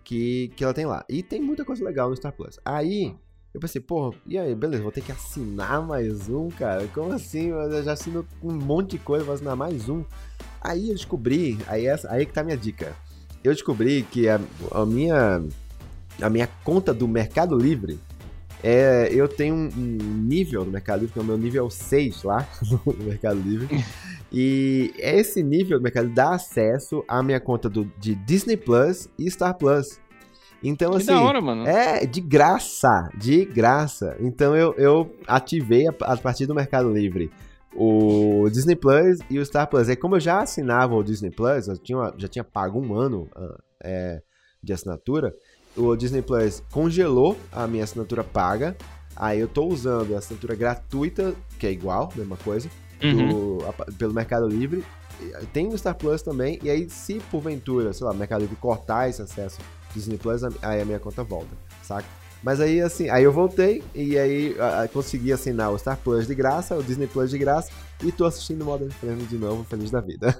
que, 0.05 0.49
que 0.55 0.63
ela 0.63 0.75
tem 0.75 0.85
lá. 0.85 1.03
E 1.09 1.23
tem 1.23 1.41
muita 1.41 1.65
coisa 1.65 1.83
legal 1.83 2.11
no 2.11 2.17
Star 2.17 2.33
Plus. 2.33 2.61
Aí 2.63 3.17
eu 3.53 3.61
pensei, 3.61 3.81
pô, 3.81 4.15
e 4.27 4.37
aí, 4.37 4.55
beleza, 4.55 4.83
vou 4.83 4.93
ter 4.93 5.01
que 5.01 5.11
assinar 5.11 5.81
mais 5.83 6.29
um, 6.29 6.49
cara? 6.49 6.87
Como 6.89 7.13
assim? 7.13 7.49
Eu 7.49 7.83
já 7.83 7.93
assino 7.93 8.27
um 8.43 8.53
monte 8.53 8.93
de 8.93 8.99
coisa, 8.99 9.25
vou 9.25 9.35
assinar 9.35 9.57
mais 9.57 9.89
um. 9.89 10.05
Aí 10.61 10.89
eu 10.89 10.95
descobri, 10.95 11.59
aí, 11.67 11.87
essa, 11.87 12.11
aí 12.13 12.27
que 12.27 12.33
tá 12.33 12.43
a 12.43 12.45
minha 12.45 12.57
dica. 12.57 12.95
Eu 13.43 13.53
descobri 13.53 14.03
que 14.03 14.29
a, 14.29 14.39
a, 14.73 14.85
minha, 14.85 15.43
a 16.21 16.29
minha 16.29 16.47
conta 16.63 16.93
do 16.93 17.09
Mercado 17.09 17.57
Livre, 17.57 17.99
é, 18.63 19.09
eu 19.13 19.27
tenho 19.27 19.55
um, 19.55 19.71
um 19.77 20.19
nível 20.19 20.65
no 20.65 20.71
Mercado 20.71 21.01
Livre, 21.01 21.13
que 21.15 21.19
é 21.19 21.23
o 21.23 21.25
meu 21.25 21.39
nível 21.39 21.71
6 21.71 22.25
lá 22.25 22.47
no 22.85 23.05
Mercado 23.05 23.41
Livre. 23.41 23.83
E 24.31 24.93
esse 24.99 25.43
nível 25.43 25.79
do 25.79 25.83
Mercado 25.83 26.11
dá 26.11 26.35
acesso 26.35 27.03
à 27.09 27.23
minha 27.23 27.41
conta 27.41 27.69
do, 27.69 27.91
de 27.99 28.15
Disney 28.15 28.59
Plus 28.59 29.09
e 29.19 29.31
Star 29.31 29.57
Plus. 29.57 29.99
Então, 30.63 30.91
que 30.93 30.97
assim. 30.99 31.07
Da 31.07 31.21
hora, 31.21 31.41
mano. 31.41 31.67
É, 31.67 32.05
de 32.05 32.21
graça. 32.21 33.11
De 33.15 33.45
graça. 33.45 34.17
Então 34.21 34.57
eu, 34.57 34.75
eu 34.75 35.15
ativei 35.27 35.87
a, 35.89 35.95
a 36.01 36.17
partir 36.17 36.47
do 36.47 36.55
Mercado 36.55 36.91
Livre 36.93 37.31
o 37.75 38.49
Disney 38.51 38.75
Plus 38.75 39.19
e 39.31 39.39
o 39.39 39.45
Star 39.45 39.69
Plus. 39.69 39.89
É 39.89 39.97
como 39.97 40.17
eu 40.17 40.21
já 40.21 40.41
assinava 40.41 40.95
o 40.95 41.03
Disney 41.03 41.31
Plus, 41.31 41.69
eu 41.69 41.77
tinha, 41.79 42.13
já 42.17 42.27
tinha 42.27 42.45
pago 42.45 42.81
um 42.81 42.95
ano 42.95 43.29
uh, 43.37 43.57
é, 43.83 44.21
de 44.63 44.73
assinatura, 44.73 45.35
o 45.77 45.95
Disney 45.95 46.23
Plus 46.23 46.63
congelou 46.73 47.37
a 47.53 47.67
minha 47.67 47.85
assinatura 47.85 48.25
paga. 48.25 48.77
Aí 49.15 49.39
eu 49.39 49.49
tô 49.49 49.67
usando 49.67 50.15
a 50.15 50.19
assinatura 50.19 50.55
gratuita, 50.55 51.35
que 51.59 51.67
é 51.67 51.73
igual, 51.73 52.13
mesma 52.17 52.37
coisa, 52.37 52.69
uhum. 53.03 53.59
do, 53.59 53.67
a, 53.67 53.93
pelo 53.93 54.13
Mercado 54.13 54.49
Livre. 54.49 54.85
Tem 55.53 55.69
o 55.69 55.79
Star 55.79 55.97
Plus 55.97 56.23
também, 56.23 56.59
e 56.63 56.71
aí 56.71 56.89
se 56.89 57.21
porventura, 57.31 57.93
sei 57.93 58.07
lá, 58.07 58.13
o 58.13 58.17
Mercado 58.17 58.41
Livre 58.41 58.57
cortar 58.57 59.09
esse 59.09 59.21
acesso 59.23 59.59
Disney 59.99 60.19
Plus, 60.19 60.43
aí 60.63 60.81
a 60.81 60.85
minha 60.85 60.99
conta 60.99 61.23
volta, 61.23 61.57
saca? 61.83 62.07
Mas 62.43 62.61
aí, 62.61 62.81
assim, 62.81 63.09
aí 63.09 63.25
eu 63.25 63.33
voltei 63.33 63.83
e 63.95 64.17
aí 64.17 64.57
a, 64.61 64.83
a, 64.83 64.89
consegui 64.89 65.33
assinar 65.33 65.73
o 65.73 65.79
Star 65.79 65.99
Plus 65.99 66.27
de 66.27 66.35
graça, 66.35 66.77
o 66.77 66.83
Disney 66.83 67.09
Plus 67.09 67.31
de 67.31 67.39
graça, 67.39 67.73
e 68.05 68.13
tô 68.13 68.25
assistindo 68.25 68.65
Modern 68.65 68.91
Family 68.91 69.25
de 69.25 69.37
novo, 69.37 69.65
feliz 69.65 69.91
da 69.91 70.01
vida. 70.01 70.37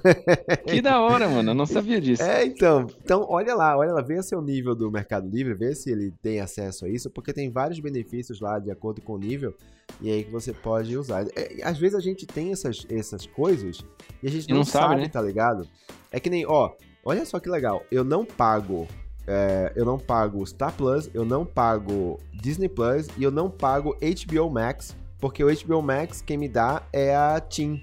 Que 0.65 0.81
da 0.81 1.01
hora, 1.01 1.27
mano, 1.27 1.51
eu 1.51 1.55
não 1.55 1.65
sabia 1.65 1.99
disso. 1.99 2.23
É, 2.23 2.45
então, 2.45 2.87
então 3.03 3.25
olha 3.27 3.53
lá, 3.53 3.77
olha 3.77 3.91
lá, 3.91 4.01
vê 4.01 4.21
seu 4.23 4.41
nível 4.41 4.73
do 4.73 4.89
Mercado 4.89 5.27
Livre, 5.27 5.53
vê 5.53 5.75
se 5.75 5.91
ele 5.91 6.11
tem 6.21 6.39
acesso 6.39 6.85
a 6.85 6.89
isso, 6.89 7.09
porque 7.09 7.33
tem 7.33 7.51
vários 7.51 7.79
benefícios 7.79 8.39
lá 8.39 8.59
de 8.59 8.71
acordo 8.71 9.01
com 9.01 9.13
o 9.13 9.17
nível, 9.17 9.53
e 9.99 10.09
aí 10.09 10.23
que 10.23 10.31
você 10.31 10.53
pode 10.53 10.95
usar. 10.97 11.25
É, 11.35 11.61
às 11.63 11.77
vezes 11.77 11.95
a 11.95 12.01
gente 12.01 12.25
tem 12.25 12.51
essas, 12.51 12.85
essas 12.89 13.25
coisas 13.25 13.83
e 14.23 14.27
a 14.27 14.31
gente 14.31 14.47
não, 14.49 14.57
não, 14.57 14.63
sabe, 14.63 14.87
sabe 14.87 15.01
né? 15.01 15.09
tá 15.09 15.21
ligado? 15.21 15.67
É 16.11 16.19
que 16.19 16.29
nem, 16.29 16.45
ó, 16.45 16.71
olha 17.03 17.25
só 17.25 17.39
que 17.41 17.49
legal, 17.49 17.83
eu 17.91 18.05
não 18.05 18.23
pago 18.23 18.87
é, 19.31 19.71
eu 19.75 19.85
não 19.85 19.99
pago 19.99 20.43
Star 20.43 20.73
Plus, 20.73 21.07
eu 21.13 21.23
não 21.23 21.45
pago 21.45 22.19
Disney 22.33 22.67
Plus 22.67 23.07
e 23.15 23.21
eu 23.21 23.29
não 23.29 23.47
pago 23.47 23.95
HBO 24.01 24.49
Max, 24.49 24.97
porque 25.19 25.43
o 25.43 25.55
HBO 25.55 25.83
Max 25.83 26.19
quem 26.19 26.35
me 26.35 26.49
dá 26.49 26.81
é 26.91 27.15
a 27.15 27.39
TIM. 27.39 27.79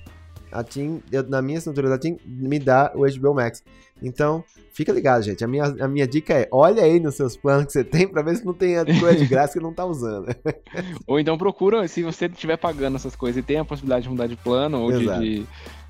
A 0.50 0.64
TIM, 0.64 1.00
eu, 1.12 1.22
na 1.22 1.40
minha 1.40 1.58
assinatura 1.58 1.88
da 1.88 1.98
TIM, 1.98 2.18
me 2.26 2.58
dá 2.58 2.90
o 2.96 3.06
HBO 3.06 3.32
Max. 3.32 3.62
Então, 4.02 4.44
fica 4.72 4.92
ligado, 4.92 5.22
gente. 5.22 5.44
A 5.44 5.46
minha, 5.46 5.64
a 5.64 5.86
minha 5.88 6.06
dica 6.06 6.34
é: 6.34 6.48
olha 6.50 6.82
aí 6.82 6.98
nos 6.98 7.14
seus 7.14 7.36
planos 7.36 7.66
que 7.66 7.72
você 7.72 7.84
tem 7.84 8.08
para 8.08 8.22
ver 8.22 8.36
se 8.36 8.44
não 8.44 8.52
tem 8.52 8.76
coisa 8.98 9.16
de 9.16 9.26
graça 9.26 9.54
que 9.54 9.62
não 9.62 9.72
tá 9.72 9.84
usando. 9.84 10.34
ou 11.06 11.20
então 11.20 11.38
procura, 11.38 11.86
se 11.86 12.02
você 12.02 12.26
estiver 12.26 12.56
pagando 12.56 12.96
essas 12.96 13.14
coisas 13.14 13.42
e 13.42 13.46
tem 13.46 13.58
a 13.58 13.64
possibilidade 13.64 14.02
de 14.02 14.10
mudar 14.10 14.26
de 14.26 14.36
plano 14.36 14.80
ou 14.80 14.92
de, 14.92 15.06
de, 15.18 15.46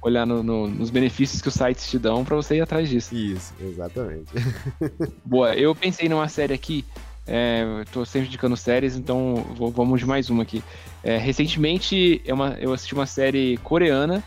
olhar 0.06 0.24
no, 0.24 0.42
no, 0.42 0.68
nos 0.68 0.88
benefícios 0.88 1.42
que 1.42 1.48
os 1.48 1.54
sites 1.54 1.90
te 1.90 1.98
dão 1.98 2.24
para 2.24 2.36
você 2.36 2.56
ir 2.56 2.60
atrás 2.60 2.88
disso. 2.88 3.14
Isso, 3.14 3.52
exatamente. 3.60 4.32
Boa, 5.24 5.54
eu 5.54 5.74
pensei 5.74 6.08
numa 6.08 6.28
série 6.28 6.54
aqui. 6.54 6.84
É, 7.26 7.64
tô 7.90 8.04
sempre 8.04 8.28
indicando 8.28 8.56
séries, 8.56 8.96
então 8.96 9.44
vou, 9.56 9.68
vamos 9.68 9.98
de 9.98 10.06
mais 10.06 10.30
uma 10.30 10.44
aqui. 10.44 10.62
É, 11.02 11.16
recentemente 11.16 12.22
é 12.24 12.32
uma, 12.32 12.50
eu 12.60 12.72
assisti 12.72 12.94
uma 12.94 13.06
série 13.06 13.56
coreana 13.58 14.22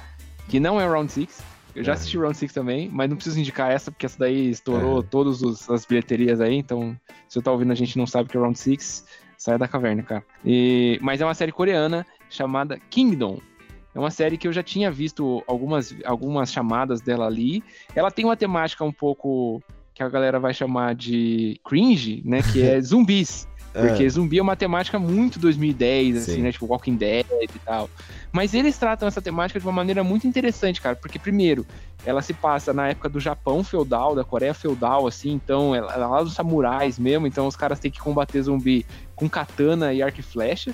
que 0.49 0.59
não 0.59 0.81
é 0.81 0.85
Round 0.85 1.09
Six. 1.09 1.41
Eu 1.73 1.81
já 1.81 1.93
assisti 1.93 2.17
Round 2.17 2.35
Six 2.35 2.51
também, 2.51 2.89
mas 2.91 3.09
não 3.09 3.15
preciso 3.15 3.39
indicar 3.39 3.71
essa, 3.71 3.89
porque 3.89 4.05
essa 4.05 4.19
daí 4.19 4.49
estourou 4.49 4.99
é. 4.99 5.03
todas 5.03 5.69
as 5.69 5.85
bilheterias 5.85 6.41
aí, 6.41 6.55
então 6.55 6.97
se 7.29 7.35
você 7.35 7.41
tá 7.41 7.51
ouvindo 7.51 7.71
a 7.71 7.75
gente 7.75 7.97
não 7.97 8.05
sabe 8.05 8.27
que 8.27 8.35
é 8.35 8.39
Round 8.39 8.59
Six, 8.59 9.05
sai 9.37 9.57
da 9.57 9.67
caverna, 9.67 10.03
cara. 10.03 10.23
E, 10.43 10.99
mas 11.01 11.21
é 11.21 11.25
uma 11.25 11.33
série 11.33 11.53
coreana 11.53 12.05
chamada 12.29 12.77
Kingdom. 12.89 13.39
É 13.99 14.01
uma 14.01 14.11
série 14.11 14.37
que 14.37 14.47
eu 14.47 14.53
já 14.53 14.63
tinha 14.63 14.89
visto 14.89 15.43
algumas, 15.45 15.93
algumas 16.05 16.53
chamadas 16.53 17.01
dela 17.01 17.27
ali. 17.27 17.61
Ela 17.93 18.09
tem 18.09 18.23
uma 18.23 18.37
temática 18.37 18.81
um 18.85 18.93
pouco 18.93 19.61
que 19.93 20.01
a 20.01 20.07
galera 20.07 20.39
vai 20.39 20.53
chamar 20.53 20.95
de 20.95 21.59
cringe, 21.65 22.21
né? 22.23 22.41
Que 22.41 22.63
é 22.63 22.79
zumbis. 22.81 23.45
Porque 23.73 24.05
é. 24.05 24.09
zumbi 24.09 24.39
é 24.39 24.41
uma 24.41 24.55
temática 24.55 24.97
muito 24.97 25.37
2010, 25.37 26.15
assim, 26.15 26.35
Sim. 26.35 26.41
né? 26.43 26.51
Tipo 26.53 26.67
Walking 26.67 26.95
Dead 26.95 27.25
e 27.41 27.59
tal. 27.59 27.89
Mas 28.31 28.53
eles 28.53 28.77
tratam 28.77 29.05
essa 29.05 29.21
temática 29.21 29.59
de 29.59 29.65
uma 29.65 29.73
maneira 29.73 30.01
muito 30.01 30.25
interessante, 30.25 30.79
cara. 30.79 30.95
Porque, 30.95 31.19
primeiro, 31.19 31.67
ela 32.05 32.21
se 32.21 32.33
passa 32.33 32.73
na 32.73 32.87
época 32.87 33.09
do 33.09 33.19
Japão 33.19 33.65
feudal, 33.65 34.15
da 34.15 34.23
Coreia 34.23 34.53
feudal, 34.53 35.07
assim. 35.07 35.33
Então, 35.33 35.75
ela, 35.75 35.93
ela 35.93 36.05
é 36.05 36.07
lá 36.07 36.23
dos 36.23 36.35
samurais 36.35 36.97
mesmo. 36.97 37.27
Então, 37.27 37.45
os 37.45 37.57
caras 37.57 37.79
têm 37.79 37.91
que 37.91 37.99
combater 37.99 38.41
zumbi 38.41 38.85
com 39.13 39.29
katana 39.29 39.93
e 39.93 40.01
arco 40.01 40.21
e 40.21 40.23
flecha, 40.23 40.73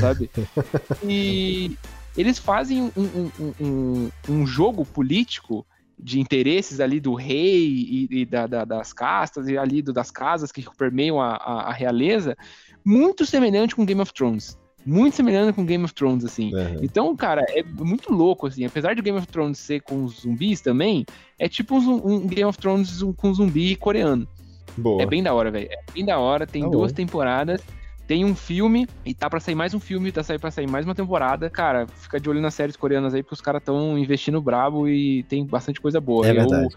sabe? 0.00 0.28
e 1.06 1.78
eles 2.16 2.38
fazem 2.38 2.82
um, 2.82 2.90
um, 2.96 3.52
um, 3.60 4.10
um 4.28 4.46
jogo 4.46 4.84
político 4.84 5.66
de 5.98 6.20
interesses 6.20 6.80
ali 6.80 7.00
do 7.00 7.14
rei 7.14 7.66
e, 7.66 8.08
e 8.10 8.24
da, 8.24 8.46
da, 8.46 8.64
das 8.64 8.92
castas 8.92 9.48
e 9.48 9.56
ali 9.56 9.80
do, 9.80 9.92
das 9.92 10.10
casas 10.10 10.50
que 10.50 10.64
permeiam 10.76 11.20
a, 11.20 11.36
a, 11.36 11.70
a, 11.70 11.72
realeza, 11.72 12.36
muito 12.84 13.24
semelhante 13.24 13.74
com 13.74 13.84
Game 13.84 14.00
of 14.00 14.12
Thrones. 14.12 14.58
Muito 14.84 15.16
semelhante 15.16 15.54
com 15.54 15.64
Game 15.64 15.82
of 15.82 15.94
Thrones, 15.94 16.24
assim. 16.24 16.54
Uhum. 16.54 16.80
Então, 16.82 17.16
cara, 17.16 17.42
é 17.48 17.62
muito 17.62 18.12
louco, 18.12 18.46
assim. 18.46 18.66
Apesar 18.66 18.94
de 18.94 19.00
Game 19.00 19.16
of 19.16 19.26
Thrones 19.28 19.58
ser 19.58 19.80
com 19.80 20.06
zumbis 20.08 20.60
também, 20.60 21.06
é 21.38 21.48
tipo 21.48 21.76
um, 21.76 22.06
um 22.06 22.26
Game 22.26 22.44
of 22.44 22.58
Thrones 22.58 23.00
com 23.16 23.32
zumbi 23.32 23.76
coreano. 23.76 24.28
Boa. 24.76 25.02
É 25.02 25.06
bem 25.06 25.22
da 25.22 25.32
hora, 25.32 25.50
velho. 25.50 25.68
É 25.70 25.92
bem 25.92 26.04
da 26.04 26.18
hora. 26.18 26.46
Tem 26.46 26.62
tá 26.62 26.68
duas 26.68 26.92
bom. 26.92 26.96
temporadas. 26.96 27.62
Tem 28.06 28.24
um 28.24 28.34
filme 28.34 28.86
e 29.04 29.14
tá 29.14 29.30
para 29.30 29.40
sair 29.40 29.54
mais 29.54 29.72
um 29.72 29.80
filme, 29.80 30.12
tá 30.12 30.22
para 30.38 30.50
sair 30.50 30.68
mais 30.68 30.84
uma 30.84 30.94
temporada. 30.94 31.48
Cara, 31.48 31.86
fica 31.86 32.20
de 32.20 32.28
olho 32.28 32.40
nas 32.40 32.52
séries 32.52 32.76
coreanas 32.76 33.14
aí, 33.14 33.22
porque 33.22 33.34
os 33.34 33.40
caras 33.40 33.62
estão 33.62 33.98
investindo 33.98 34.42
brabo 34.42 34.86
e 34.86 35.22
tem 35.22 35.44
bastante 35.46 35.80
coisa 35.80 36.00
boa. 36.00 36.26
É 36.26 36.30
eu 36.30 36.34
verdade. 36.34 36.76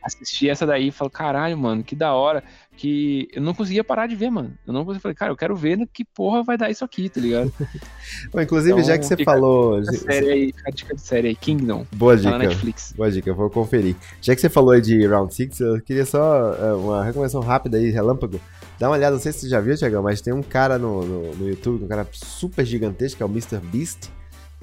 assisti 0.00 0.48
essa 0.48 0.64
daí 0.64 0.88
e 0.88 0.92
falo, 0.92 1.10
caralho, 1.10 1.58
mano, 1.58 1.82
que 1.82 1.96
da 1.96 2.14
hora. 2.14 2.44
Que 2.76 3.26
eu 3.32 3.42
não 3.42 3.54
conseguia 3.54 3.82
parar 3.82 4.06
de 4.06 4.14
ver, 4.14 4.30
mano. 4.30 4.56
Eu 4.64 4.72
não 4.72 4.84
conseguia, 4.84 5.00
falei, 5.00 5.16
cara, 5.16 5.32
eu 5.32 5.36
quero 5.36 5.56
ver 5.56 5.84
que 5.92 6.04
porra 6.04 6.44
vai 6.44 6.56
dar 6.56 6.70
isso 6.70 6.84
aqui, 6.84 7.08
tá 7.08 7.20
ligado? 7.20 7.52
Bom, 8.30 8.40
inclusive, 8.40 8.74
então, 8.74 8.84
já 8.84 8.96
que 8.96 9.04
você 9.04 9.24
falou. 9.24 9.78
A 9.80 9.84
série 9.84 10.30
aí, 10.30 10.54
a 10.64 10.70
dica 10.70 10.94
de 10.94 11.00
série 11.00 11.26
aí, 11.26 11.34
Kingdom. 11.34 11.84
Boa 11.96 12.14
tá 12.16 12.22
dica. 12.22 12.38
Netflix. 12.38 12.94
Boa 12.96 13.10
dica, 13.10 13.28
eu 13.28 13.34
vou 13.34 13.50
conferir. 13.50 13.96
Já 14.22 14.32
que 14.32 14.40
você 14.40 14.48
falou 14.48 14.70
aí 14.70 14.80
de 14.80 15.04
Round 15.08 15.34
6, 15.34 15.58
eu 15.58 15.80
queria 15.82 16.06
só 16.06 16.52
uh, 16.52 16.78
uma 16.78 17.02
recomendação 17.02 17.40
rápida 17.40 17.78
aí, 17.78 17.90
relâmpago. 17.90 18.40
Dá 18.78 18.88
uma 18.88 18.96
olhada, 18.96 19.16
não 19.16 19.22
sei 19.22 19.32
se 19.32 19.40
você 19.40 19.48
já 19.48 19.60
viu, 19.60 19.76
Tiagão, 19.76 20.02
mas 20.02 20.20
tem 20.20 20.32
um 20.32 20.42
cara 20.42 20.78
no, 20.78 21.04
no, 21.04 21.34
no, 21.34 21.48
YouTube, 21.48 21.84
um 21.84 21.88
cara 21.88 22.06
super 22.12 22.64
gigantesco, 22.64 23.16
que 23.16 23.22
é 23.22 23.26
o 23.26 23.28
Mr. 23.28 23.58
Beast. 23.58 24.10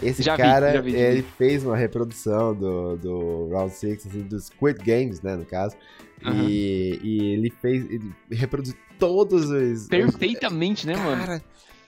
Esse 0.01 0.23
já 0.23 0.37
cara, 0.37 0.67
vi, 0.67 0.73
já 0.73 0.81
vi, 0.81 0.95
ele 0.95 1.21
fez 1.21 1.65
uma 1.65 1.75
reprodução 1.75 2.53
do, 2.53 2.95
do 2.97 3.49
Round 3.49 3.73
6, 3.73 4.07
assim, 4.07 4.21
dos 4.21 4.45
Squid 4.45 4.79
Games, 4.83 5.21
né, 5.21 5.35
no 5.35 5.45
caso. 5.45 5.75
Uhum. 6.23 6.47
E, 6.47 6.99
e, 7.03 7.33
ele 7.33 7.49
fez, 7.49 7.89
ele 7.89 8.11
reproduziu 8.31 8.77
todos 8.97 9.49
os... 9.49 9.87
Perfeitamente, 9.87 10.81
os, 10.81 10.85
né, 10.85 10.93
cara, 10.95 11.27
mano? 11.27 11.41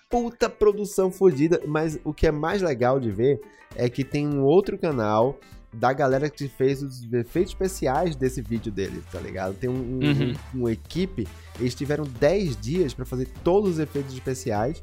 puta 0.10 0.50
produção 0.50 1.12
fodida, 1.12 1.62
mas 1.66 2.00
o 2.04 2.14
que 2.14 2.28
é 2.28 2.32
mais 2.32 2.62
legal 2.62 3.00
de 3.00 3.12
ver 3.12 3.40
é 3.76 3.90
que 3.90 4.04
tem 4.04 4.28
um 4.28 4.44
outro 4.44 4.78
canal 4.78 5.40
da 5.74 5.92
galera 5.94 6.30
que 6.30 6.48
fez 6.48 6.82
os 6.82 7.12
efeitos 7.14 7.52
especiais 7.52 8.16
desse 8.16 8.42
vídeo 8.42 8.72
dele, 8.72 9.04
tá 9.12 9.20
ligado? 9.20 9.54
Tem 9.54 9.70
um, 9.70 9.74
uhum. 9.74 10.34
um, 10.54 10.60
uma 10.62 10.72
equipe, 10.72 11.28
eles 11.60 11.76
tiveram 11.76 12.06
10 12.06 12.60
dias 12.60 12.94
para 12.94 13.06
fazer 13.06 13.28
todos 13.44 13.72
os 13.72 13.80
efeitos 13.80 14.14
especiais 14.14 14.82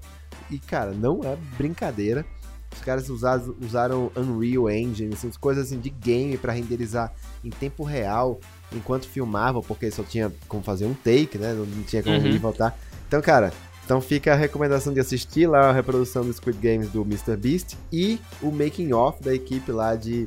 e, 0.51 0.59
cara, 0.59 0.93
não 0.93 1.21
é 1.25 1.37
brincadeira. 1.57 2.25
Os 2.73 2.81
caras 2.81 3.09
usaram, 3.09 3.55
usaram 3.61 4.11
Unreal 4.17 4.69
Engine, 4.69 5.15
assim, 5.15 5.31
coisas 5.41 5.67
assim 5.67 5.79
de 5.79 5.91
game 5.91 6.37
para 6.37 6.53
renderizar 6.53 7.13
em 7.45 7.51
tempo 7.51 7.85
real 7.85 8.41
enquanto 8.73 9.09
filmavam, 9.09 9.63
porque 9.63 9.91
só 9.91 10.03
tinha 10.03 10.33
como 10.49 10.63
fazer 10.63 10.85
um 10.85 10.95
take, 10.95 11.39
né? 11.39 11.55
Não 11.55 11.83
tinha 11.85 12.03
como 12.03 12.17
uhum. 12.17 12.39
voltar. 12.39 12.77
Então, 13.07 13.23
cara, 13.23 13.53
então 13.85 14.01
fica 14.01 14.33
a 14.33 14.37
recomendação 14.37 14.93
de 14.95 15.01
assistir 15.01 15.47
lá 15.47 15.69
a 15.69 15.73
reprodução 15.73 16.25
do 16.25 16.33
Squid 16.33 16.59
Games 16.59 16.89
do 16.89 17.03
Mr. 17.03 17.37
Beast 17.37 17.77
e 17.93 18.19
o 18.43 18.51
making 18.51 18.93
off 18.93 19.23
da 19.23 19.35
equipe 19.35 19.71
lá 19.71 19.95
de 19.95 20.27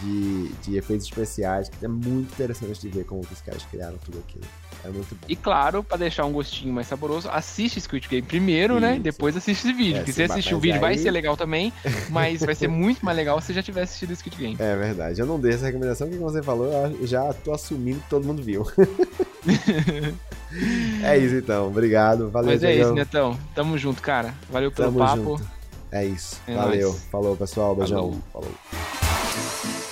de, 0.00 0.48
de 0.62 0.76
efeitos 0.76 1.06
especiais, 1.06 1.68
que 1.68 1.84
é 1.84 1.88
muito 1.88 2.32
interessante 2.32 2.80
de 2.80 2.88
ver 2.88 3.04
como 3.04 3.20
os 3.20 3.40
caras 3.40 3.62
criaram 3.64 3.96
tudo 4.04 4.22
aquilo. 4.26 4.44
É 4.84 4.88
muito 4.88 5.14
bom. 5.14 5.26
E 5.28 5.36
claro, 5.36 5.82
para 5.82 5.98
deixar 5.98 6.24
um 6.24 6.32
gostinho 6.32 6.72
mais 6.72 6.86
saboroso, 6.86 7.28
assiste 7.30 7.80
Squid 7.80 8.08
Game 8.08 8.26
primeiro, 8.26 8.80
né? 8.80 8.92
Isso. 8.92 8.96
né? 8.96 9.02
Depois 9.02 9.36
assiste 9.36 9.66
esse 9.66 9.72
vídeo. 9.72 9.96
É, 9.96 9.98
Porque 9.98 10.12
se 10.12 10.26
você 10.26 10.32
assistir 10.32 10.54
o 10.54 10.58
vídeo 10.58 10.76
aí... 10.76 10.80
vai 10.80 10.98
ser 10.98 11.10
legal 11.10 11.36
também, 11.36 11.72
mas 12.10 12.40
vai 12.40 12.54
ser 12.54 12.68
muito 12.74 13.04
mais 13.04 13.16
legal 13.16 13.40
se 13.40 13.52
já 13.52 13.62
tiver 13.62 13.82
assistido 13.82 14.14
Squid 14.16 14.36
Game. 14.36 14.56
É 14.58 14.76
verdade. 14.76 15.20
Eu 15.20 15.26
não 15.26 15.38
dei 15.38 15.52
essa 15.52 15.66
recomendação 15.66 16.08
que 16.08 16.16
você 16.16 16.42
falou, 16.42 16.66
eu 16.66 17.06
já 17.06 17.32
tô 17.32 17.52
assumindo 17.52 18.00
que 18.00 18.08
todo 18.08 18.26
mundo 18.26 18.42
viu. 18.42 18.66
é 21.02 21.18
isso 21.18 21.36
então, 21.36 21.68
obrigado. 21.68 22.30
Valeu, 22.30 22.50
Mas 22.50 22.62
é 22.62 22.74
isso, 22.74 22.94
Netão. 22.94 23.38
Tamo 23.54 23.76
junto, 23.76 24.02
cara. 24.02 24.34
Valeu 24.50 24.72
pelo 24.72 24.88
Tamo 24.88 24.98
papo. 24.98 25.38
Junto. 25.38 25.54
É 25.92 26.04
isso. 26.04 26.40
É 26.46 26.54
Valeu. 26.54 26.88
Nóis. 26.88 27.04
Falou, 27.04 27.36
pessoal. 27.36 27.76
Beijão. 27.76 28.20
Falou. 28.32 28.32
Falou. 28.32 29.13
Thank 29.34 29.78
you. 29.78 29.83